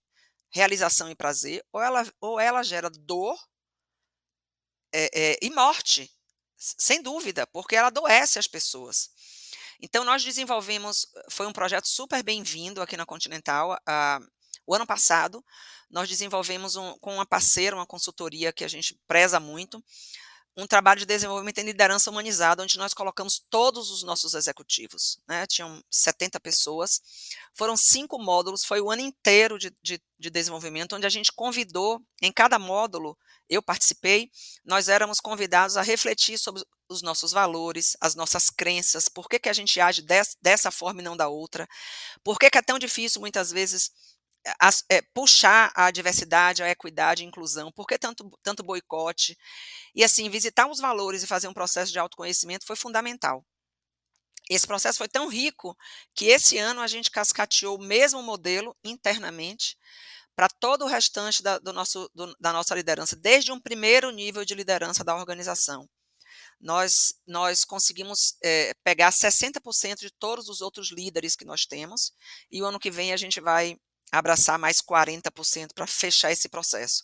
realização 0.52 1.10
e 1.10 1.16
prazer, 1.16 1.64
ou 1.72 1.82
ela, 1.82 2.06
ou 2.20 2.40
ela 2.40 2.64
gera 2.64 2.90
dor 2.90 3.38
é, 4.94 5.10
é, 5.14 5.40
e 5.42 5.50
morte, 5.52 6.12
sem 6.58 7.02
dúvida, 7.02 7.48
porque 7.48 7.76
ela 7.76 7.88
adoece 7.88 8.40
as 8.40 8.48
pessoas. 8.48 9.10
Então, 9.82 10.04
nós 10.04 10.24
desenvolvemos, 10.24 11.08
foi 11.30 11.48
um 11.48 11.54
projeto 11.54 11.88
super 11.88 12.22
bem-vindo 12.22 12.82
aqui 12.82 12.98
na 12.98 13.06
Continental. 13.06 13.80
Uh, 13.88 14.28
o 14.66 14.76
ano 14.76 14.86
passado, 14.86 15.44
nós 15.90 16.08
desenvolvemos 16.08 16.76
um, 16.76 16.98
com 17.00 17.16
uma 17.16 17.26
parceira, 17.26 17.76
uma 17.76 17.86
consultoria 17.86 18.54
que 18.54 18.64
a 18.64 18.68
gente 18.68 19.00
preza 19.08 19.40
muito, 19.40 19.84
um 20.56 20.68
trabalho 20.68 21.00
de 21.00 21.06
desenvolvimento 21.06 21.60
em 21.60 21.64
liderança 21.64 22.10
humanizada, 22.10 22.62
onde 22.62 22.78
nós 22.78 22.94
colocamos 22.94 23.42
todos 23.50 23.90
os 23.92 24.04
nossos 24.04 24.34
executivos, 24.34 25.20
né? 25.28 25.48
Tinham 25.48 25.82
70 25.90 26.40
pessoas, 26.40 27.02
foram 27.54 27.78
cinco 27.78 28.20
módulos, 28.20 28.66
foi 28.66 28.82
o 28.82 28.92
ano 28.92 29.02
inteiro 29.02 29.58
de, 29.58 29.74
de, 29.82 30.02
de, 30.18 30.30
desenvolvimento, 30.30 30.96
onde 30.96 31.06
a 31.06 31.10
gente 31.10 31.32
convidou, 31.32 32.02
em 32.22 32.32
cada 32.32 32.60
módulo, 32.60 33.18
eu 33.50 33.64
participei, 33.64 34.30
nós 34.66 34.90
éramos 34.90 35.20
convidados 35.20 35.78
a 35.78 35.82
refletir 35.82 36.38
sobre 36.38 36.64
os 36.90 37.02
nossos 37.02 37.32
valores, 37.32 37.96
as 38.02 38.16
nossas 38.16 38.50
crenças, 38.50 39.08
por 39.08 39.30
que, 39.30 39.40
que 39.40 39.50
a 39.50 39.54
gente 39.54 39.80
age 39.80 40.02
des, 40.02 40.36
dessa 40.42 40.72
forma 40.72 41.02
e 41.02 41.04
não 41.04 41.16
da 41.16 41.30
outra, 41.30 41.68
por 42.24 42.38
que, 42.38 42.50
que 42.50 42.58
é 42.58 42.62
tão 42.62 42.78
difícil, 42.78 43.22
muitas 43.22 43.52
vezes, 43.52 43.92
é, 44.90 45.02
puxar 45.14 45.72
a 45.76 45.92
diversidade, 45.92 46.64
a 46.64 46.70
equidade, 46.70 47.24
a 47.24 47.26
inclusão, 47.26 47.72
por 47.72 47.86
que 47.86 47.98
tanto, 47.98 48.30
tanto 48.42 48.64
boicote? 48.64 49.38
E 49.94 50.04
assim, 50.04 50.30
visitar 50.30 50.70
os 50.70 50.80
valores 50.80 51.24
e 51.24 51.28
fazer 51.28 51.48
um 51.48 51.54
processo 51.54 51.92
de 51.92 52.00
autoconhecimento 52.00 52.66
foi 52.66 52.76
fundamental. 52.76 53.46
Esse 54.50 54.66
processo 54.66 54.98
foi 54.98 55.08
tão 55.08 55.28
rico 55.28 55.78
que 56.16 56.26
esse 56.26 56.58
ano 56.58 56.82
a 56.82 56.88
gente 56.88 57.12
cascateou 57.12 57.78
o 57.78 57.84
mesmo 57.84 58.24
modelo 58.24 58.76
internamente 58.84 59.78
para 60.36 60.50
todo 60.50 60.86
o 60.86 60.88
restante 60.88 61.44
da, 61.44 61.60
do 61.60 61.72
nosso, 61.72 62.10
do, 62.16 62.34
da 62.40 62.52
nossa 62.52 62.74
liderança, 62.74 63.16
desde 63.16 63.52
um 63.52 63.60
primeiro 63.60 64.10
nível 64.10 64.44
de 64.46 64.56
liderança 64.56 65.04
da 65.04 65.16
organização. 65.16 65.88
Nós, 66.60 67.14
nós 67.28 67.64
conseguimos 67.64 68.36
é, 68.44 68.74
pegar 68.84 69.12
60% 69.12 70.00
de 70.00 70.12
todos 70.12 70.50
os 70.50 70.62
outros 70.62 70.92
líderes 70.92 71.36
que 71.36 71.46
nós 71.46 71.66
temos, 71.66 72.14
e 72.52 72.62
o 72.62 72.66
ano 72.66 72.80
que 72.80 72.90
vem 72.90 73.14
a 73.14 73.18
gente 73.18 73.40
vai 73.40 73.78
abraçar 74.12 74.58
mais 74.58 74.82
40% 74.82 75.74
para 75.74 75.88
fechar 75.88 76.32
esse 76.32 76.50
processo. 76.50 77.04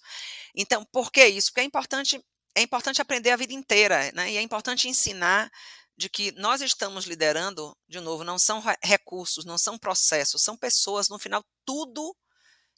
Então, 0.56 0.86
por 0.92 1.12
que 1.12 1.26
isso? 1.26 1.52
Porque 1.52 1.62
é 1.62 1.64
importante, 1.64 2.24
é 2.56 2.62
importante 2.62 3.02
aprender 3.02 3.32
a 3.32 3.36
vida 3.36 3.54
inteira, 3.54 4.12
né? 4.14 4.32
E 4.32 4.38
é 4.38 4.42
importante 4.42 4.88
ensinar 4.88 5.52
de 5.98 6.10
que 6.10 6.32
nós 6.34 6.62
estamos 6.62 7.06
liderando, 7.06 7.76
de 7.88 8.00
novo, 8.00 8.24
não 8.24 8.38
são 8.38 8.62
recursos, 8.84 9.46
não 9.46 9.58
são 9.58 9.78
processos, 9.78 10.44
são 10.44 10.58
pessoas, 10.58 11.08
no 11.08 11.18
final, 11.18 11.44
tudo 11.64 12.16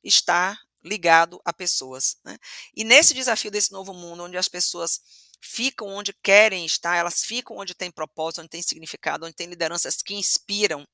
está 0.04 0.58
ligado 0.84 1.42
a 1.44 1.52
pessoas. 1.52 2.18
Né? 2.24 2.38
E 2.76 2.84
nesse 2.84 3.14
desafio 3.14 3.50
desse 3.50 3.72
novo 3.72 3.94
mundo, 3.94 4.24
onde 4.24 4.38
as 4.38 4.48
pessoas 4.48 5.02
ficam 5.42 5.88
onde 5.88 6.14
querem 6.24 6.66
estar, 6.66 6.96
elas 6.96 7.24
ficam 7.24 7.58
onde 7.58 7.74
tem 7.74 7.92
propósito, 7.92 8.42
onde 8.42 8.50
tem 8.50 8.62
significado, 8.62 9.26
onde 9.26 9.36
tem 9.36 9.48
lideranças 9.48 9.98
que 9.98 10.14
inspiram, 10.14 10.86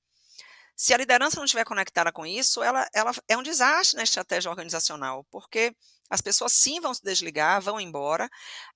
Se 0.76 0.94
a 0.94 0.98
liderança 0.98 1.38
não 1.38 1.46
estiver 1.46 1.66
conectada 1.66 2.12
com 2.12 2.26
isso, 2.26 2.64
ela, 2.64 2.88
ela 2.94 3.12
é 3.28 3.38
um 3.38 3.44
desastre 3.44 3.96
na 3.98 4.04
estratégia 4.04 4.50
organizacional, 4.50 5.24
porque 5.30 5.76
as 6.10 6.22
pessoas 6.22 6.52
sim 6.52 6.80
vão 6.80 6.94
se 6.94 7.04
desligar, 7.04 7.62
vão 7.62 7.80
embora, 7.80 8.30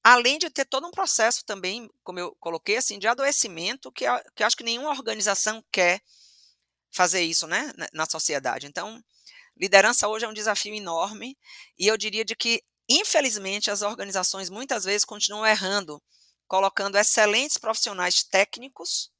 além 0.03 0.37
de 0.37 0.49
ter 0.49 0.65
todo 0.65 0.87
um 0.87 0.91
processo 0.91 1.43
também, 1.45 1.89
como 2.03 2.19
eu 2.19 2.35
coloquei, 2.39 2.77
assim, 2.77 2.99
de 2.99 3.07
adoecimento, 3.07 3.91
que, 3.91 4.05
que 4.35 4.43
acho 4.43 4.55
que 4.55 4.63
nenhuma 4.63 4.89
organização 4.89 5.63
quer 5.71 6.01
fazer 6.91 7.21
isso 7.21 7.47
né, 7.47 7.71
na 7.93 8.05
sociedade. 8.05 8.67
Então, 8.67 9.03
liderança 9.55 10.07
hoje 10.07 10.25
é 10.25 10.27
um 10.27 10.33
desafio 10.33 10.73
enorme, 10.73 11.37
e 11.77 11.87
eu 11.87 11.97
diria 11.97 12.23
de 12.23 12.35
que, 12.35 12.63
infelizmente, 12.87 13.69
as 13.69 13.81
organizações 13.81 14.49
muitas 14.49 14.83
vezes 14.85 15.03
continuam 15.03 15.45
errando, 15.45 16.01
colocando 16.47 16.97
excelentes 16.97 17.57
profissionais 17.57 18.23
técnicos 18.23 19.11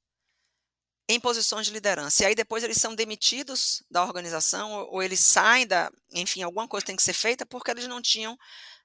em 1.10 1.20
posições 1.20 1.66
de 1.66 1.72
liderança. 1.72 2.24
E 2.24 2.26
aí 2.26 2.36
depois 2.36 2.64
eles 2.64 2.78
são 2.78 2.94
demitidos 2.94 3.84
da 3.90 4.04
organização 4.04 4.72
ou, 4.74 4.96
ou 4.96 5.04
eles 5.04 5.22
saem 5.22 5.66
da, 5.66 5.90
enfim, 6.12 6.42
alguma 6.42 6.68
coisa 6.68 6.86
tem 6.86 6.96
que 6.96 7.04
ser 7.04 7.14
feita 7.14 7.46
porque 7.46 7.72
eles 7.72 7.88
não 7.88 8.02
tinham 8.02 8.38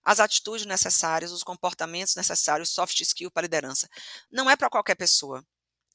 as 0.05 0.21
atitudes 0.21 0.67
necessárias, 0.67 1.33
os 1.33 1.43
comportamentos 1.43 2.15
necessários, 2.15 2.71
soft 2.71 3.01
skill 3.01 3.31
para 3.31 3.43
liderança. 3.43 3.89
Não 4.31 4.49
é 4.49 4.57
para 4.57 4.71
qualquer 4.71 4.95
pessoa. 4.95 5.45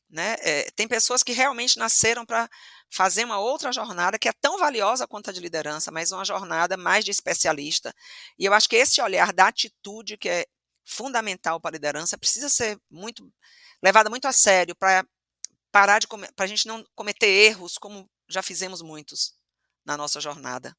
Né? 0.09 0.37
É, 0.39 0.71
tem 0.71 0.87
pessoas 0.87 1.21
que 1.21 1.33
realmente 1.33 1.77
nasceram 1.77 2.25
para 2.25 2.49
fazer 2.89 3.25
uma 3.25 3.39
outra 3.39 3.73
jornada 3.73 4.17
que 4.17 4.29
é 4.29 4.33
tão 4.33 4.57
valiosa 4.57 5.05
quanto 5.05 5.29
a 5.29 5.33
de 5.33 5.41
liderança, 5.41 5.91
mas 5.91 6.11
uma 6.13 6.23
jornada 6.23 6.77
mais 6.77 7.03
de 7.03 7.11
especialista. 7.11 7.93
E 8.39 8.45
eu 8.45 8.53
acho 8.53 8.69
que 8.69 8.77
esse 8.77 9.01
olhar 9.01 9.33
da 9.33 9.47
atitude, 9.47 10.17
que 10.17 10.29
é 10.29 10.45
fundamental 10.85 11.59
para 11.59 11.71
a 11.71 11.73
liderança, 11.77 12.17
precisa 12.17 12.47
ser 12.47 12.79
muito 12.89 13.29
levada 13.83 14.09
muito 14.09 14.25
a 14.27 14.31
sério 14.31 14.73
para 14.75 15.05
parar 15.71 15.99
de 15.99 16.07
para 16.07 16.45
a 16.45 16.47
gente 16.47 16.67
não 16.67 16.83
cometer 16.95 17.27
erros 17.27 17.77
como 17.77 18.05
já 18.29 18.41
fizemos 18.41 18.81
muitos 18.81 19.33
na 19.85 19.95
nossa 19.95 20.19
jornada. 20.19 20.75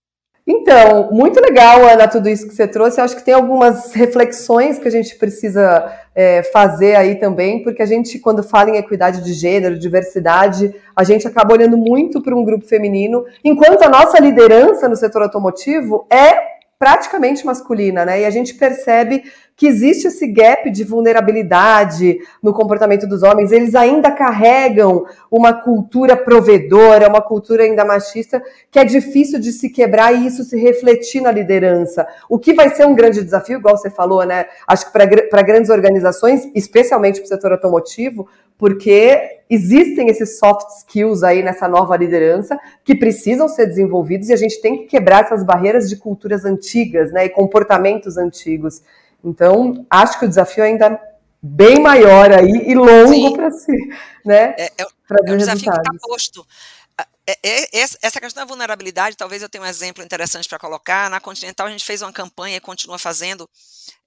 Então, 0.50 1.10
muito 1.12 1.38
legal, 1.40 1.86
Ana, 1.86 2.08
tudo 2.08 2.26
isso 2.26 2.48
que 2.48 2.54
você 2.54 2.66
trouxe. 2.66 2.98
Acho 3.02 3.16
que 3.16 3.24
tem 3.24 3.34
algumas 3.34 3.92
reflexões 3.92 4.78
que 4.78 4.88
a 4.88 4.90
gente 4.90 5.14
precisa 5.16 5.94
é, 6.14 6.42
fazer 6.42 6.96
aí 6.96 7.16
também, 7.16 7.62
porque 7.62 7.82
a 7.82 7.86
gente, 7.86 8.18
quando 8.18 8.42
fala 8.42 8.70
em 8.70 8.78
equidade 8.78 9.22
de 9.22 9.34
gênero, 9.34 9.78
diversidade, 9.78 10.74
a 10.96 11.04
gente 11.04 11.28
acaba 11.28 11.52
olhando 11.52 11.76
muito 11.76 12.22
para 12.22 12.34
um 12.34 12.44
grupo 12.44 12.66
feminino, 12.66 13.26
enquanto 13.44 13.82
a 13.82 13.90
nossa 13.90 14.18
liderança 14.18 14.88
no 14.88 14.96
setor 14.96 15.20
automotivo 15.22 16.06
é 16.10 16.57
praticamente 16.78 17.44
masculina, 17.44 18.04
né? 18.04 18.20
E 18.20 18.24
a 18.24 18.30
gente 18.30 18.54
percebe 18.54 19.24
que 19.56 19.66
existe 19.66 20.06
esse 20.06 20.24
gap 20.28 20.70
de 20.70 20.84
vulnerabilidade 20.84 22.18
no 22.40 22.52
comportamento 22.54 23.08
dos 23.08 23.24
homens. 23.24 23.50
Eles 23.50 23.74
ainda 23.74 24.12
carregam 24.12 25.04
uma 25.28 25.52
cultura 25.52 26.16
provedora, 26.16 27.08
uma 27.08 27.20
cultura 27.20 27.64
ainda 27.64 27.84
machista, 27.84 28.40
que 28.70 28.78
é 28.78 28.84
difícil 28.84 29.40
de 29.40 29.50
se 29.50 29.68
quebrar 29.68 30.12
e 30.12 30.26
isso 30.26 30.44
se 30.44 30.56
refletir 30.56 31.20
na 31.20 31.32
liderança. 31.32 32.06
O 32.28 32.38
que 32.38 32.54
vai 32.54 32.68
ser 32.70 32.86
um 32.86 32.94
grande 32.94 33.24
desafio, 33.24 33.58
igual 33.58 33.76
você 33.76 33.90
falou, 33.90 34.24
né? 34.24 34.46
Acho 34.64 34.86
que 34.86 34.92
para 34.92 35.42
grandes 35.42 35.70
organizações, 35.70 36.48
especialmente 36.54 37.18
para 37.18 37.26
o 37.26 37.28
setor 37.28 37.50
automotivo, 37.50 38.28
porque 38.58 39.38
existem 39.48 40.08
esses 40.08 40.38
soft 40.38 40.68
skills 40.80 41.22
aí 41.22 41.42
nessa 41.42 41.68
nova 41.68 41.96
liderança 41.96 42.58
que 42.84 42.94
precisam 42.94 43.48
ser 43.48 43.66
desenvolvidos 43.66 44.28
e 44.28 44.32
a 44.32 44.36
gente 44.36 44.60
tem 44.60 44.78
que 44.78 44.84
quebrar 44.86 45.24
essas 45.24 45.44
barreiras 45.44 45.88
de 45.88 45.96
culturas 45.96 46.44
antigas, 46.44 47.12
né, 47.12 47.26
e 47.26 47.28
comportamentos 47.30 48.18
antigos. 48.18 48.82
Então, 49.24 49.86
acho 49.88 50.18
que 50.18 50.26
o 50.26 50.28
desafio 50.28 50.64
ainda 50.64 50.86
é 50.86 51.00
bem 51.40 51.80
maior 51.80 52.32
aí 52.32 52.68
e 52.68 52.74
longo 52.74 53.32
para 53.32 53.50
si, 53.52 53.72
né? 54.24 54.54
É, 54.58 54.64
é, 54.64 54.82
é 54.82 55.32
um 55.32 55.36
desafio 55.36 55.72
que 55.72 55.78
está 55.78 55.92
posto. 56.00 56.46
É, 57.26 57.36
é, 57.42 57.68
essa 58.02 58.20
questão 58.20 58.42
da 58.42 58.48
vulnerabilidade, 58.48 59.16
talvez 59.16 59.42
eu 59.42 59.48
tenha 59.48 59.62
um 59.62 59.66
exemplo 59.66 60.02
interessante 60.02 60.48
para 60.48 60.58
colocar. 60.58 61.10
Na 61.10 61.20
Continental, 61.20 61.66
a 61.66 61.70
gente 61.70 61.84
fez 61.84 62.00
uma 62.00 62.12
campanha 62.12 62.56
e 62.56 62.60
continua 62.60 62.98
fazendo 62.98 63.48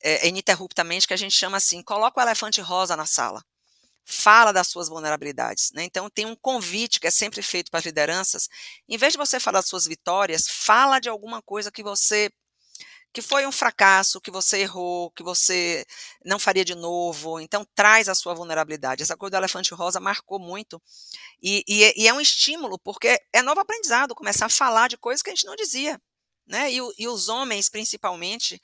é, 0.04 0.28
ininterruptamente, 0.28 1.08
que 1.08 1.14
a 1.14 1.18
gente 1.18 1.36
chama 1.36 1.58
assim: 1.58 1.82
coloca 1.84 2.20
o 2.20 2.24
elefante 2.24 2.60
rosa 2.60 2.96
na 2.96 3.06
sala 3.06 3.42
fala 4.06 4.52
das 4.52 4.68
suas 4.68 4.90
vulnerabilidades. 4.90 5.72
Né? 5.74 5.84
Então, 5.84 6.10
tem 6.10 6.26
um 6.26 6.36
convite 6.36 7.00
que 7.00 7.08
é 7.08 7.12
sempre 7.12 7.42
feito 7.42 7.70
para 7.70 7.80
as 7.80 7.86
lideranças. 7.86 8.50
Em 8.88 8.98
vez 8.98 9.14
de 9.14 9.18
você 9.18 9.40
falar 9.40 9.60
das 9.60 9.70
suas 9.70 9.86
vitórias, 9.86 10.48
fala 10.48 11.00
de 11.00 11.10
alguma 11.10 11.42
coisa 11.42 11.72
que 11.72 11.84
você. 11.84 12.30
que 13.14 13.22
foi 13.22 13.46
um 13.46 13.52
fracasso, 13.52 14.22
que 14.22 14.32
você 14.32 14.60
errou, 14.60 15.12
que 15.12 15.24
você 15.24 15.86
não 16.26 16.40
faria 16.40 16.66
de 16.66 16.76
novo. 16.76 17.40
Então, 17.40 17.66
traz 17.76 18.10
a 18.10 18.16
sua 18.16 18.34
vulnerabilidade. 18.34 19.04
Essa 19.04 19.18
coisa 19.18 19.32
do 19.32 19.38
elefante 19.38 19.74
rosa 19.74 20.00
marcou 20.00 20.40
muito. 20.40 20.82
E, 21.42 21.64
e, 21.68 21.84
é, 21.84 21.94
e 21.98 22.08
é 22.08 22.14
um 22.14 22.22
estímulo, 22.22 22.80
porque 22.80 23.20
é 23.34 23.42
novo 23.42 23.60
aprendizado 23.62 24.16
começar 24.16 24.46
a 24.46 24.50
falar 24.50 24.88
de 24.90 24.98
coisas 24.98 25.22
que 25.22 25.30
a 25.30 25.36
gente 25.36 25.46
não 25.46 25.56
dizia. 25.56 26.00
Né? 26.48 26.72
E, 26.72 26.80
e 26.98 27.08
os 27.08 27.30
homens, 27.30 27.70
principalmente, 27.70 28.62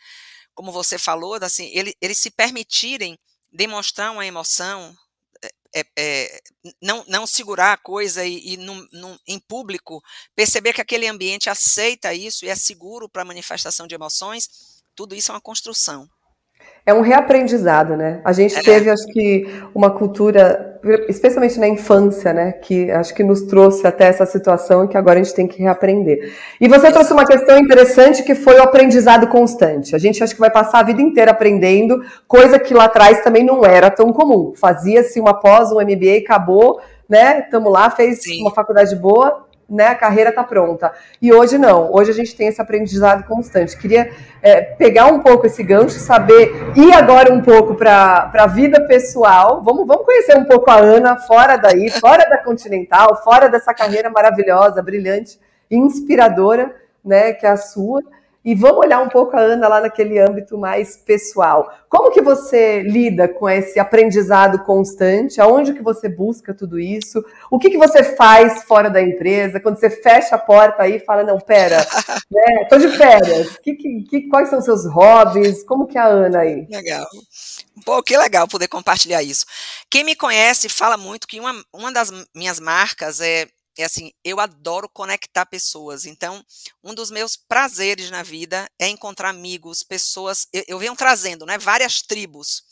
como 0.54 0.72
você 0.72 0.98
falou, 0.98 1.36
assim, 1.36 1.70
ele, 1.74 1.96
eles 2.02 2.18
se 2.18 2.32
permitirem 2.32 3.18
demonstrar 3.52 4.12
uma 4.12 4.26
emoção, 4.26 4.96
é, 5.80 5.86
é, 5.98 6.42
não, 6.82 7.04
não 7.08 7.28
segurar 7.28 7.74
a 7.74 7.78
coisa 7.78 8.26
e, 8.26 8.54
e 8.54 8.58
num, 8.58 8.88
num, 8.92 9.18
em 9.28 9.40
público 9.40 10.02
perceber 10.36 10.74
que 10.74 10.82
aquele 10.82 11.08
ambiente 11.08 11.50
aceita 11.50 12.14
isso 12.14 12.46
e 12.46 12.50
é 12.50 12.56
seguro 12.56 13.10
para 13.10 13.26
manifestação 13.26 13.88
de 13.88 13.96
emoções, 13.96 14.50
tudo 14.96 15.16
isso 15.16 15.32
é 15.32 15.36
uma 15.36 15.42
construção 15.42 16.10
é 16.88 16.94
um 16.94 17.02
reaprendizado, 17.02 17.98
né? 17.98 18.22
A 18.24 18.32
gente 18.32 18.58
é. 18.58 18.62
teve, 18.62 18.90
acho 18.90 19.06
que, 19.08 19.46
uma 19.76 19.92
cultura, 19.92 20.80
especialmente 21.10 21.60
na 21.60 21.68
infância, 21.68 22.32
né? 22.32 22.54
Que 22.54 22.90
acho 22.90 23.14
que 23.14 23.26
nos 23.26 23.42
trouxe 23.42 23.86
até 23.86 24.06
essa 24.06 24.26
situação 24.26 24.86
e 24.86 24.88
que 24.88 24.98
agora 24.98 25.20
a 25.20 25.22
gente 25.22 25.36
tem 25.36 25.46
que 25.46 25.62
reaprender. 25.62 26.34
E 26.62 26.68
você 26.70 26.90
trouxe 26.90 27.12
uma 27.12 27.26
questão 27.26 27.60
interessante 27.60 28.24
que 28.24 28.34
foi 28.34 28.56
o 28.56 28.64
aprendizado 28.64 29.28
constante. 29.28 29.98
A 29.98 30.00
gente 30.00 30.24
acho 30.24 30.34
que 30.34 30.40
vai 30.40 30.50
passar 30.50 30.80
a 30.80 30.84
vida 30.84 31.02
inteira 31.02 31.32
aprendendo, 31.32 32.02
coisa 32.26 32.58
que 32.58 32.74
lá 32.74 32.86
atrás 32.86 33.22
também 33.22 33.44
não 33.44 33.66
era 33.66 33.92
tão 33.92 34.14
comum. 34.14 34.54
Fazia-se 34.56 35.20
uma 35.20 35.34
pós, 35.34 35.74
um 35.74 35.82
MBA, 35.82 36.20
acabou, 36.24 36.80
né? 37.10 37.40
Estamos 37.40 37.70
lá, 37.70 37.90
fez 37.90 38.24
Sim. 38.24 38.44
uma 38.44 38.52
faculdade 38.52 38.96
boa, 38.96 39.46
né, 39.70 39.88
a 39.88 39.96
carreira 39.96 40.30
está 40.30 40.44
pronta. 40.44 40.92
E 41.22 41.34
hoje 41.34 41.58
não, 41.58 41.94
hoje 41.94 42.12
a 42.12 42.14
gente 42.14 42.36
tem 42.36 42.48
esse 42.48 42.62
aprendizado 42.62 43.26
constante. 43.28 43.78
Queria 43.78 44.12
é, 44.42 44.62
pegar 44.62 45.08
um 45.08 45.20
pouco 45.20 45.46
esse 45.46 45.62
gancho, 45.62 46.00
saber, 46.00 46.72
ir 46.76 46.94
agora 46.94 47.34
um 47.34 47.42
pouco 47.42 47.76
para 47.76 48.32
a 48.34 48.48
vida 48.48 48.88
pessoal. 48.88 49.62
Vamos, 49.64 49.86
vamos 49.86 50.06
conhecer 50.06 50.38
um 50.38 50.46
pouco 50.46 50.72
a 50.72 50.78
Ana 50.78 51.18
fora 51.18 51.58
daí, 51.58 51.90
fora 51.90 52.24
da 52.30 52.38
Continental, 52.38 53.22
fora 53.24 53.50
dessa 53.50 53.74
carreira 53.74 54.10
maravilhosa, 54.10 54.82
brilhante, 54.82 55.40
inspiradora, 55.70 56.74
né, 57.04 57.34
que 57.34 57.46
é 57.46 57.50
a 57.50 57.58
sua. 57.58 58.02
E 58.48 58.56
vamos 58.56 58.78
olhar 58.78 59.02
um 59.02 59.10
pouco 59.10 59.36
a 59.36 59.42
Ana 59.42 59.68
lá 59.68 59.82
naquele 59.82 60.18
âmbito 60.18 60.58
mais 60.58 60.96
pessoal. 60.96 61.70
Como 61.90 62.12
que 62.12 62.22
você 62.22 62.82
lida 62.82 63.28
com 63.28 63.50
esse 63.50 63.78
aprendizado 63.78 64.64
constante? 64.64 65.42
Aonde 65.42 65.74
que 65.74 65.84
você 65.84 66.08
busca 66.08 66.54
tudo 66.54 66.80
isso? 66.80 67.22
O 67.52 67.60
que, 67.60 67.70
que 67.70 67.78
você 67.78 68.16
faz 68.16 68.64
fora 68.64 68.90
da 68.90 69.02
empresa? 69.02 69.60
Quando 69.60 69.78
você 69.78 69.90
fecha 69.90 70.36
a 70.36 70.40
porta 70.40 70.84
aí 70.84 70.96
e 70.96 71.00
fala, 71.04 71.26
não, 71.26 71.38
pera, 71.38 71.86
né, 72.32 72.64
tô 72.70 72.78
de 72.78 72.88
férias. 72.88 73.58
Que, 73.62 73.76
que, 73.76 74.30
quais 74.30 74.48
são 74.48 74.60
os 74.60 74.66
seus 74.66 74.86
hobbies? 74.86 75.66
Como 75.66 75.86
que 75.86 75.98
é 75.98 76.02
a 76.02 76.08
Ana 76.08 76.40
aí? 76.40 76.66
Legal. 76.70 77.06
Pô, 77.84 78.02
que 78.02 78.18
legal 78.18 78.48
poder 78.48 78.70
compartilhar 78.70 79.22
isso. 79.22 79.46
Quem 79.90 80.06
me 80.06 80.16
conhece 80.16 80.70
fala 80.70 80.96
muito 80.96 81.28
que 81.28 81.38
uma, 81.38 81.54
uma 81.74 81.92
das 81.92 82.14
minhas 82.34 82.62
marcas 82.62 83.20
é 83.20 83.46
é 83.82 83.86
assim, 83.86 84.12
eu 84.24 84.40
adoro 84.40 84.90
conectar 84.90 85.46
pessoas. 85.46 86.06
Então, 86.06 86.44
um 86.84 86.94
dos 86.94 87.12
meus 87.12 87.36
prazeres 87.36 88.10
na 88.10 88.24
vida 88.24 88.70
é 88.80 88.88
encontrar 88.88 89.30
amigos, 89.30 89.84
pessoas. 89.84 90.48
Eu, 90.52 90.64
eu 90.68 90.80
venho 90.80 90.96
trazendo, 90.96 91.46
né, 91.46 91.58
várias 91.58 92.02
tribos. 92.02 92.64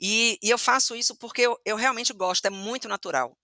E, 0.00 0.38
e 0.42 0.50
eu 0.50 0.58
faço 0.58 0.94
isso 0.96 1.16
porque 1.16 1.42
eu, 1.42 1.58
eu, 1.64 1.76
realmente 1.76 2.12
gosto, 2.12 2.46
é 2.46 2.50
muito 2.50 2.88
natural. 2.88 3.36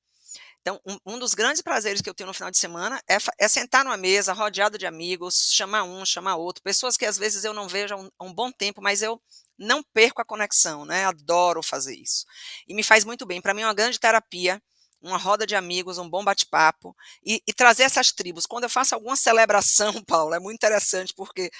Então, 0.61 0.79
um, 0.87 1.15
um, 1.15 1.19
dos 1.19 1.33
grandes 1.33 1.63
prazeres 1.63 2.03
que 2.03 2.11
eu 2.11 2.15
tenho 2.15 2.27
no 2.27 2.35
final 2.35 2.51
de 2.51 2.59
semana 2.59 3.01
é, 3.09 3.17
é, 3.39 3.49
sentar 3.49 3.83
numa 3.83 3.97
mesa, 3.97 4.35
rodeado 4.35 4.77
de 4.77 4.87
amigos, 4.87 5.51
chamar 5.53 5.85
um, 5.85 6.05
chamar 6.05 6.37
outro, 6.37 6.63
pessoas 6.63 6.99
que 6.99 7.07
às 7.07 7.17
vezes 7.17 7.45
eu 7.45 7.55
não 7.55 7.67
vejo 7.67 7.95
há 7.95 7.97
um, 7.97 8.11
há 8.19 8.25
um 8.25 8.35
bom 8.35 8.53
tempo, 8.53 8.83
mas 8.83 9.01
eu 9.01 9.21
não 9.59 9.83
perco 9.83 10.21
a 10.21 10.25
conexão, 10.25 10.85
né? 10.85 11.07
Adoro 11.07 11.63
fazer 11.63 11.95
isso. 11.95 12.27
E 12.69 12.75
me 12.75 12.83
faz 12.83 13.05
muito 13.05 13.25
bem. 13.25 13.41
Para 13.41 13.55
mim 13.55 13.63
é 13.63 13.67
uma 13.67 13.75
grande 13.75 13.99
terapia 13.99 14.63
uma 15.03 15.17
roda 15.17 15.47
de 15.47 15.55
amigos, 15.55 15.99
um 15.99 16.09
bom 16.09 16.23
bate-papo 16.23 16.95
e, 17.25 17.43
e, 17.47 17.53
trazer 17.53 17.85
essas 17.85 18.13
tribos. 18.13 18.47
Quando 18.47 18.65
eu 18.65 18.71
faço 18.71 18.95
alguma 18.95 19.17
celebração, 19.17 19.93
Paulo, 20.05 20.35
é 20.35 20.39
muito 20.39 20.57
interessante 20.57 21.15
porque 21.15 21.51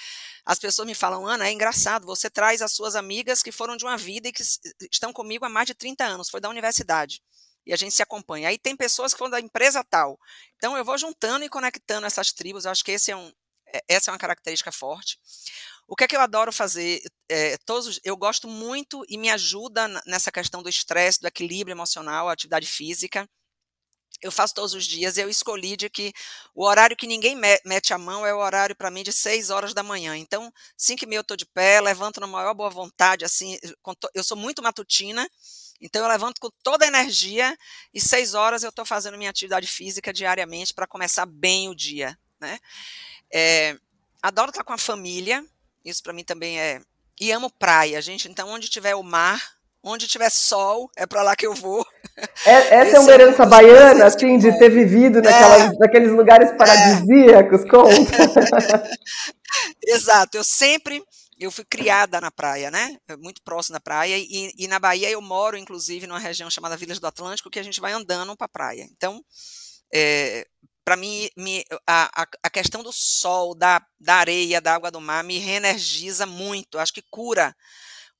as 0.45 0.59
pessoas 0.59 0.85
me 0.85 0.93
falam, 0.93 1.25
Ana, 1.25 1.47
é 1.47 1.51
engraçado, 1.51 2.05
você 2.05 2.29
traz 2.29 2.61
as 2.61 2.71
suas 2.71 2.95
amigas 2.95 3.41
que 3.41 3.51
foram 3.51 3.75
de 3.75 3.83
uma 3.83 3.97
vida 3.97 4.27
e 4.27 4.31
que 4.31 4.43
estão 4.91 5.11
comigo 5.11 5.45
há 5.45 5.49
mais 5.49 5.67
de 5.67 5.73
30 5.73 6.03
anos, 6.03 6.29
foi 6.29 6.39
da 6.39 6.49
universidade. 6.49 7.21
E 7.65 7.73
a 7.73 7.77
gente 7.77 7.93
se 7.93 8.01
acompanha. 8.01 8.49
Aí 8.49 8.57
tem 8.57 8.75
pessoas 8.75 9.13
que 9.13 9.19
foram 9.19 9.31
da 9.31 9.39
empresa 9.39 9.83
tal. 9.83 10.19
Então 10.57 10.75
eu 10.75 10.83
vou 10.83 10.97
juntando 10.97 11.45
e 11.45 11.49
conectando 11.49 12.07
essas 12.07 12.31
tribos. 12.31 12.65
Eu 12.65 12.71
acho 12.71 12.83
que 12.83 12.91
esse 12.91 13.11
é 13.11 13.15
um, 13.15 13.31
é, 13.73 13.83
essa 13.87 14.09
é 14.09 14.11
uma 14.11 14.17
característica 14.17 14.71
forte. 14.71 15.19
O 15.87 15.95
que 15.95 16.05
é 16.05 16.07
que 16.07 16.15
eu 16.15 16.21
adoro 16.21 16.51
fazer? 16.53 17.01
É, 17.29 17.57
todos, 17.65 17.99
eu 18.03 18.15
gosto 18.17 18.47
muito 18.47 19.03
e 19.09 19.17
me 19.17 19.29
ajuda 19.29 19.87
nessa 20.05 20.31
questão 20.31 20.63
do 20.63 20.69
estresse, 20.69 21.19
do 21.21 21.27
equilíbrio 21.27 21.73
emocional, 21.73 22.29
atividade 22.29 22.65
física. 22.67 23.27
eu 24.21 24.31
faço 24.31 24.53
todos 24.53 24.73
os 24.75 24.85
dias, 24.85 25.17
eu 25.17 25.29
escolhi 25.29 25.75
de 25.75 25.89
que 25.89 26.13
o 26.53 26.65
horário 26.65 26.95
que 26.95 27.07
ninguém 27.07 27.35
mete 27.65 27.93
a 27.93 27.97
mão 27.97 28.25
é 28.25 28.33
o 28.33 28.37
horário 28.37 28.75
para 28.75 28.91
mim 28.91 29.03
de 29.03 29.11
6 29.11 29.49
horas 29.49 29.73
da 29.73 29.81
manhã. 29.81 30.15
Então, 30.15 30.51
5 30.77 31.03
e 31.03 31.07
meia 31.07 31.19
eu 31.19 31.21
estou 31.21 31.35
de 31.37 31.45
pé, 31.45 31.81
levanto 31.81 32.19
na 32.19 32.27
maior 32.27 32.53
boa 32.53 32.69
vontade, 32.69 33.25
assim, 33.25 33.57
eu 34.13 34.23
sou 34.23 34.37
muito 34.37 34.61
matutina, 34.61 35.27
então 35.81 36.03
eu 36.03 36.07
levanto 36.07 36.39
com 36.39 36.49
toda 36.63 36.85
a 36.85 36.87
energia 36.87 37.57
e 37.93 37.99
6 37.99 38.35
horas 38.35 38.63
eu 38.63 38.69
estou 38.69 38.85
fazendo 38.85 39.17
minha 39.17 39.31
atividade 39.31 39.65
física 39.67 40.13
diariamente 40.13 40.73
para 40.73 40.85
começar 40.87 41.25
bem 41.25 41.67
o 41.69 41.75
dia, 41.75 42.15
né? 42.39 42.59
É, 43.33 43.77
adoro 44.21 44.51
estar 44.51 44.63
com 44.63 44.73
a 44.73 44.77
família, 44.77 45.43
isso 45.83 46.03
para 46.03 46.13
mim 46.13 46.23
também 46.23 46.59
é... 46.59 46.81
E 47.19 47.31
amo 47.31 47.51
praia, 47.51 48.01
gente, 48.01 48.27
então 48.27 48.49
onde 48.49 48.69
tiver 48.69 48.95
o 48.95 49.03
mar, 49.03 49.39
onde 49.83 50.07
tiver 50.07 50.29
sol, 50.29 50.89
é 50.95 51.05
para 51.05 51.23
lá 51.23 51.35
que 51.35 51.45
eu 51.45 51.53
vou. 51.53 51.85
É, 52.45 52.75
essa 52.75 52.83
Esse 52.83 52.95
é 52.95 52.99
uma 52.99 53.11
herança 53.11 53.43
é 53.43 53.45
baiana, 53.47 54.05
assim, 54.05 54.37
de 54.37 54.57
ter 54.59 54.69
vivido 54.69 55.19
é. 55.19 55.21
naquelas, 55.21 55.61
é, 55.61 55.77
naqueles 55.79 56.11
lugares 56.11 56.51
paradisíacos, 56.51 57.61
é. 57.61 57.67
conta. 57.67 58.83
Exato, 59.87 60.37
eu 60.37 60.43
sempre, 60.43 61.01
eu 61.39 61.49
fui 61.49 61.63
criada 61.63 62.19
na 62.19 62.29
praia, 62.29 62.69
né, 62.69 62.95
muito 63.19 63.41
próximo 63.41 63.73
da 63.73 63.79
praia, 63.79 64.17
e, 64.17 64.51
e 64.57 64.67
na 64.67 64.77
Bahia 64.77 65.09
eu 65.09 65.21
moro, 65.21 65.57
inclusive, 65.57 66.05
numa 66.05 66.19
região 66.19 66.49
chamada 66.49 66.77
Vilas 66.77 66.99
do 66.99 67.07
Atlântico, 67.07 67.49
que 67.49 67.59
a 67.59 67.63
gente 67.63 67.81
vai 67.81 67.93
andando 67.93 68.35
para 68.35 68.45
a 68.45 68.49
praia. 68.49 68.87
Então, 68.91 69.23
é, 69.91 70.45
para 70.83 70.95
mim, 70.97 71.29
me, 71.37 71.63
a, 71.87 72.27
a, 72.43 72.49
questão 72.49 72.81
do 72.83 72.91
sol, 72.91 73.53
da, 73.55 73.85
da 73.99 74.15
areia, 74.15 74.59
da 74.59 74.73
água 74.73 74.91
do 74.91 74.99
mar, 74.99 75.23
me 75.23 75.37
reenergiza 75.37 76.25
muito, 76.25 76.79
acho 76.79 76.93
que 76.93 77.03
cura 77.09 77.55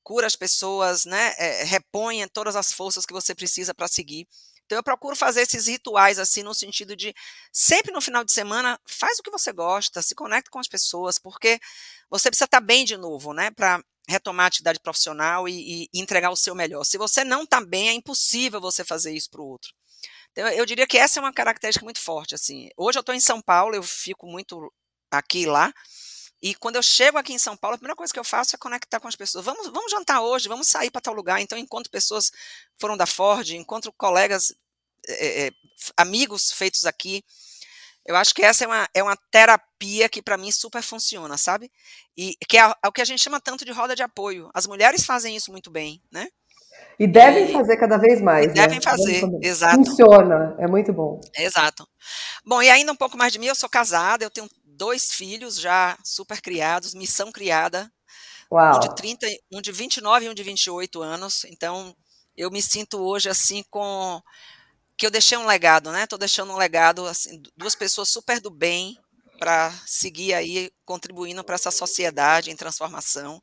cura 0.03 0.27
as 0.27 0.35
pessoas, 0.35 1.05
né? 1.05 1.33
É, 1.37 1.63
repõe 1.63 2.27
todas 2.27 2.55
as 2.55 2.71
forças 2.71 3.05
que 3.05 3.13
você 3.13 3.35
precisa 3.35 3.73
para 3.73 3.87
seguir. 3.87 4.27
Então 4.65 4.77
eu 4.77 4.83
procuro 4.83 5.15
fazer 5.15 5.41
esses 5.41 5.67
rituais 5.67 6.17
assim 6.17 6.43
no 6.43 6.53
sentido 6.53 6.95
de 6.95 7.13
sempre 7.51 7.91
no 7.91 8.01
final 8.01 8.23
de 8.23 8.31
semana 8.31 8.79
faz 8.87 9.19
o 9.19 9.23
que 9.23 9.29
você 9.29 9.51
gosta, 9.51 10.01
se 10.01 10.15
conecta 10.15 10.49
com 10.49 10.59
as 10.59 10.67
pessoas, 10.67 11.19
porque 11.19 11.59
você 12.09 12.29
precisa 12.29 12.45
estar 12.45 12.61
tá 12.61 12.65
bem 12.65 12.85
de 12.85 12.95
novo, 12.97 13.33
né? 13.33 13.51
Para 13.51 13.83
retomar 14.07 14.45
a 14.45 14.47
atividade 14.47 14.79
profissional 14.79 15.47
e, 15.47 15.83
e, 15.83 15.89
entregar 15.93 16.31
o 16.31 16.35
seu 16.35 16.55
melhor. 16.55 16.83
Se 16.83 16.97
você 16.97 17.23
não 17.23 17.43
está 17.43 17.61
bem, 17.61 17.89
é 17.89 17.93
impossível 17.93 18.59
você 18.59 18.83
fazer 18.83 19.13
isso 19.13 19.29
para 19.29 19.41
o 19.41 19.45
outro. 19.45 19.71
Então, 20.31 20.47
eu 20.49 20.65
diria 20.65 20.87
que 20.87 20.97
essa 20.97 21.19
é 21.19 21.21
uma 21.21 21.33
característica 21.33 21.83
muito 21.83 21.99
forte. 21.99 22.35
Assim, 22.35 22.69
hoje 22.77 22.97
eu 22.97 23.01
estou 23.01 23.15
em 23.15 23.19
São 23.19 23.41
Paulo, 23.41 23.75
eu 23.75 23.83
fico 23.83 24.27
muito 24.27 24.71
aqui 25.11 25.41
e 25.41 25.45
lá, 25.45 25.73
e 26.41 26.55
quando 26.55 26.75
eu 26.75 26.83
chego 26.83 27.17
aqui 27.17 27.33
em 27.33 27.37
São 27.37 27.55
Paulo, 27.55 27.75
a 27.75 27.77
primeira 27.77 27.95
coisa 27.95 28.11
que 28.11 28.19
eu 28.19 28.23
faço 28.23 28.55
é 28.55 28.59
conectar 28.59 28.99
com 28.99 29.07
as 29.07 29.15
pessoas. 29.15 29.45
Vamos, 29.45 29.67
vamos 29.67 29.91
jantar 29.91 30.21
hoje, 30.21 30.49
vamos 30.49 30.67
sair 30.67 30.89
para 30.89 30.99
tal 31.01 31.13
lugar. 31.13 31.39
Então, 31.39 31.57
encontro 31.57 31.91
pessoas 31.91 32.31
foram 32.79 32.97
da 32.97 33.05
Ford, 33.05 33.47
encontro 33.51 33.93
colegas, 33.93 34.51
é, 35.07 35.47
é, 35.47 35.51
amigos 35.95 36.51
feitos 36.51 36.85
aqui. 36.85 37.23
Eu 38.03 38.15
acho 38.15 38.33
que 38.33 38.41
essa 38.41 38.63
é 38.63 38.67
uma, 38.67 38.89
é 38.95 39.03
uma 39.03 39.15
terapia 39.29 40.09
que 40.09 40.21
para 40.23 40.35
mim 40.37 40.51
super 40.51 40.81
funciona, 40.81 41.37
sabe? 41.37 41.71
E 42.17 42.35
que 42.49 42.57
é, 42.57 42.61
é, 42.61 42.87
o 42.87 42.91
que 42.91 43.01
a 43.01 43.05
gente 43.05 43.21
chama 43.21 43.39
tanto 43.39 43.63
de 43.63 43.71
roda 43.71 43.95
de 43.95 44.01
apoio. 44.01 44.49
As 44.51 44.65
mulheres 44.65 45.05
fazem 45.05 45.35
isso 45.35 45.51
muito 45.51 45.69
bem, 45.69 46.01
né? 46.11 46.27
E 46.99 47.07
devem 47.07 47.49
e, 47.49 47.53
fazer 47.53 47.77
cada 47.77 47.97
vez 47.97 48.21
mais. 48.21 48.47
Né? 48.47 48.53
Devem 48.53 48.81
fazer, 48.81 49.23
exato. 49.41 49.77
Funciona, 49.77 50.55
é 50.59 50.67
muito 50.67 50.93
bom. 50.93 51.19
Exato. 51.37 51.87
Bom, 52.45 52.61
e 52.61 52.69
ainda 52.69 52.91
um 52.91 52.95
pouco 52.95 53.17
mais 53.17 53.33
de 53.33 53.39
mim, 53.39 53.47
eu 53.47 53.55
sou 53.55 53.69
casada, 53.69 54.23
eu 54.23 54.29
tenho 54.29 54.49
dois 54.63 55.13
filhos 55.13 55.59
já 55.59 55.97
super 56.03 56.41
criados, 56.41 56.93
missão 56.93 57.31
criada. 57.31 57.91
Uau. 58.51 58.77
Um 58.77 58.79
de 58.79 58.95
30, 58.95 59.27
um 59.51 59.61
de 59.61 59.71
29 59.71 60.25
e 60.25 60.29
um 60.29 60.33
de 60.33 60.43
28 60.43 61.01
anos. 61.01 61.45
Então, 61.45 61.95
eu 62.35 62.51
me 62.51 62.61
sinto 62.61 62.99
hoje 62.99 63.29
assim 63.29 63.63
com 63.69 64.21
que 64.97 65.05
eu 65.05 65.11
deixei 65.11 65.37
um 65.37 65.47
legado, 65.47 65.91
né? 65.91 66.03
Estou 66.03 66.19
deixando 66.19 66.51
um 66.51 66.57
legado, 66.57 67.07
assim, 67.07 67.41
duas 67.57 67.73
pessoas 67.73 68.09
super 68.09 68.39
do 68.39 68.51
bem 68.51 68.97
para 69.39 69.71
seguir 69.87 70.35
aí 70.35 70.71
contribuindo 70.85 71.43
para 71.43 71.55
essa 71.55 71.71
sociedade 71.71 72.51
em 72.51 72.55
transformação. 72.55 73.41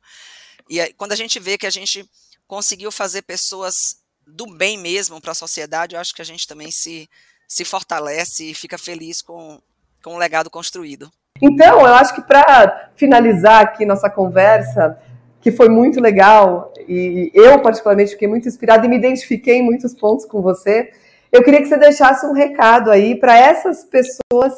E 0.69 0.79
aí, 0.79 0.93
quando 0.93 1.11
a 1.11 1.15
gente 1.15 1.39
vê 1.39 1.57
que 1.57 1.67
a 1.67 1.69
gente 1.69 2.09
conseguiu 2.49 2.91
fazer 2.91 3.21
pessoas 3.21 4.01
do 4.25 4.47
bem 4.47 4.75
mesmo 4.75 5.21
para 5.21 5.31
a 5.31 5.35
sociedade, 5.35 5.95
eu 5.95 6.01
acho 6.01 6.15
que 6.15 6.21
a 6.21 6.25
gente 6.25 6.47
também 6.47 6.71
se, 6.71 7.07
se 7.47 7.63
fortalece 7.63 8.49
e 8.49 8.55
fica 8.55 8.77
feliz 8.77 9.21
com, 9.21 9.59
com 10.03 10.15
o 10.15 10.17
legado 10.17 10.49
construído. 10.49 11.11
Então, 11.39 11.79
eu 11.81 11.93
acho 11.93 12.13
que 12.15 12.21
para 12.21 12.89
finalizar 12.95 13.61
aqui 13.61 13.85
nossa 13.85 14.09
conversa, 14.09 14.99
que 15.39 15.51
foi 15.51 15.69
muito 15.69 16.01
legal, 16.01 16.73
e 16.87 17.31
eu 17.35 17.61
particularmente 17.61 18.11
fiquei 18.11 18.27
muito 18.27 18.47
inspirada 18.47 18.85
e 18.85 18.89
me 18.89 18.97
identifiquei 18.97 19.57
em 19.57 19.63
muitos 19.63 19.93
pontos 19.93 20.25
com 20.25 20.41
você, 20.41 20.91
eu 21.31 21.43
queria 21.43 21.61
que 21.61 21.67
você 21.67 21.77
deixasse 21.77 22.25
um 22.25 22.33
recado 22.33 22.89
aí 22.89 23.15
para 23.15 23.37
essas 23.37 23.83
pessoas 23.83 24.53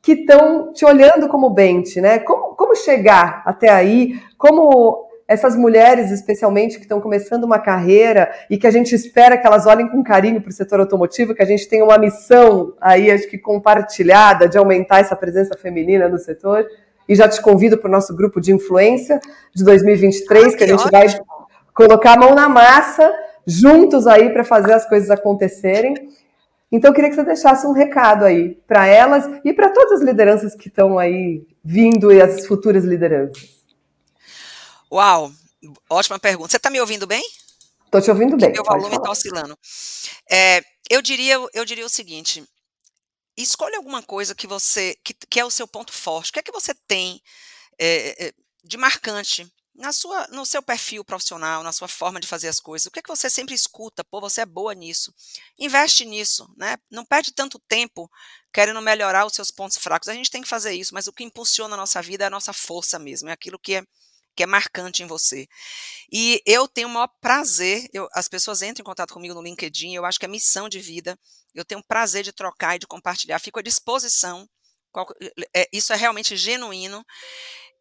que 0.00 0.12
estão 0.12 0.72
te 0.72 0.86
olhando 0.86 1.28
como 1.28 1.50
Bente, 1.50 2.00
né? 2.00 2.18
Como, 2.20 2.54
como 2.54 2.74
chegar 2.74 3.42
até 3.44 3.68
aí? 3.68 4.18
Como 4.38 5.05
essas 5.28 5.56
mulheres, 5.56 6.12
especialmente, 6.12 6.76
que 6.76 6.82
estão 6.82 7.00
começando 7.00 7.42
uma 7.42 7.58
carreira 7.58 8.32
e 8.48 8.56
que 8.56 8.66
a 8.66 8.70
gente 8.70 8.94
espera 8.94 9.36
que 9.36 9.46
elas 9.46 9.66
olhem 9.66 9.88
com 9.88 10.02
carinho 10.02 10.40
para 10.40 10.50
o 10.50 10.52
setor 10.52 10.78
automotivo, 10.78 11.34
que 11.34 11.42
a 11.42 11.46
gente 11.46 11.68
tem 11.68 11.82
uma 11.82 11.98
missão 11.98 12.74
aí, 12.80 13.10
acho 13.10 13.28
que 13.28 13.36
compartilhada, 13.36 14.48
de 14.48 14.56
aumentar 14.56 15.00
essa 15.00 15.16
presença 15.16 15.56
feminina 15.56 16.08
no 16.08 16.18
setor. 16.18 16.64
E 17.08 17.14
já 17.14 17.28
te 17.28 17.40
convido 17.40 17.76
para 17.78 17.88
o 17.88 17.90
nosso 17.90 18.14
grupo 18.14 18.40
de 18.40 18.52
influência 18.52 19.20
de 19.54 19.64
2023, 19.64 20.54
ah, 20.54 20.56
que, 20.56 20.64
a 20.64 20.66
gente 20.66 20.86
ótimo. 20.86 20.92
vai 20.92 21.06
colocar 21.74 22.14
a 22.14 22.16
mão 22.16 22.34
na 22.34 22.48
massa, 22.48 23.12
juntos 23.44 24.06
aí, 24.06 24.30
para 24.30 24.44
fazer 24.44 24.72
as 24.72 24.88
coisas 24.88 25.10
acontecerem. 25.10 25.94
Então, 26.70 26.90
eu 26.90 26.94
queria 26.94 27.10
que 27.10 27.16
você 27.16 27.24
deixasse 27.24 27.66
um 27.66 27.72
recado 27.72 28.24
aí 28.24 28.58
para 28.66 28.86
elas 28.86 29.28
e 29.44 29.52
para 29.52 29.70
todas 29.70 30.00
as 30.00 30.02
lideranças 30.02 30.54
que 30.54 30.68
estão 30.68 30.98
aí 30.98 31.46
vindo 31.64 32.12
e 32.12 32.20
as 32.20 32.44
futuras 32.46 32.84
lideranças. 32.84 33.55
Uau, 34.90 35.32
ótima 35.90 36.18
pergunta. 36.18 36.50
Você 36.50 36.56
está 36.56 36.70
me 36.70 36.80
ouvindo 36.80 37.06
bem? 37.06 37.24
Estou 37.84 38.00
te 38.00 38.10
ouvindo 38.10 38.36
bem. 38.36 38.52
Meu 38.52 38.64
volume 38.64 38.96
está 38.96 39.10
oscilando. 39.10 39.58
É, 40.30 40.62
eu 40.88 41.02
diria, 41.02 41.36
eu 41.52 41.64
diria 41.64 41.86
o 41.86 41.90
seguinte: 41.90 42.44
escolha 43.36 43.76
alguma 43.76 44.02
coisa 44.02 44.34
que 44.34 44.46
você 44.46 44.96
que, 45.04 45.14
que, 45.14 45.40
é 45.40 45.44
o 45.44 45.50
seu 45.50 45.66
ponto 45.66 45.92
forte. 45.92 46.30
O 46.30 46.32
que 46.32 46.40
é 46.40 46.42
que 46.42 46.52
você 46.52 46.74
tem 46.86 47.20
é, 47.78 48.32
de 48.64 48.76
marcante 48.76 49.50
na 49.74 49.92
sua, 49.92 50.26
no 50.28 50.46
seu 50.46 50.62
perfil 50.62 51.04
profissional, 51.04 51.62
na 51.62 51.72
sua 51.72 51.88
forma 51.88 52.18
de 52.18 52.26
fazer 52.26 52.48
as 52.48 52.60
coisas? 52.60 52.86
O 52.86 52.90
que 52.90 53.00
é 53.00 53.02
que 53.02 53.08
você 53.08 53.28
sempre 53.28 53.54
escuta? 53.54 54.04
Pô, 54.04 54.20
você 54.20 54.40
é 54.40 54.46
boa 54.46 54.74
nisso. 54.74 55.12
Investe 55.58 56.04
nisso, 56.04 56.48
né? 56.56 56.76
Não 56.90 57.04
perde 57.04 57.32
tanto 57.32 57.58
tempo 57.68 58.10
querendo 58.52 58.80
melhorar 58.80 59.26
os 59.26 59.34
seus 59.34 59.50
pontos 59.50 59.76
fracos. 59.76 60.08
A 60.08 60.14
gente 60.14 60.30
tem 60.30 60.42
que 60.42 60.48
fazer 60.48 60.72
isso, 60.72 60.94
mas 60.94 61.06
o 61.06 61.12
que 61.12 61.24
impulsiona 61.24 61.74
a 61.74 61.76
nossa 61.76 62.00
vida 62.00 62.24
é 62.24 62.26
a 62.26 62.30
nossa 62.30 62.52
força 62.52 62.98
mesmo, 62.98 63.28
é 63.28 63.32
aquilo 63.32 63.58
que 63.58 63.74
é 63.74 63.84
que 64.36 64.42
é 64.42 64.46
marcante 64.46 65.02
em 65.02 65.06
você. 65.06 65.48
E 66.12 66.42
eu 66.44 66.68
tenho 66.68 66.88
o 66.88 66.90
maior 66.90 67.08
prazer, 67.20 67.88
eu, 67.92 68.06
as 68.12 68.28
pessoas 68.28 68.60
entram 68.62 68.82
em 68.82 68.84
contato 68.84 69.14
comigo 69.14 69.34
no 69.34 69.42
LinkedIn, 69.42 69.94
eu 69.94 70.04
acho 70.04 70.18
que 70.18 70.26
é 70.26 70.28
missão 70.28 70.68
de 70.68 70.78
vida, 70.78 71.18
eu 71.54 71.64
tenho 71.64 71.82
prazer 71.82 72.22
de 72.22 72.32
trocar 72.32 72.76
e 72.76 72.78
de 72.78 72.86
compartilhar, 72.86 73.38
fico 73.38 73.58
à 73.58 73.62
disposição, 73.62 74.48
qual, 74.92 75.06
é, 75.54 75.68
isso 75.72 75.92
é 75.92 75.96
realmente 75.96 76.36
genuíno, 76.36 77.04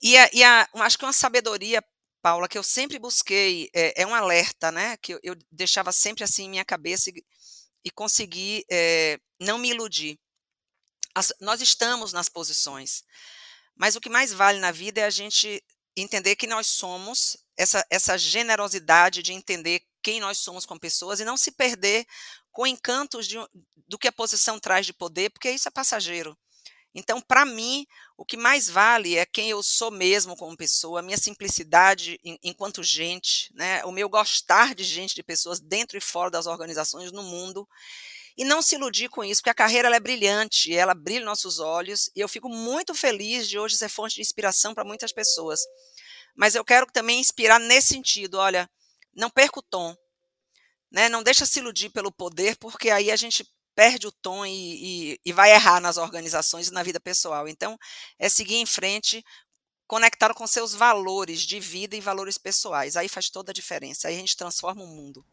e, 0.01 0.17
a, 0.17 0.29
e 0.33 0.43
a, 0.43 0.67
acho 0.75 0.97
que 0.97 1.05
uma 1.05 1.13
sabedoria, 1.13 1.83
Paula, 2.21 2.47
que 2.47 2.57
eu 2.57 2.63
sempre 2.63 2.97
busquei, 2.97 3.69
é, 3.73 4.01
é 4.01 4.07
um 4.07 4.15
alerta, 4.15 4.71
né, 4.71 4.97
que 4.97 5.13
eu, 5.13 5.19
eu, 5.21 5.35
deixava 5.51 5.91
sempre 5.91 6.23
assim 6.23 6.45
em 6.45 6.49
minha 6.49 6.65
cabeça 6.65 7.09
e, 7.09 7.23
e 7.83 7.91
consegui 7.91 8.65
é, 8.71 9.19
não 9.39 9.57
me 9.57 9.69
iludir. 9.69 10.17
As, 11.13 11.33
nós 11.39 11.61
estamos 11.61 12.11
nas 12.13 12.27
posições, 12.27 13.03
mas 13.75 13.95
o 13.95 14.01
que 14.01 14.09
mais 14.09 14.33
vale 14.33 14.59
na 14.59 14.71
vida 14.71 15.01
é 15.01 15.05
a 15.05 15.09
gente 15.09 15.61
entender 15.95 16.35
que 16.35 16.47
nós 16.47 16.67
somos, 16.67 17.37
essa, 17.57 17.85
essa 17.89 18.17
generosidade 18.17 19.23
de 19.23 19.33
entender 19.33 19.81
quem 20.01 20.19
nós 20.19 20.37
somos 20.37 20.65
como 20.65 20.79
pessoas 20.79 21.19
e 21.19 21.25
não 21.25 21.37
se 21.37 21.51
perder 21.51 22.05
com 22.51 22.67
encantos 22.67 23.27
de, 23.27 23.37
do 23.87 23.97
que 23.97 24.07
a 24.07 24.11
posição 24.11 24.59
traz 24.59 24.85
de 24.85 24.93
poder, 24.93 25.29
porque 25.29 25.49
isso 25.49 25.67
é 25.67 25.71
passageiro. 25.71 26.37
Então, 26.93 27.19
para 27.19 27.45
mim, 27.45 27.85
o 28.15 28.23
que 28.23 28.37
mais 28.37 28.69
vale 28.69 29.17
é 29.17 29.25
quem 29.25 29.49
eu 29.49 29.61
sou 29.61 29.91
mesmo 29.91 30.37
como 30.37 30.55
pessoa, 30.55 31.01
a 31.01 31.03
minha 31.03 31.17
simplicidade 31.17 32.17
enquanto 32.41 32.81
gente, 32.81 33.53
né, 33.53 33.83
o 33.83 33.91
meu 33.91 34.07
gostar 34.07 34.73
de 34.73 34.85
gente, 34.85 35.13
de 35.13 35.21
pessoas 35.21 35.59
dentro 35.59 35.97
e 35.97 36.01
fora 36.01 36.31
das 36.31 36.45
organizações 36.45 37.11
no 37.11 37.21
mundo, 37.21 37.67
e 38.37 38.43
não 38.43 38.61
se 38.61 38.75
iludir 38.75 39.09
com 39.09 39.23
isso, 39.23 39.41
porque 39.41 39.49
a 39.49 39.53
carreira 39.53 39.93
é 39.95 39.99
brilhante, 39.99 40.75
ela 40.75 40.93
brilha 40.93 41.23
nossos 41.23 41.59
olhos, 41.59 42.09
e 42.15 42.19
eu 42.19 42.27
fico 42.27 42.49
muito 42.49 42.93
feliz 42.93 43.47
de 43.47 43.57
hoje 43.57 43.77
ser 43.77 43.89
fonte 43.89 44.15
de 44.15 44.21
inspiração 44.21 44.73
para 44.73 44.83
muitas 44.83 45.11
pessoas. 45.11 45.61
Mas 46.35 46.53
eu 46.53 46.65
quero 46.65 46.85
também 46.87 47.19
inspirar 47.19 47.59
nesse 47.59 47.89
sentido, 47.89 48.37
olha, 48.37 48.69
não 49.15 49.29
perca 49.29 49.59
o 49.59 49.63
tom, 49.63 49.95
né? 50.91 51.07
Não 51.09 51.23
deixa 51.23 51.45
se 51.45 51.59
iludir 51.59 51.89
pelo 51.89 52.11
poder, 52.11 52.57
porque 52.57 52.89
aí 52.89 53.09
a 53.09 53.15
gente 53.15 53.45
perde 53.73 54.07
o 54.07 54.11
tom 54.11 54.45
e, 54.45 55.13
e, 55.13 55.19
e 55.25 55.33
vai 55.33 55.51
errar 55.51 55.79
nas 55.79 55.97
organizações 55.97 56.67
e 56.67 56.73
na 56.73 56.83
vida 56.83 56.99
pessoal. 56.99 57.47
Então, 57.47 57.77
é 58.17 58.29
seguir 58.29 58.55
em 58.55 58.65
frente, 58.65 59.23
conectado 59.87 60.33
com 60.33 60.47
seus 60.47 60.73
valores 60.73 61.41
de 61.41 61.59
vida 61.59 61.95
e 61.95 62.01
valores 62.01 62.37
pessoais. 62.37 62.95
Aí 62.95 63.09
faz 63.09 63.29
toda 63.29 63.51
a 63.51 63.53
diferença. 63.53 64.07
Aí 64.07 64.15
a 64.15 64.19
gente 64.19 64.37
transforma 64.37 64.83
o 64.83 64.87
mundo. 64.87 65.25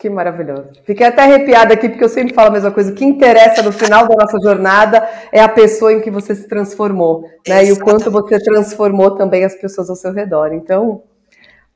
Que 0.00 0.08
maravilhoso. 0.08 0.70
Fiquei 0.86 1.06
até 1.06 1.24
arrepiada 1.24 1.74
aqui, 1.74 1.86
porque 1.86 2.02
eu 2.02 2.08
sempre 2.08 2.32
falo 2.32 2.48
a 2.48 2.52
mesma 2.52 2.70
coisa. 2.70 2.90
O 2.90 2.94
que 2.94 3.04
interessa 3.04 3.62
no 3.62 3.70
final 3.70 4.08
da 4.08 4.14
nossa 4.16 4.38
jornada 4.42 5.06
é 5.30 5.42
a 5.42 5.48
pessoa 5.48 5.92
em 5.92 6.00
que 6.00 6.10
você 6.10 6.34
se 6.34 6.48
transformou, 6.48 7.28
né? 7.46 7.66
E 7.66 7.72
o 7.72 7.78
quanto 7.78 8.10
você 8.10 8.42
transformou 8.42 9.14
também 9.14 9.44
as 9.44 9.54
pessoas 9.54 9.90
ao 9.90 9.96
seu 9.96 10.10
redor. 10.10 10.54
Então, 10.54 11.02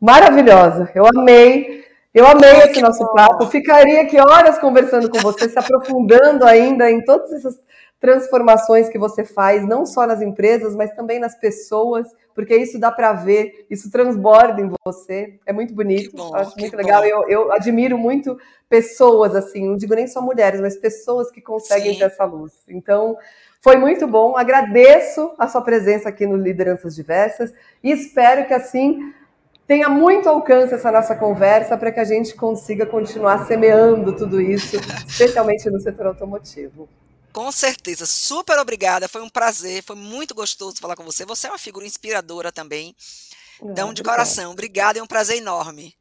maravilhosa. 0.01 0.91
Eu 0.95 1.05
amei. 1.07 1.85
Eu 2.15 2.27
amei 2.27 2.63
Ai, 2.63 2.71
esse 2.71 2.81
nosso 2.81 3.05
bom. 3.05 3.13
papo. 3.13 3.47
Ficaria 3.49 4.01
aqui 4.01 4.19
horas 4.19 4.57
conversando 4.57 5.11
com 5.11 5.19
você, 5.19 5.47
se 5.47 5.59
aprofundando 5.59 6.47
ainda 6.47 6.91
em 6.91 7.05
todas 7.05 7.31
essas 7.31 7.61
transformações 8.01 8.89
que 8.89 8.99
você 8.99 9.23
faz, 9.23 9.69
não 9.69 9.85
só 9.85 10.07
nas 10.07 10.23
empresas, 10.23 10.75
mas 10.75 10.95
também 10.95 11.19
nas 11.19 11.39
pessoas, 11.39 12.09
porque 12.35 12.57
isso 12.57 12.79
dá 12.79 12.91
para 12.91 13.13
ver, 13.13 13.67
isso 13.71 13.91
transborda 13.91 14.61
em 14.61 14.71
você. 14.85 15.39
É 15.47 15.53
muito 15.53 15.73
bonito, 15.73 16.17
bom, 16.17 16.35
acho 16.35 16.59
muito 16.59 16.77
legal. 16.77 17.05
Eu, 17.05 17.29
eu, 17.29 17.53
admiro 17.53 17.97
muito 17.97 18.37
pessoas 18.69 19.35
assim, 19.35 19.69
não 19.69 19.77
digo 19.77 19.95
nem 19.95 20.07
só 20.07 20.21
mulheres, 20.21 20.61
mas 20.61 20.77
pessoas 20.77 21.31
que 21.31 21.41
conseguem 21.41 21.93
Sim. 21.93 21.99
ter 21.99 22.05
essa 22.07 22.25
luz. 22.25 22.53
Então, 22.69 23.17
foi 23.61 23.77
muito 23.77 24.07
bom. 24.07 24.37
Agradeço 24.37 25.33
a 25.39 25.47
sua 25.47 25.63
presença 25.63 26.09
aqui 26.09 26.27
no 26.27 26.37
Lideranças 26.37 26.95
Diversas 26.95 27.55
e 27.83 27.91
espero 27.91 28.47
que 28.47 28.55
assim 28.55 29.13
tenha 29.67 29.89
muito 29.89 30.29
alcance 30.29 30.75
essa 30.75 30.91
nossa 30.91 31.15
conversa 31.15 31.77
para 31.77 31.91
que 31.91 32.01
a 32.01 32.05
gente 32.05 32.35
consiga 32.35 32.85
continuar 32.85 33.47
semeando 33.47 34.15
tudo 34.15 34.41
isso, 34.41 34.77
especialmente 35.07 35.71
no 35.71 35.81
setor 35.81 36.09
automotivo. 36.09 36.89
Com 37.35 37.51
certeza, 37.51 38.07
super 38.07 38.57
obrigada. 38.61 39.09
Foi 39.09 39.21
um 39.21 39.29
prazer, 39.29 39.83
foi 39.83 39.97
muito 39.97 40.37
gostoso 40.37 40.81
falar 40.81 40.95
com 40.95 41.03
você. 41.03 41.27
Você 41.27 41.49
é 41.49 41.51
uma 41.51 41.59
figura 41.59 41.85
inspiradora 41.85 42.53
também. 42.53 42.95
Então, 43.61 43.93
de 43.93 44.05
coração, 44.05 44.53
obrigada, 44.53 45.01
é 45.01 45.03
um 45.03 45.07
prazer 45.07 45.39
enorme. 45.39 45.97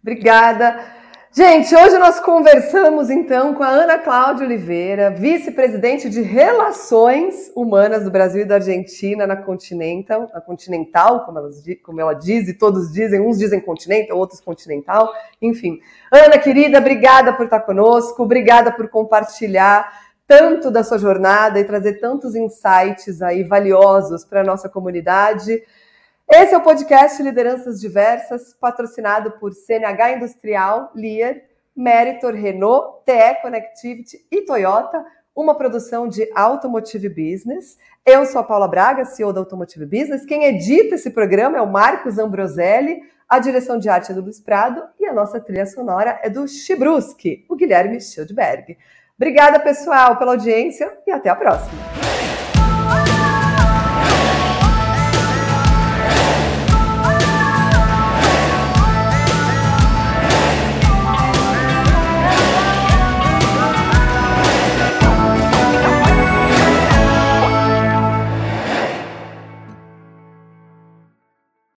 Obrigada. 0.00 0.96
Gente, 1.30 1.76
hoje 1.76 1.98
nós 1.98 2.18
conversamos 2.18 3.10
então 3.10 3.52
com 3.52 3.62
a 3.62 3.68
Ana 3.68 3.98
Cláudia 3.98 4.46
Oliveira, 4.46 5.10
vice-presidente 5.10 6.08
de 6.08 6.22
Relações 6.22 7.52
Humanas 7.54 8.04
do 8.04 8.10
Brasil 8.10 8.40
e 8.40 8.46
da 8.46 8.54
Argentina 8.54 9.26
na 9.26 9.36
Continental, 9.36 10.30
a 10.32 10.40
Continental, 10.40 11.26
como, 11.26 11.38
elas, 11.38 11.62
como 11.84 12.00
ela 12.00 12.14
diz, 12.14 12.48
e 12.48 12.54
todos 12.54 12.90
dizem, 12.90 13.20
uns 13.20 13.36
dizem 13.36 13.60
Continental, 13.60 14.16
outros 14.16 14.40
Continental, 14.40 15.12
enfim. 15.42 15.78
Ana, 16.10 16.38
querida, 16.38 16.78
obrigada 16.78 17.34
por 17.34 17.44
estar 17.44 17.60
conosco, 17.60 18.22
obrigada 18.22 18.72
por 18.72 18.88
compartilhar 18.88 20.07
tanto 20.28 20.70
da 20.70 20.84
sua 20.84 20.98
jornada 20.98 21.58
e 21.58 21.64
trazer 21.64 21.94
tantos 21.94 22.34
insights 22.34 23.22
aí 23.22 23.42
valiosos 23.42 24.26
para 24.26 24.42
a 24.42 24.44
nossa 24.44 24.68
comunidade. 24.68 25.62
Esse 26.30 26.54
é 26.54 26.58
o 26.58 26.62
podcast 26.62 27.22
Lideranças 27.22 27.80
Diversas, 27.80 28.52
patrocinado 28.60 29.30
por 29.40 29.54
CNH 29.54 30.16
Industrial, 30.16 30.92
Lear, 30.94 31.36
Meritor, 31.74 32.34
Renault, 32.34 33.04
TE 33.06 33.40
Connectivity 33.40 34.18
e 34.30 34.42
Toyota, 34.42 35.02
uma 35.34 35.54
produção 35.54 36.06
de 36.06 36.30
Automotive 36.34 37.08
Business. 37.08 37.78
Eu 38.04 38.26
sou 38.26 38.42
a 38.42 38.44
Paula 38.44 38.68
Braga, 38.68 39.06
CEO 39.06 39.32
da 39.32 39.40
Automotive 39.40 39.86
Business. 39.86 40.26
Quem 40.26 40.44
edita 40.44 40.96
esse 40.96 41.10
programa 41.10 41.56
é 41.56 41.62
o 41.62 41.72
Marcos 41.72 42.18
Ambroselli, 42.18 43.00
a 43.26 43.38
direção 43.38 43.78
de 43.78 43.88
arte 43.88 44.12
é 44.12 44.14
do 44.14 44.20
Luiz 44.20 44.40
Prado 44.40 44.82
e 45.00 45.06
a 45.06 45.14
nossa 45.14 45.40
trilha 45.40 45.64
sonora 45.64 46.20
é 46.22 46.28
do 46.28 46.46
Chibruski, 46.46 47.46
o 47.48 47.56
Guilherme 47.56 47.98
Schildberg. 47.98 48.76
Obrigada, 49.20 49.58
pessoal, 49.58 50.16
pela 50.16 50.30
audiência 50.30 50.96
e 51.04 51.10
até 51.10 51.28
a 51.28 51.34
próxima. 51.34 51.72